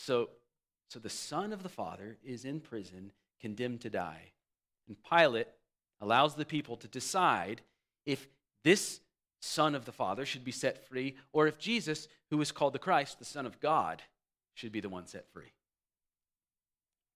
So, 0.08 0.30
so 0.88 0.98
the 0.98 1.10
son 1.10 1.52
of 1.52 1.62
the 1.62 1.68
Father 1.68 2.16
is 2.24 2.46
in 2.46 2.60
prison, 2.60 3.12
condemned 3.42 3.82
to 3.82 3.90
die. 3.90 4.32
And 4.86 4.96
Pilate 5.04 5.48
allows 6.00 6.34
the 6.34 6.46
people 6.46 6.78
to 6.78 6.88
decide 6.88 7.60
if 8.06 8.26
this 8.64 9.00
son 9.42 9.74
of 9.74 9.84
the 9.84 9.92
Father 9.92 10.24
should 10.24 10.46
be 10.46 10.50
set 10.50 10.88
free, 10.88 11.16
or 11.34 11.46
if 11.46 11.58
Jesus, 11.58 12.08
who 12.30 12.40
is 12.40 12.52
called 12.52 12.72
the 12.72 12.78
Christ, 12.78 13.18
the 13.18 13.26
Son 13.26 13.44
of 13.44 13.60
God, 13.60 14.00
should 14.54 14.72
be 14.72 14.80
the 14.80 14.88
one 14.88 15.06
set 15.06 15.28
free. 15.30 15.52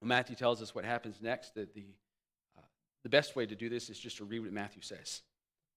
Well, 0.03 0.09
Matthew 0.09 0.37
tells 0.37 0.61
us 0.61 0.75
what 0.75 0.85
happens 0.85 1.17
next 1.23 1.55
that 1.55 1.73
the 1.73 1.87
uh, 2.59 2.67
the 3.05 3.09
best 3.09 3.35
way 3.35 3.47
to 3.47 3.57
do 3.57 3.71
this 3.71 3.89
is 3.89 3.99
just 3.99 4.19
to 4.19 4.27
read 4.27 4.41
what 4.41 4.53
Matthew 4.53 4.83
says. 4.83 5.23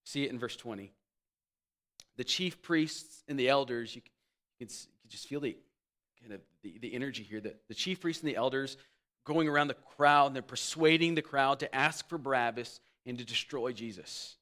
See 0.04 0.26
it 0.26 0.32
in 0.32 0.38
verse 0.38 0.58
20. 0.58 0.92
The 2.18 2.26
chief 2.26 2.62
priests 2.62 3.24
and 3.30 3.40
the 3.40 3.48
elders, 3.48 3.96
you 3.96 4.02
can, 4.02 4.12
you 4.60 4.68
can 4.68 4.76
just 5.08 5.30
feel 5.30 5.40
the 5.40 5.56
kind 6.26 6.36
of 6.36 6.42
the, 6.64 6.78
the 6.80 6.94
energy 6.94 7.24
here. 7.24 7.40
The, 7.40 7.56
the 7.68 7.76
chief 7.76 8.02
priests 8.02 8.24
and 8.24 8.30
the 8.30 8.36
elders 8.36 8.78
going 9.26 9.48
around 9.48 9.68
the 9.68 9.76
crowd, 9.98 10.28
and 10.28 10.36
they're 10.36 10.44
persuading 10.44 11.16
the 11.16 11.22
crowd 11.22 11.60
to 11.60 11.76
ask 11.76 12.08
for 12.10 12.18
Barabbas 12.18 12.80
and 13.06 13.18
to 13.18 13.26
destroy 13.26 13.72
Jesus. 13.72 14.36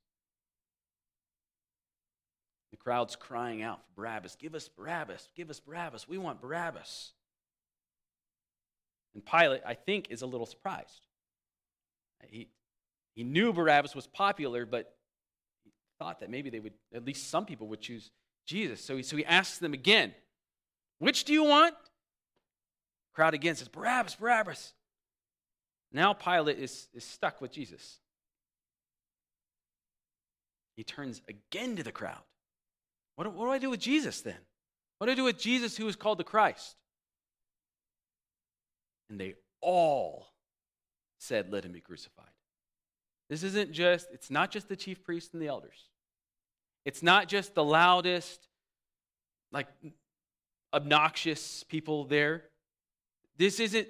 The 2.71 2.77
crowd's 2.77 3.15
crying 3.15 3.61
out 3.61 3.79
for 3.85 4.01
Barabbas. 4.01 4.35
Give 4.35 4.55
us 4.55 4.67
Barabbas. 4.67 5.29
Give 5.35 5.49
us 5.49 5.59
Barabbas. 5.59 6.07
We 6.07 6.17
want 6.17 6.41
Barabbas. 6.41 7.11
And 9.13 9.25
Pilate, 9.25 9.61
I 9.65 9.75
think, 9.75 10.07
is 10.09 10.21
a 10.21 10.25
little 10.25 10.47
surprised. 10.47 11.07
He, 12.27 12.47
he 13.15 13.23
knew 13.23 13.53
Barabbas 13.53 13.95
was 13.95 14.07
popular, 14.07 14.65
but 14.65 14.95
he 15.63 15.71
thought 15.99 16.21
that 16.21 16.29
maybe 16.29 16.49
they 16.49 16.59
would, 16.59 16.73
at 16.93 17.05
least 17.05 17.29
some 17.29 17.45
people 17.45 17.67
would 17.67 17.81
choose 17.81 18.09
Jesus. 18.45 18.81
So 18.81 18.97
he, 18.97 19.03
so 19.03 19.17
he 19.17 19.25
asks 19.25 19.59
them 19.59 19.73
again, 19.73 20.13
Which 20.99 21.23
do 21.25 21.33
you 21.33 21.43
want? 21.43 21.75
Crowd 23.13 23.33
again 23.33 23.55
says, 23.55 23.67
Barabbas, 23.67 24.15
Barabbas. 24.15 24.73
Now 25.91 26.13
Pilate 26.13 26.57
is, 26.57 26.87
is 26.93 27.03
stuck 27.03 27.41
with 27.41 27.51
Jesus. 27.51 27.99
He 30.75 30.83
turns 30.83 31.21
again 31.27 31.75
to 31.75 31.83
the 31.83 31.91
crowd. 31.91 32.23
What, 33.15 33.31
what 33.33 33.45
do 33.45 33.51
I 33.51 33.59
do 33.59 33.69
with 33.69 33.79
Jesus 33.79 34.21
then? 34.21 34.37
What 34.97 35.07
do 35.07 35.11
I 35.11 35.15
do 35.15 35.23
with 35.25 35.37
Jesus 35.37 35.77
who 35.77 35.87
is 35.87 35.95
called 35.95 36.17
the 36.17 36.23
Christ? 36.23 36.75
And 39.09 39.19
they 39.19 39.35
all 39.61 40.27
said, 41.19 41.51
Let 41.51 41.65
him 41.65 41.71
be 41.71 41.81
crucified. 41.81 42.25
This 43.29 43.43
isn't 43.43 43.71
just, 43.71 44.07
it's 44.11 44.31
not 44.31 44.51
just 44.51 44.67
the 44.67 44.75
chief 44.75 45.03
priests 45.03 45.33
and 45.33 45.41
the 45.41 45.47
elders. 45.47 45.89
It's 46.85 47.03
not 47.03 47.27
just 47.27 47.53
the 47.53 47.63
loudest, 47.63 48.47
like 49.51 49.67
obnoxious 50.73 51.63
people 51.63 52.05
there. 52.05 52.43
This 53.37 53.59
isn't, 53.59 53.87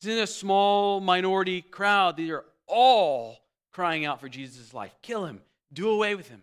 this 0.00 0.10
isn't 0.10 0.24
a 0.24 0.26
small 0.26 1.00
minority 1.00 1.62
crowd. 1.62 2.16
They 2.16 2.30
are 2.30 2.44
all 2.66 3.38
crying 3.72 4.04
out 4.04 4.20
for 4.20 4.28
Jesus' 4.28 4.72
life. 4.74 4.94
Kill 5.02 5.26
him. 5.26 5.40
Do 5.72 5.90
away 5.90 6.14
with 6.14 6.28
him. 6.28 6.42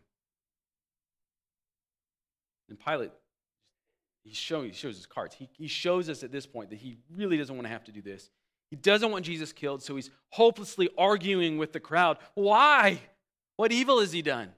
And 2.70 2.80
Pilate, 2.80 3.12
he, 4.24 4.34
show, 4.34 4.64
he 4.64 4.74
shows 4.74 4.98
his 4.98 5.06
cards. 5.06 5.36
He, 5.36 5.50
he 5.58 5.68
shows 5.68 6.10
us 6.10 6.24
at 6.24 6.32
this 6.32 6.46
point 6.46 6.70
that 6.70 6.80
he 6.80 6.98
really 7.16 7.38
doesn't 7.38 7.56
want 7.56 7.66
to 7.66 7.72
have 7.72 7.86
to 7.86 7.92
do 7.92 8.02
this. 8.02 8.30
He 8.70 8.76
doesn't 8.76 9.12
want 9.12 9.26
Jesus 9.26 9.54
killed, 9.54 9.82
so 9.82 9.96
he's 9.96 10.10
hopelessly 10.30 10.90
arguing 10.98 11.58
with 11.58 11.72
the 11.72 11.80
crowd. 11.80 12.18
Why? 12.36 13.00
What 13.56 13.72
evil 13.72 14.02
has 14.02 14.12
he 14.12 14.22
done? 14.22 14.52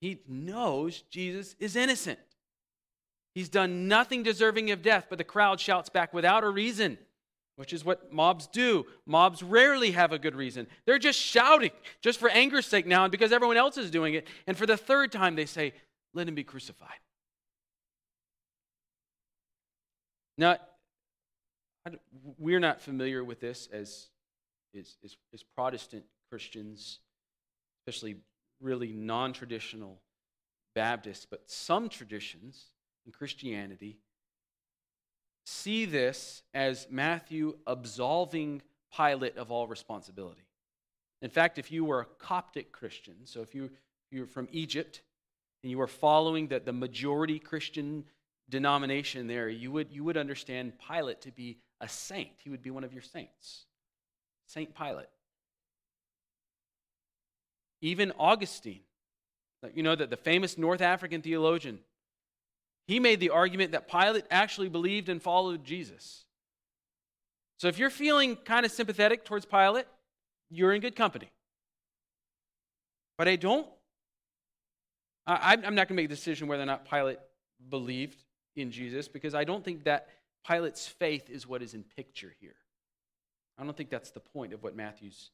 He 0.00 0.20
knows 0.28 1.02
Jesus 1.10 1.56
is 1.58 1.74
innocent. 1.74 2.20
He's 3.36 3.50
done 3.50 3.86
nothing 3.86 4.22
deserving 4.22 4.70
of 4.70 4.80
death, 4.80 5.08
but 5.10 5.18
the 5.18 5.24
crowd 5.24 5.60
shouts 5.60 5.90
back 5.90 6.14
without 6.14 6.42
a 6.42 6.48
reason, 6.48 6.96
which 7.56 7.74
is 7.74 7.84
what 7.84 8.10
mobs 8.10 8.46
do. 8.46 8.86
Mobs 9.04 9.42
rarely 9.42 9.90
have 9.90 10.10
a 10.10 10.18
good 10.18 10.34
reason. 10.34 10.66
They're 10.86 10.98
just 10.98 11.18
shouting, 11.18 11.72
just 12.00 12.18
for 12.18 12.30
anger's 12.30 12.64
sake 12.64 12.86
now, 12.86 13.04
and 13.04 13.12
because 13.12 13.32
everyone 13.32 13.58
else 13.58 13.76
is 13.76 13.90
doing 13.90 14.14
it. 14.14 14.26
And 14.46 14.56
for 14.56 14.64
the 14.64 14.78
third 14.78 15.12
time, 15.12 15.36
they 15.36 15.44
say, 15.44 15.74
Let 16.14 16.26
him 16.26 16.34
be 16.34 16.44
crucified. 16.44 16.96
Now, 20.38 20.56
we're 22.38 22.58
not 22.58 22.80
familiar 22.80 23.22
with 23.22 23.40
this 23.40 23.68
as, 23.70 24.08
as, 24.74 24.96
as, 25.04 25.14
as 25.34 25.42
Protestant 25.42 26.04
Christians, 26.30 27.00
especially 27.82 28.16
really 28.62 28.94
non 28.94 29.34
traditional 29.34 30.00
Baptists, 30.74 31.26
but 31.30 31.42
some 31.50 31.90
traditions 31.90 32.70
in 33.06 33.12
Christianity 33.12 33.98
see 35.46 35.84
this 35.84 36.42
as 36.52 36.86
Matthew 36.90 37.56
absolving 37.66 38.62
Pilate 38.94 39.36
of 39.36 39.50
all 39.50 39.66
responsibility. 39.66 40.42
In 41.22 41.30
fact, 41.30 41.58
if 41.58 41.70
you 41.70 41.84
were 41.84 42.00
a 42.00 42.04
Coptic 42.04 42.72
Christian, 42.72 43.14
so 43.24 43.40
if 43.42 43.54
you, 43.54 43.70
you're 44.10 44.26
from 44.26 44.48
Egypt 44.52 45.02
and 45.62 45.70
you 45.70 45.78
were 45.78 45.86
following 45.86 46.48
the, 46.48 46.60
the 46.60 46.72
majority 46.72 47.38
Christian 47.38 48.04
denomination 48.48 49.26
there, 49.26 49.48
you 49.48 49.70
would, 49.72 49.90
you 49.90 50.04
would 50.04 50.16
understand 50.16 50.72
Pilate 50.88 51.20
to 51.22 51.32
be 51.32 51.58
a 51.80 51.88
saint. 51.88 52.30
He 52.42 52.50
would 52.50 52.62
be 52.62 52.70
one 52.70 52.84
of 52.84 52.92
your 52.92 53.02
saints. 53.02 53.66
Saint 54.46 54.74
Pilate. 54.74 55.06
Even 57.80 58.12
Augustine, 58.18 58.80
you 59.74 59.82
know, 59.82 59.94
that 59.94 60.10
the 60.10 60.16
famous 60.16 60.56
North 60.56 60.80
African 60.80 61.22
theologian, 61.22 61.80
he 62.86 63.00
made 63.00 63.20
the 63.20 63.30
argument 63.30 63.72
that 63.72 63.90
Pilate 63.90 64.24
actually 64.30 64.68
believed 64.68 65.08
and 65.08 65.20
followed 65.20 65.64
Jesus. 65.64 66.24
So 67.58 67.68
if 67.68 67.78
you're 67.78 67.90
feeling 67.90 68.36
kind 68.36 68.64
of 68.64 68.72
sympathetic 68.72 69.24
towards 69.24 69.44
Pilate, 69.44 69.86
you're 70.50 70.72
in 70.72 70.80
good 70.80 70.94
company. 70.94 71.30
But 73.18 73.28
I 73.28 73.36
don't, 73.36 73.66
I, 75.26 75.54
am 75.54 75.74
not 75.74 75.88
going 75.88 75.96
to 75.96 76.02
make 76.02 76.06
a 76.06 76.08
decision 76.08 76.48
whether 76.48 76.62
or 76.62 76.66
not 76.66 76.88
Pilate 76.88 77.18
believed 77.70 78.22
in 78.54 78.70
Jesus 78.70 79.08
because 79.08 79.34
I 79.34 79.44
don't 79.44 79.64
think 79.64 79.84
that 79.84 80.08
Pilate's 80.46 80.86
faith 80.86 81.28
is 81.30 81.46
what 81.46 81.62
is 81.62 81.74
in 81.74 81.82
picture 81.82 82.34
here. 82.40 82.54
I 83.58 83.64
don't 83.64 83.76
think 83.76 83.90
that's 83.90 84.10
the 84.10 84.20
point 84.20 84.52
of 84.52 84.62
what 84.62 84.76
Matthew's 84.76 85.30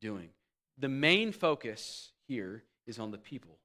doing. 0.00 0.30
The 0.78 0.88
main 0.88 1.30
focus 1.30 2.10
here 2.26 2.64
is 2.86 2.98
on 2.98 3.10
the 3.10 3.18
people. 3.18 3.58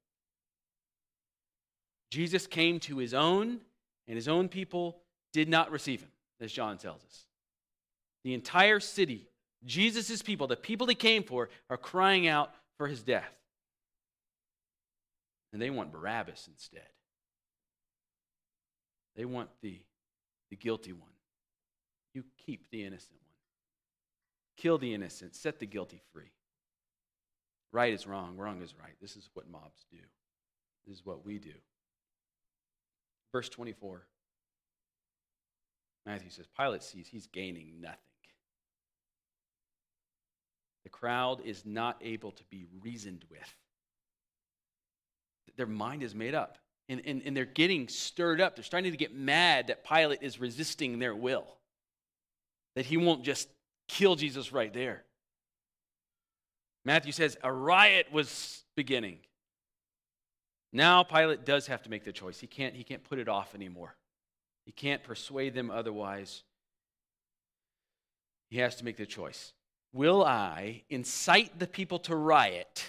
Jesus 2.11 2.45
came 2.45 2.79
to 2.81 2.97
his 2.97 3.13
own, 3.13 3.61
and 4.07 4.15
his 4.15 4.27
own 4.27 4.49
people 4.49 4.99
did 5.33 5.49
not 5.49 5.71
receive 5.71 6.01
him, 6.01 6.11
as 6.39 6.51
John 6.51 6.77
tells 6.77 7.03
us. 7.03 7.25
The 8.23 8.33
entire 8.33 8.79
city, 8.79 9.27
Jesus' 9.65 10.21
people, 10.21 10.45
the 10.45 10.55
people 10.55 10.87
he 10.87 10.95
came 10.95 11.23
for, 11.23 11.49
are 11.69 11.77
crying 11.77 12.27
out 12.27 12.53
for 12.77 12.87
his 12.87 13.01
death. 13.01 13.31
And 15.53 15.61
they 15.61 15.69
want 15.69 15.91
Barabbas 15.91 16.47
instead. 16.47 16.87
They 19.15 19.25
want 19.25 19.49
the 19.61 19.81
the 20.51 20.57
guilty 20.57 20.91
one. 20.91 21.09
You 22.13 22.23
keep 22.45 22.69
the 22.69 22.83
innocent 22.83 23.17
one. 23.25 23.37
Kill 24.57 24.77
the 24.77 24.93
innocent, 24.93 25.33
set 25.33 25.59
the 25.59 25.65
guilty 25.65 26.01
free. 26.13 26.31
Right 27.71 27.93
is 27.93 28.05
wrong, 28.05 28.37
wrong 28.37 28.61
is 28.61 28.75
right. 28.77 28.93
This 29.01 29.15
is 29.15 29.29
what 29.33 29.49
mobs 29.49 29.85
do. 29.89 29.97
This 30.85 30.97
is 30.97 31.05
what 31.05 31.25
we 31.25 31.39
do. 31.39 31.53
Verse 33.31 33.49
24. 33.49 34.05
Matthew 36.05 36.29
says, 36.29 36.47
Pilate 36.57 36.83
sees 36.83 37.07
he's 37.07 37.27
gaining 37.27 37.79
nothing. 37.79 37.97
The 40.83 40.89
crowd 40.89 41.41
is 41.45 41.63
not 41.65 41.97
able 42.01 42.31
to 42.31 42.43
be 42.45 42.65
reasoned 42.81 43.23
with. 43.29 43.55
Their 45.57 45.67
mind 45.67 46.01
is 46.01 46.15
made 46.15 46.33
up 46.33 46.57
and, 46.91 47.01
and, 47.05 47.21
and 47.25 47.37
they're 47.37 47.45
getting 47.45 47.87
stirred 47.87 48.41
up. 48.41 48.55
They're 48.55 48.65
starting 48.65 48.91
to 48.91 48.97
get 48.97 49.15
mad 49.15 49.67
that 49.67 49.85
Pilate 49.85 50.21
is 50.21 50.39
resisting 50.39 50.99
their 50.99 51.15
will, 51.15 51.45
that 52.75 52.85
he 52.85 52.97
won't 52.97 53.23
just 53.23 53.47
kill 53.87 54.15
Jesus 54.15 54.51
right 54.51 54.73
there. 54.73 55.05
Matthew 56.83 57.13
says 57.13 57.37
a 57.43 57.51
riot 57.51 58.07
was 58.11 58.63
beginning. 58.75 59.19
Now 60.73 61.03
Pilate 61.03 61.45
does 61.45 61.67
have 61.67 61.83
to 61.83 61.89
make 61.89 62.03
the 62.03 62.13
choice. 62.13 62.39
He 62.39 62.47
can't, 62.47 62.75
he 62.75 62.83
can't 62.83 63.03
put 63.03 63.19
it 63.19 63.27
off 63.27 63.53
anymore. 63.55 63.95
He 64.65 64.71
can't 64.71 65.03
persuade 65.03 65.53
them 65.53 65.69
otherwise. 65.69 66.43
He 68.49 68.59
has 68.59 68.75
to 68.77 68.85
make 68.85 68.97
the 68.97 69.05
choice. 69.05 69.53
Will 69.93 70.23
I 70.23 70.83
incite 70.89 71.59
the 71.59 71.67
people 71.67 71.99
to 71.99 72.15
riot? 72.15 72.85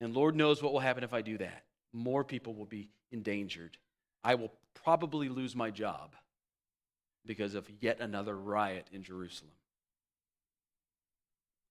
And 0.00 0.14
Lord 0.14 0.36
knows 0.36 0.62
what 0.62 0.72
will 0.72 0.80
happen 0.80 1.02
if 1.02 1.12
I 1.12 1.22
do 1.22 1.38
that 1.38 1.64
more 1.92 2.24
people 2.24 2.54
will 2.54 2.66
be 2.66 2.90
endangered. 3.12 3.76
I 4.22 4.34
will 4.34 4.52
probably 4.74 5.28
lose 5.28 5.54
my 5.56 5.70
job 5.70 6.14
because 7.26 7.54
of 7.54 7.68
yet 7.80 8.00
another 8.00 8.36
riot 8.36 8.86
in 8.92 9.02
Jerusalem. 9.02 9.52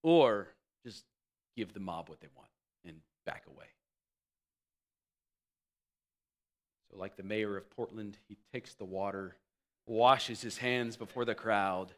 Or 0.03 0.47
just 0.86 1.03
give 1.55 1.74
the 1.74 1.80
mob 1.80 2.09
what 2.09 2.20
they 2.20 2.28
want 2.36 2.49
and 2.86 2.97
back 3.26 3.43
away. 3.47 3.65
Like 6.98 7.16
the 7.16 7.24
mayor 7.24 7.58
of 7.58 7.70
Portland, 7.70 8.18
he 8.28 8.38
takes 8.54 8.74
the 8.74 8.86
water, 8.86 9.36
washes 9.86 10.41
his 10.41 10.58
hands 10.58 10.98
before 10.98 11.26
the 11.26 11.36
crowd, 11.36 11.93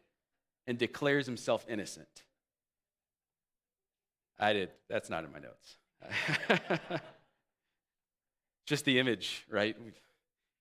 and 0.67 0.77
declares 0.77 1.25
himself 1.25 1.65
innocent. 1.67 2.23
I 4.39 4.53
did. 4.53 4.69
That's 4.89 5.09
not 5.09 5.23
in 5.25 5.31
my 5.31 5.39
notes. 5.39 5.77
Just 8.65 8.85
the 8.85 8.99
image, 8.99 9.45
right? 9.49 9.75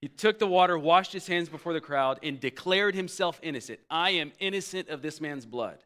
He 0.01 0.09
took 0.09 0.39
the 0.39 0.47
water, 0.47 0.79
washed 0.79 1.13
his 1.13 1.27
hands 1.27 1.49
before 1.49 1.73
the 1.73 1.81
crowd, 1.81 2.19
and 2.23 2.41
declared 2.41 2.95
himself 2.95 3.39
innocent. 3.43 3.81
I 3.91 4.11
am 4.11 4.33
innocent 4.39 4.89
of 4.89 5.03
this 5.03 5.21
man's 5.21 5.45
blood. 5.45 5.79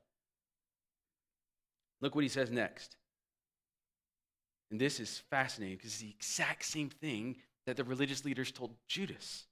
Look 2.00 2.14
what 2.14 2.24
he 2.24 2.28
says 2.28 2.50
next. 2.50 2.96
And 4.70 4.80
this 4.80 5.00
is 5.00 5.22
fascinating 5.30 5.76
because 5.76 5.92
it's 5.92 6.00
the 6.00 6.10
exact 6.10 6.64
same 6.64 6.88
thing 6.88 7.36
that 7.66 7.76
the 7.76 7.84
religious 7.84 8.24
leaders 8.24 8.50
told 8.52 8.74
Judas. 8.88 9.44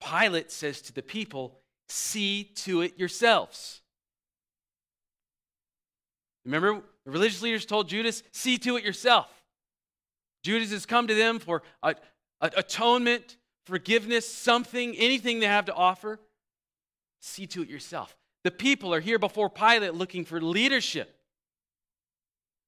Pilate 0.00 0.50
says 0.50 0.80
to 0.82 0.92
the 0.92 1.02
people, 1.02 1.58
See 1.88 2.44
to 2.56 2.82
it 2.82 2.98
yourselves. 2.98 3.80
Remember, 6.44 6.82
the 7.04 7.10
religious 7.10 7.42
leaders 7.42 7.66
told 7.66 7.88
Judas, 7.88 8.22
See 8.32 8.58
to 8.58 8.76
it 8.76 8.84
yourself. 8.84 9.28
Judas 10.42 10.70
has 10.70 10.86
come 10.86 11.06
to 11.06 11.14
them 11.14 11.38
for 11.38 11.62
a, 11.82 11.94
a, 12.40 12.50
atonement, 12.56 13.36
forgiveness, 13.66 14.32
something, 14.32 14.94
anything 14.96 15.40
they 15.40 15.46
have 15.46 15.66
to 15.66 15.74
offer. 15.74 16.18
See 17.20 17.46
to 17.48 17.62
it 17.62 17.68
yourself. 17.68 18.16
The 18.44 18.50
people 18.50 18.94
are 18.94 19.00
here 19.00 19.18
before 19.18 19.50
Pilate 19.50 19.94
looking 19.94 20.24
for 20.24 20.40
leadership. 20.40 21.14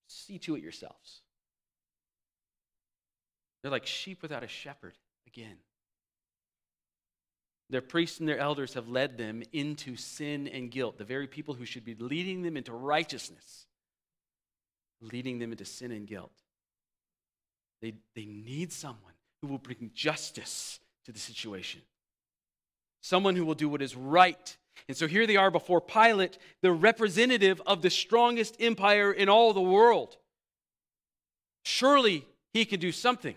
See 0.09 0.39
to 0.41 0.57
it 0.57 0.63
yourselves. 0.63 1.22
They're 3.63 3.71
like 3.71 3.87
sheep 3.87 4.23
without 4.23 4.43
a 4.43 4.49
shepherd 4.49 4.95
again. 5.27 5.57
Their 7.71 7.81
priests 7.81 8.21
and 8.21 8.29
their 8.29 8.39
elders 8.39 8.75
have 8.75 8.89
led 8.89 9.17
them 9.17 9.43
into 9.53 9.97
sin 9.97 10.47
and 10.47 10.71
guilt, 10.71 10.99
the 10.99 11.05
very 11.05 11.27
people 11.27 11.55
who 11.55 11.65
should 11.65 11.85
be 11.85 11.95
leading 11.95 12.43
them 12.43 12.57
into 12.57 12.73
righteousness, 12.73 13.67
leading 15.01 15.39
them 15.39 15.53
into 15.53 15.65
sin 15.65 15.91
and 15.91 16.07
guilt. 16.07 16.33
They, 17.81 17.95
they 18.15 18.27
need 18.27 18.73
someone 18.73 19.15
who 19.41 19.49
will 19.49 19.59
bring 19.59 19.91
justice 19.95 20.81
to 21.07 21.13
the 21.13 21.19
situation, 21.19 21.81
someone 23.01 23.37
who 23.37 23.47
will 23.47 23.55
do 23.55 23.69
what 23.69 23.83
is 23.83 23.97
right. 23.97 24.57
And 24.87 24.97
so 24.97 25.07
here 25.07 25.27
they 25.27 25.37
are 25.37 25.51
before 25.51 25.81
Pilate, 25.81 26.39
the 26.61 26.73
representative 26.73 27.63
of 27.67 27.81
the 27.81 27.91
strongest 27.91 28.57
empire 28.61 29.13
in 29.13 29.29
all 29.29 29.53
the 29.55 29.63
world. 29.63 30.17
Surely 31.65 32.27
he 32.53 32.65
can 32.65 32.81
do 32.81 32.93
something. 32.93 33.35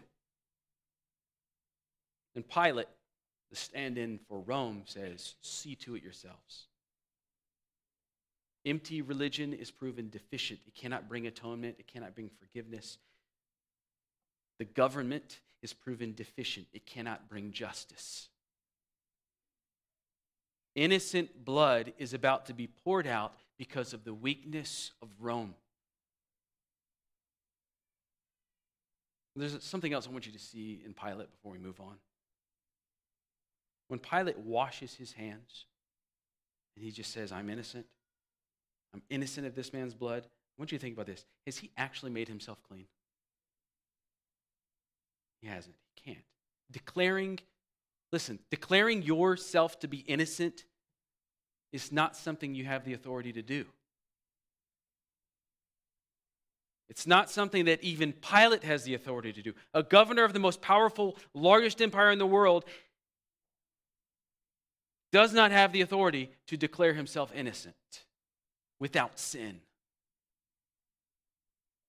And 2.36 2.47
Pilate 2.47 2.88
the 3.49 3.55
stand 3.55 3.97
in 3.97 4.19
for 4.27 4.39
Rome 4.39 4.83
says, 4.86 5.36
see 5.41 5.75
to 5.75 5.95
it 5.95 6.03
yourselves. 6.03 6.65
Empty 8.65 9.01
religion 9.01 9.53
is 9.53 9.69
proven 9.69 10.09
deficient. 10.09 10.59
It 10.67 10.73
cannot 10.73 11.07
bring 11.07 11.27
atonement, 11.27 11.75
it 11.79 11.88
cannot 11.88 12.15
bring 12.15 12.29
forgiveness. 12.39 12.97
The 14.57 14.65
government 14.65 15.39
is 15.61 15.73
proven 15.73 16.13
deficient, 16.15 16.67
it 16.73 16.86
cannot 16.86 17.29
bring 17.29 17.51
justice. 17.51 18.29
Innocent 20.73 21.45
blood 21.45 21.93
is 21.97 22.13
about 22.13 22.47
to 22.47 22.53
be 22.53 22.67
poured 22.67 23.07
out 23.07 23.33
because 23.57 23.93
of 23.93 24.03
the 24.03 24.13
weakness 24.13 24.91
of 25.01 25.07
Rome. 25.19 25.55
There's 29.38 29.63
something 29.63 29.93
else 29.93 30.07
I 30.07 30.11
want 30.11 30.25
you 30.25 30.31
to 30.31 30.39
see 30.39 30.81
in 30.86 30.93
Pilate 30.93 31.31
before 31.31 31.51
we 31.51 31.57
move 31.57 31.79
on. 31.79 31.95
When 33.88 33.99
Pilate 33.99 34.38
washes 34.39 34.95
his 34.95 35.13
hands 35.13 35.65
and 36.75 36.83
he 36.83 36.91
just 36.91 37.11
says, 37.11 37.31
I'm 37.31 37.49
innocent, 37.49 37.86
I'm 38.93 39.03
innocent 39.09 39.45
of 39.45 39.55
this 39.55 39.73
man's 39.73 39.93
blood, 39.93 40.23
I 40.25 40.61
want 40.61 40.71
you 40.71 40.77
to 40.77 40.81
think 40.81 40.95
about 40.95 41.05
this. 41.05 41.25
Has 41.45 41.57
he 41.57 41.71
actually 41.77 42.11
made 42.11 42.27
himself 42.27 42.57
clean? 42.67 42.86
He 45.41 45.47
hasn't. 45.47 45.75
He 45.95 46.11
can't. 46.11 46.25
Declaring, 46.71 47.39
listen, 48.11 48.39
declaring 48.49 49.03
yourself 49.03 49.79
to 49.81 49.88
be 49.88 49.97
innocent 49.97 50.65
is 51.71 51.91
not 51.91 52.15
something 52.15 52.55
you 52.55 52.65
have 52.65 52.86
the 52.86 52.93
authority 52.93 53.33
to 53.33 53.41
do. 53.41 53.65
It's 56.88 57.07
not 57.07 57.29
something 57.29 57.65
that 57.65 57.83
even 57.83 58.13
Pilate 58.13 58.63
has 58.63 58.83
the 58.83 58.93
authority 58.93 59.33
to 59.33 59.41
do. 59.41 59.53
A 59.73 59.83
governor 59.83 60.23
of 60.23 60.33
the 60.33 60.39
most 60.39 60.61
powerful, 60.61 61.17
largest 61.33 61.81
empire 61.81 62.11
in 62.11 62.19
the 62.19 62.25
world 62.25 62.63
does 65.16 65.32
not 65.32 65.49
have 65.51 65.72
the 65.72 65.80
authority 65.80 66.30
to 66.45 66.57
declare 66.57 66.93
himself 66.93 67.32
innocent 67.34 68.03
without 68.82 69.18
sin. 69.18 69.61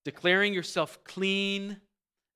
Declaring 0.04 0.54
yourself 0.54 1.02
clean, 1.02 1.78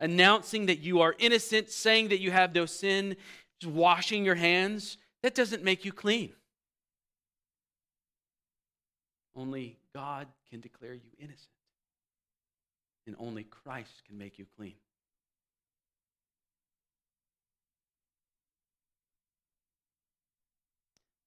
announcing 0.01 0.67
that 0.67 0.81
you 0.81 1.01
are 1.01 1.15
innocent, 1.21 1.71
saying 1.71 2.09
that 2.09 2.19
you 2.19 2.33
have 2.33 2.53
no 2.53 2.67
sin, 2.67 3.15
just 3.61 3.73
washing 3.73 4.25
your 4.25 4.35
hands, 4.35 4.99
that 5.23 5.33
doesn't 5.33 5.63
make 5.63 5.85
you 5.85 5.93
clean. 5.93 6.33
Only 9.37 9.79
God 9.95 10.27
can 10.51 10.59
declare 10.59 10.95
you 10.95 11.13
innocent, 11.21 11.55
and 13.07 13.15
only 13.21 13.45
Christ 13.45 14.03
can 14.09 14.19
make 14.19 14.41
you 14.41 14.47
clean. 14.57 14.75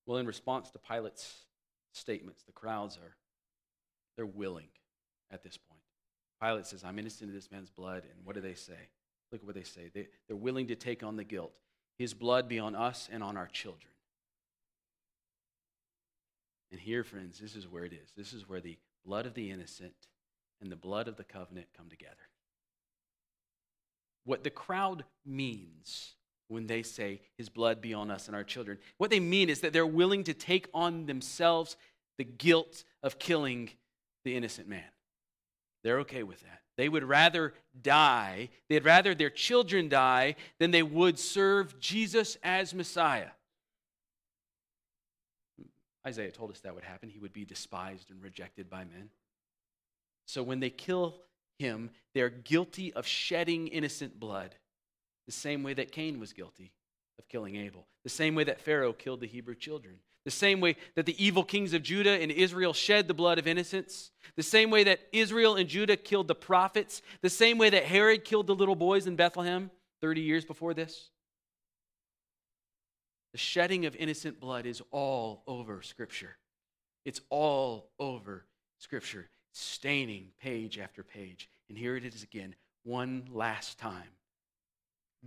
Well, 0.05 0.17
in 0.17 0.27
response 0.27 0.69
to 0.71 0.79
Pilate's 0.79 1.45
statements, 1.93 2.43
the 2.43 2.51
crowds 2.51 2.97
are 2.97 3.15
they're 4.15 4.25
willing 4.25 4.67
at 5.31 5.43
this 5.43 5.57
point. 5.57 5.81
Pilate 6.41 6.65
says, 6.65 6.83
I'm 6.83 6.99
innocent 6.99 7.29
of 7.29 7.35
this 7.35 7.49
man's 7.51 7.69
blood. 7.69 8.03
And 8.03 8.25
what 8.25 8.35
do 8.35 8.41
they 8.41 8.53
say? 8.53 8.89
Look 9.31 9.41
at 9.41 9.45
what 9.45 9.55
they 9.55 9.63
say. 9.63 9.89
They, 9.93 10.07
they're 10.27 10.35
willing 10.35 10.67
to 10.67 10.75
take 10.75 11.03
on 11.03 11.15
the 11.15 11.23
guilt. 11.23 11.53
His 11.97 12.13
blood 12.13 12.47
be 12.47 12.59
on 12.59 12.75
us 12.75 13.09
and 13.11 13.23
on 13.23 13.37
our 13.37 13.47
children. 13.47 13.93
And 16.71 16.79
here, 16.79 17.03
friends, 17.03 17.39
this 17.39 17.55
is 17.55 17.67
where 17.67 17.85
it 17.85 17.93
is. 17.93 18.11
This 18.17 18.33
is 18.33 18.49
where 18.49 18.59
the 18.59 18.77
blood 19.05 19.25
of 19.25 19.35
the 19.35 19.51
innocent 19.51 19.93
and 20.61 20.71
the 20.71 20.75
blood 20.75 21.07
of 21.07 21.17
the 21.17 21.23
covenant 21.23 21.67
come 21.77 21.87
together. 21.89 22.15
What 24.25 24.43
the 24.43 24.49
crowd 24.49 25.03
means 25.25 26.13
when 26.47 26.67
they 26.67 26.83
say, 26.83 27.21
His 27.37 27.49
blood 27.49 27.81
be 27.81 27.93
on 27.93 28.11
us 28.11 28.27
and 28.27 28.35
our 28.35 28.43
children. 28.43 28.77
What 28.97 29.09
they 29.09 29.19
mean 29.19 29.49
is 29.49 29.61
that 29.61 29.73
they're 29.73 29.85
willing 29.85 30.23
to 30.25 30.33
take 30.33 30.67
on 30.73 31.05
themselves 31.05 31.75
the 32.17 32.23
guilt 32.23 32.83
of 33.01 33.19
killing 33.19 33.69
the 34.23 34.35
innocent 34.35 34.67
man. 34.67 34.83
They're 35.83 35.99
okay 35.99 36.23
with 36.23 36.41
that. 36.41 36.61
They 36.77 36.89
would 36.89 37.03
rather 37.03 37.53
die, 37.79 38.49
they'd 38.69 38.85
rather 38.85 39.13
their 39.13 39.29
children 39.29 39.89
die 39.89 40.35
than 40.59 40.71
they 40.71 40.83
would 40.83 41.19
serve 41.19 41.79
Jesus 41.79 42.37
as 42.43 42.73
Messiah. 42.73 43.29
Isaiah 46.05 46.31
told 46.31 46.51
us 46.51 46.59
that 46.61 46.75
would 46.75 46.83
happen. 46.83 47.09
He 47.09 47.19
would 47.19 47.33
be 47.33 47.45
despised 47.45 48.11
and 48.11 48.21
rejected 48.21 48.69
by 48.69 48.79
men. 48.79 49.09
So 50.25 50.43
when 50.43 50.59
they 50.59 50.69
kill 50.69 51.15
him, 51.59 51.91
they're 52.13 52.29
guilty 52.29 52.91
of 52.93 53.05
shedding 53.05 53.67
innocent 53.67 54.19
blood 54.19 54.55
the 55.25 55.31
same 55.31 55.63
way 55.63 55.73
that 55.73 55.91
Cain 55.91 56.19
was 56.19 56.33
guilty 56.33 56.73
of 57.19 57.27
killing 57.27 57.55
Abel, 57.55 57.87
the 58.03 58.09
same 58.09 58.35
way 58.35 58.43
that 58.43 58.61
Pharaoh 58.61 58.93
killed 58.93 59.21
the 59.21 59.27
Hebrew 59.27 59.55
children, 59.55 59.99
the 60.25 60.31
same 60.31 60.61
way 60.61 60.75
that 60.95 61.05
the 61.05 61.23
evil 61.23 61.43
kings 61.43 61.73
of 61.73 61.83
Judah 61.83 62.21
and 62.21 62.31
Israel 62.31 62.73
shed 62.73 63.07
the 63.07 63.13
blood 63.13 63.39
of 63.39 63.47
innocents, 63.47 64.11
the 64.35 64.43
same 64.43 64.69
way 64.69 64.83
that 64.85 65.01
Israel 65.11 65.55
and 65.55 65.67
Judah 65.67 65.97
killed 65.97 66.27
the 66.27 66.35
prophets, 66.35 67.01
the 67.21 67.29
same 67.29 67.57
way 67.57 67.69
that 67.69 67.83
Herod 67.83 68.23
killed 68.23 68.47
the 68.47 68.55
little 68.55 68.75
boys 68.75 69.05
in 69.05 69.15
Bethlehem 69.15 69.69
30 70.01 70.21
years 70.21 70.45
before 70.45 70.73
this. 70.73 71.09
The 73.33 73.37
shedding 73.37 73.85
of 73.85 73.95
innocent 73.95 74.39
blood 74.39 74.65
is 74.65 74.81
all 74.91 75.43
over 75.47 75.81
Scripture. 75.81 76.37
It's 77.03 77.21
all 77.29 77.89
over 77.99 78.45
Scripture, 78.77 79.27
staining 79.51 80.27
page 80.41 80.77
after 80.77 81.03
page. 81.03 81.49
And 81.67 81.77
here 81.77 81.97
it 81.97 82.05
is 82.05 82.23
again, 82.23 82.55
one 82.83 83.27
last 83.31 83.79
time. 83.79 84.09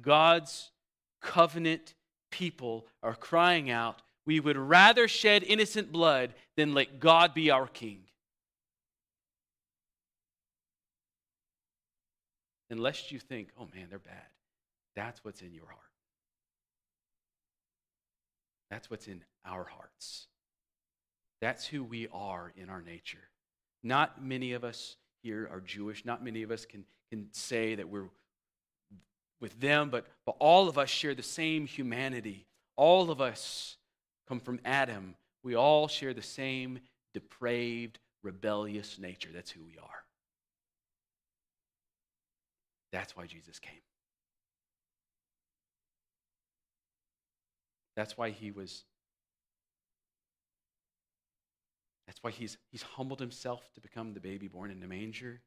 God's 0.00 0.70
covenant 1.20 1.94
people 2.30 2.86
are 3.02 3.14
crying 3.14 3.70
out, 3.70 4.02
We 4.26 4.40
would 4.40 4.56
rather 4.56 5.06
shed 5.06 5.44
innocent 5.44 5.92
blood 5.92 6.34
than 6.56 6.74
let 6.74 6.98
God 6.98 7.32
be 7.32 7.50
our 7.50 7.68
king. 7.68 8.00
Unless 12.70 13.12
you 13.12 13.20
think, 13.20 13.50
oh 13.58 13.68
man, 13.74 13.86
they're 13.88 13.98
bad. 14.00 14.26
That's 14.96 15.24
what's 15.24 15.42
in 15.42 15.54
your 15.54 15.66
heart. 15.66 15.78
That's 18.70 18.90
what's 18.90 19.06
in 19.06 19.22
our 19.44 19.64
hearts. 19.64 20.26
That's 21.40 21.66
who 21.66 21.84
we 21.84 22.08
are 22.12 22.52
in 22.56 22.68
our 22.68 22.82
nature. 22.82 23.28
Not 23.82 24.22
many 24.22 24.52
of 24.52 24.64
us 24.64 24.96
here 25.22 25.48
are 25.52 25.60
Jewish. 25.60 26.04
Not 26.04 26.24
many 26.24 26.42
of 26.42 26.50
us 26.50 26.64
can, 26.64 26.84
can 27.10 27.28
say 27.32 27.76
that 27.76 27.88
we're 27.88 28.08
with 29.40 29.58
them, 29.60 29.90
but, 29.90 30.06
but 30.24 30.36
all 30.38 30.68
of 30.68 30.78
us 30.78 30.88
share 30.88 31.14
the 31.14 31.22
same 31.22 31.66
humanity. 31.66 32.46
All 32.76 33.10
of 33.10 33.20
us 33.20 33.76
come 34.28 34.40
from 34.40 34.60
Adam. 34.64 35.14
We 35.42 35.54
all 35.54 35.88
share 35.88 36.14
the 36.14 36.22
same 36.22 36.80
depraved, 37.14 37.98
rebellious 38.22 38.98
nature. 38.98 39.28
That's 39.32 39.50
who 39.50 39.64
we 39.64 39.78
are. 39.78 40.04
That's 42.92 43.16
why 43.16 43.26
Jesus 43.26 43.58
came. 43.58 43.74
That's 47.94 48.16
why 48.16 48.30
he 48.30 48.50
was. 48.50 48.84
That's 52.06 52.22
why 52.22 52.30
he's, 52.30 52.56
he's 52.70 52.82
humbled 52.82 53.20
himself 53.20 53.68
to 53.74 53.80
become 53.80 54.14
the 54.14 54.20
baby 54.20 54.46
born 54.48 54.70
in 54.70 54.80
the 54.80 54.86
manger. 54.86 55.40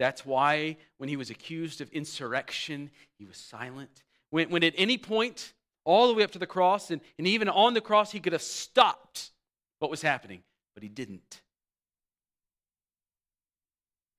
That's 0.00 0.24
why 0.24 0.78
when 0.96 1.10
he 1.10 1.18
was 1.18 1.28
accused 1.28 1.82
of 1.82 1.90
insurrection, 1.90 2.90
he 3.18 3.26
was 3.26 3.36
silent. 3.36 4.02
When, 4.30 4.48
when 4.48 4.64
at 4.64 4.72
any 4.78 4.96
point, 4.96 5.52
all 5.84 6.08
the 6.08 6.14
way 6.14 6.22
up 6.22 6.30
to 6.30 6.38
the 6.38 6.46
cross, 6.46 6.90
and, 6.90 7.02
and 7.18 7.26
even 7.26 7.50
on 7.50 7.74
the 7.74 7.82
cross, 7.82 8.10
he 8.10 8.18
could 8.18 8.32
have 8.32 8.40
stopped 8.40 9.30
what 9.78 9.90
was 9.90 10.00
happening, 10.00 10.42
but 10.72 10.82
he 10.82 10.88
didn't. 10.88 11.42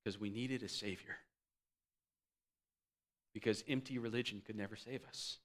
Because 0.03 0.19
we 0.19 0.29
needed 0.29 0.61
a 0.61 0.69
Savior. 0.69 1.17
Because 3.33 3.63
empty 3.67 3.97
religion 3.97 4.43
could 4.45 4.55
never 4.55 4.75
save 4.75 5.01
us. 5.09 5.39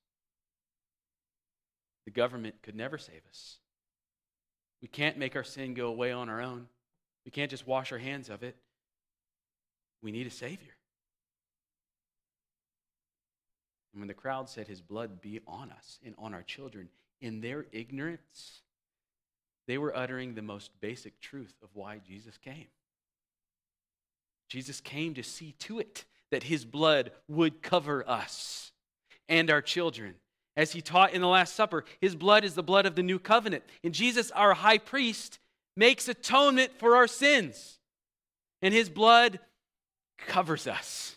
The 2.05 2.11
government 2.11 2.57
could 2.63 2.77
never 2.77 2.99
save 2.99 3.23
us. 3.31 3.57
We 4.83 4.89
can't 4.89 5.17
make 5.17 5.35
our 5.35 5.45
sin 5.45 5.73
go 5.73 5.87
away 5.87 6.13
on 6.13 6.29
our 6.29 6.43
own. 6.43 6.67
We 7.25 7.31
can't 7.31 7.51
just 7.51 7.67
wash 7.67 7.91
our 7.91 7.99
hands 7.99 8.29
of 8.29 8.43
it. 8.43 8.57
We 10.03 10.13
need 10.13 10.27
a 10.27 10.31
Savior. 10.31 10.77
And 13.93 14.01
when 14.01 14.09
the 14.09 14.15
crowd 14.15 14.49
said, 14.49 14.69
His 14.69 14.81
blood 14.81 15.21
be 15.21 15.41
on 15.47 15.71
us 15.71 15.99
and 16.05 16.15
on 16.19 16.35
our 16.35 16.43
children, 16.43 16.89
in 17.21 17.41
their 17.41 17.67
ignorance, 17.73 18.63
they 19.67 19.79
were 19.79 19.97
uttering 19.97 20.35
the 20.35 20.43
most 20.43 20.71
basic 20.81 21.21
truth 21.21 21.55
of 21.63 21.71
why 21.73 22.01
Jesus 22.07 22.37
came. 22.39 22.67
Jesus 24.49 24.81
came 24.81 25.15
to 25.15 25.23
see 25.23 25.53
to 25.61 25.79
it 25.79 26.05
that 26.31 26.45
his 26.45 26.65
blood 26.65 27.13
would 27.29 27.63
cover 27.63 28.09
us 28.09 28.73
and 29.29 29.51
our 29.51 29.63
children. 29.63 30.15
As 30.57 30.73
he 30.73 30.81
taught 30.81 31.13
in 31.13 31.21
the 31.21 31.29
Last 31.29 31.55
Supper, 31.55 31.85
his 32.01 32.15
blood 32.15 32.45
is 32.45 32.55
the 32.55 32.63
blood 32.63 32.87
of 32.87 32.95
the 32.95 33.03
new 33.03 33.19
covenant. 33.19 33.65
And 33.85 33.93
Jesus, 33.93 34.31
our 34.31 34.55
high 34.55 34.79
priest, 34.79 35.39
makes 35.77 36.09
atonement 36.09 36.73
for 36.79 36.97
our 36.97 37.07
sins. 37.07 37.79
And 38.63 38.73
his 38.73 38.89
blood 38.89 39.41
covers 40.19 40.67
us. 40.67 41.17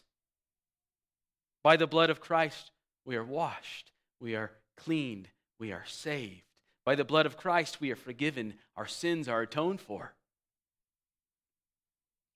By 1.64 1.78
the 1.78 1.88
blood 1.88 2.10
of 2.10 2.22
Christ, 2.22 2.72
we 3.06 3.16
are 3.16 3.24
washed, 3.24 3.92
we 4.20 4.36
are 4.36 4.52
cleaned, 4.78 5.30
we 5.60 5.72
are 5.72 5.84
saved. 5.86 6.44
By 6.86 6.96
the 6.96 7.04
blood 7.04 7.26
of 7.26 7.38
Christ, 7.38 7.82
we 7.82 7.92
are 7.92 7.96
forgiven, 7.96 8.56
our 8.76 8.88
sins 8.88 9.28
are 9.28 9.42
atoned 9.42 9.82
for. 9.82 10.14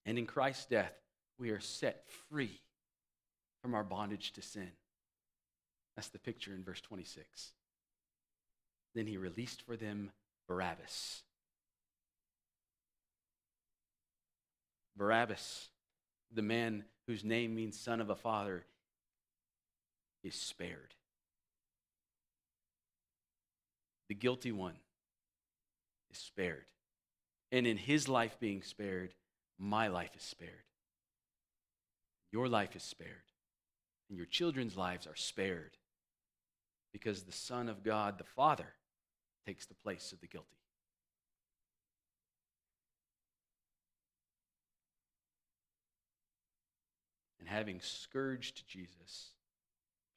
And 0.05 0.17
in 0.17 0.25
Christ's 0.25 0.65
death, 0.65 0.93
we 1.39 1.49
are 1.49 1.59
set 1.59 2.05
free 2.29 2.59
from 3.61 3.73
our 3.73 3.83
bondage 3.83 4.33
to 4.33 4.41
sin. 4.41 4.71
That's 5.95 6.09
the 6.09 6.19
picture 6.19 6.53
in 6.53 6.63
verse 6.63 6.81
26. 6.81 7.53
Then 8.95 9.07
he 9.07 9.17
released 9.17 9.61
for 9.61 9.77
them 9.77 10.11
Barabbas. 10.47 11.23
Barabbas, 14.95 15.69
the 16.33 16.41
man 16.41 16.83
whose 17.07 17.23
name 17.23 17.55
means 17.55 17.79
son 17.79 18.01
of 18.01 18.09
a 18.09 18.15
father, 18.15 18.65
is 20.23 20.35
spared. 20.35 20.95
The 24.09 24.15
guilty 24.15 24.51
one 24.51 24.75
is 26.11 26.17
spared. 26.17 26.65
And 27.51 27.67
in 27.67 27.77
his 27.77 28.07
life 28.07 28.37
being 28.39 28.63
spared, 28.63 29.13
my 29.59 29.87
life 29.87 30.15
is 30.15 30.23
spared. 30.23 30.51
Your 32.31 32.47
life 32.47 32.75
is 32.75 32.83
spared. 32.83 33.09
And 34.09 34.17
your 34.17 34.25
children's 34.25 34.77
lives 34.77 35.07
are 35.07 35.15
spared 35.15 35.77
because 36.91 37.23
the 37.23 37.31
Son 37.31 37.69
of 37.69 37.83
God, 37.83 38.17
the 38.17 38.23
Father, 38.23 38.73
takes 39.45 39.65
the 39.65 39.73
place 39.73 40.11
of 40.11 40.21
the 40.21 40.27
guilty. 40.27 40.62
Having 47.53 47.79
scourged 47.81 48.67
Jesus, 48.67 49.31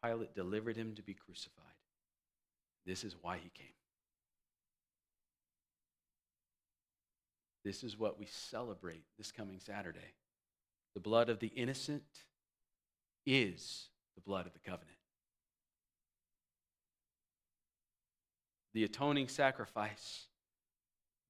Pilate 0.03 0.35
delivered 0.35 0.77
him 0.77 0.95
to 0.95 1.03
be 1.03 1.15
crucified. 1.15 1.65
This 2.87 3.05
is 3.05 3.15
why 3.21 3.37
he 3.37 3.51
came. 3.51 3.67
This 7.65 7.83
is 7.83 7.99
what 7.99 8.19
we 8.19 8.27
celebrate 8.27 9.05
this 9.19 9.33
coming 9.33 9.59
Saturday. 9.59 10.15
The 10.95 11.01
blood 11.01 11.29
of 11.29 11.41
the 11.41 11.49
innocent 11.49 12.05
is 13.27 13.89
the 14.15 14.23
blood 14.23 14.47
of 14.47 14.53
the 14.53 14.61
covenant. 14.61 14.97
The 18.73 18.85
atoning 18.85 19.29
sacrifice, 19.29 20.27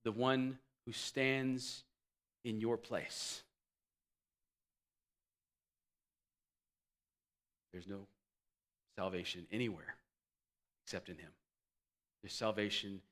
the 0.05 0.13
one 0.13 0.59
who 0.85 0.93
stands 0.93 1.85
in 2.45 2.61
your 2.61 2.77
place. 2.77 3.43
There's 7.77 7.87
no 7.87 8.07
salvation 8.97 9.47
anywhere 9.53 9.97
except 10.83 11.11
in 11.11 11.19
Him. 11.19 11.29
There's 12.23 12.33
salvation 12.33 13.03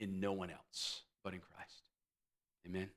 in 0.00 0.20
no 0.20 0.32
one 0.32 0.48
else 0.48 1.02
but 1.22 1.34
in 1.34 1.40
Christ. 1.40 1.82
Amen. 2.66 2.88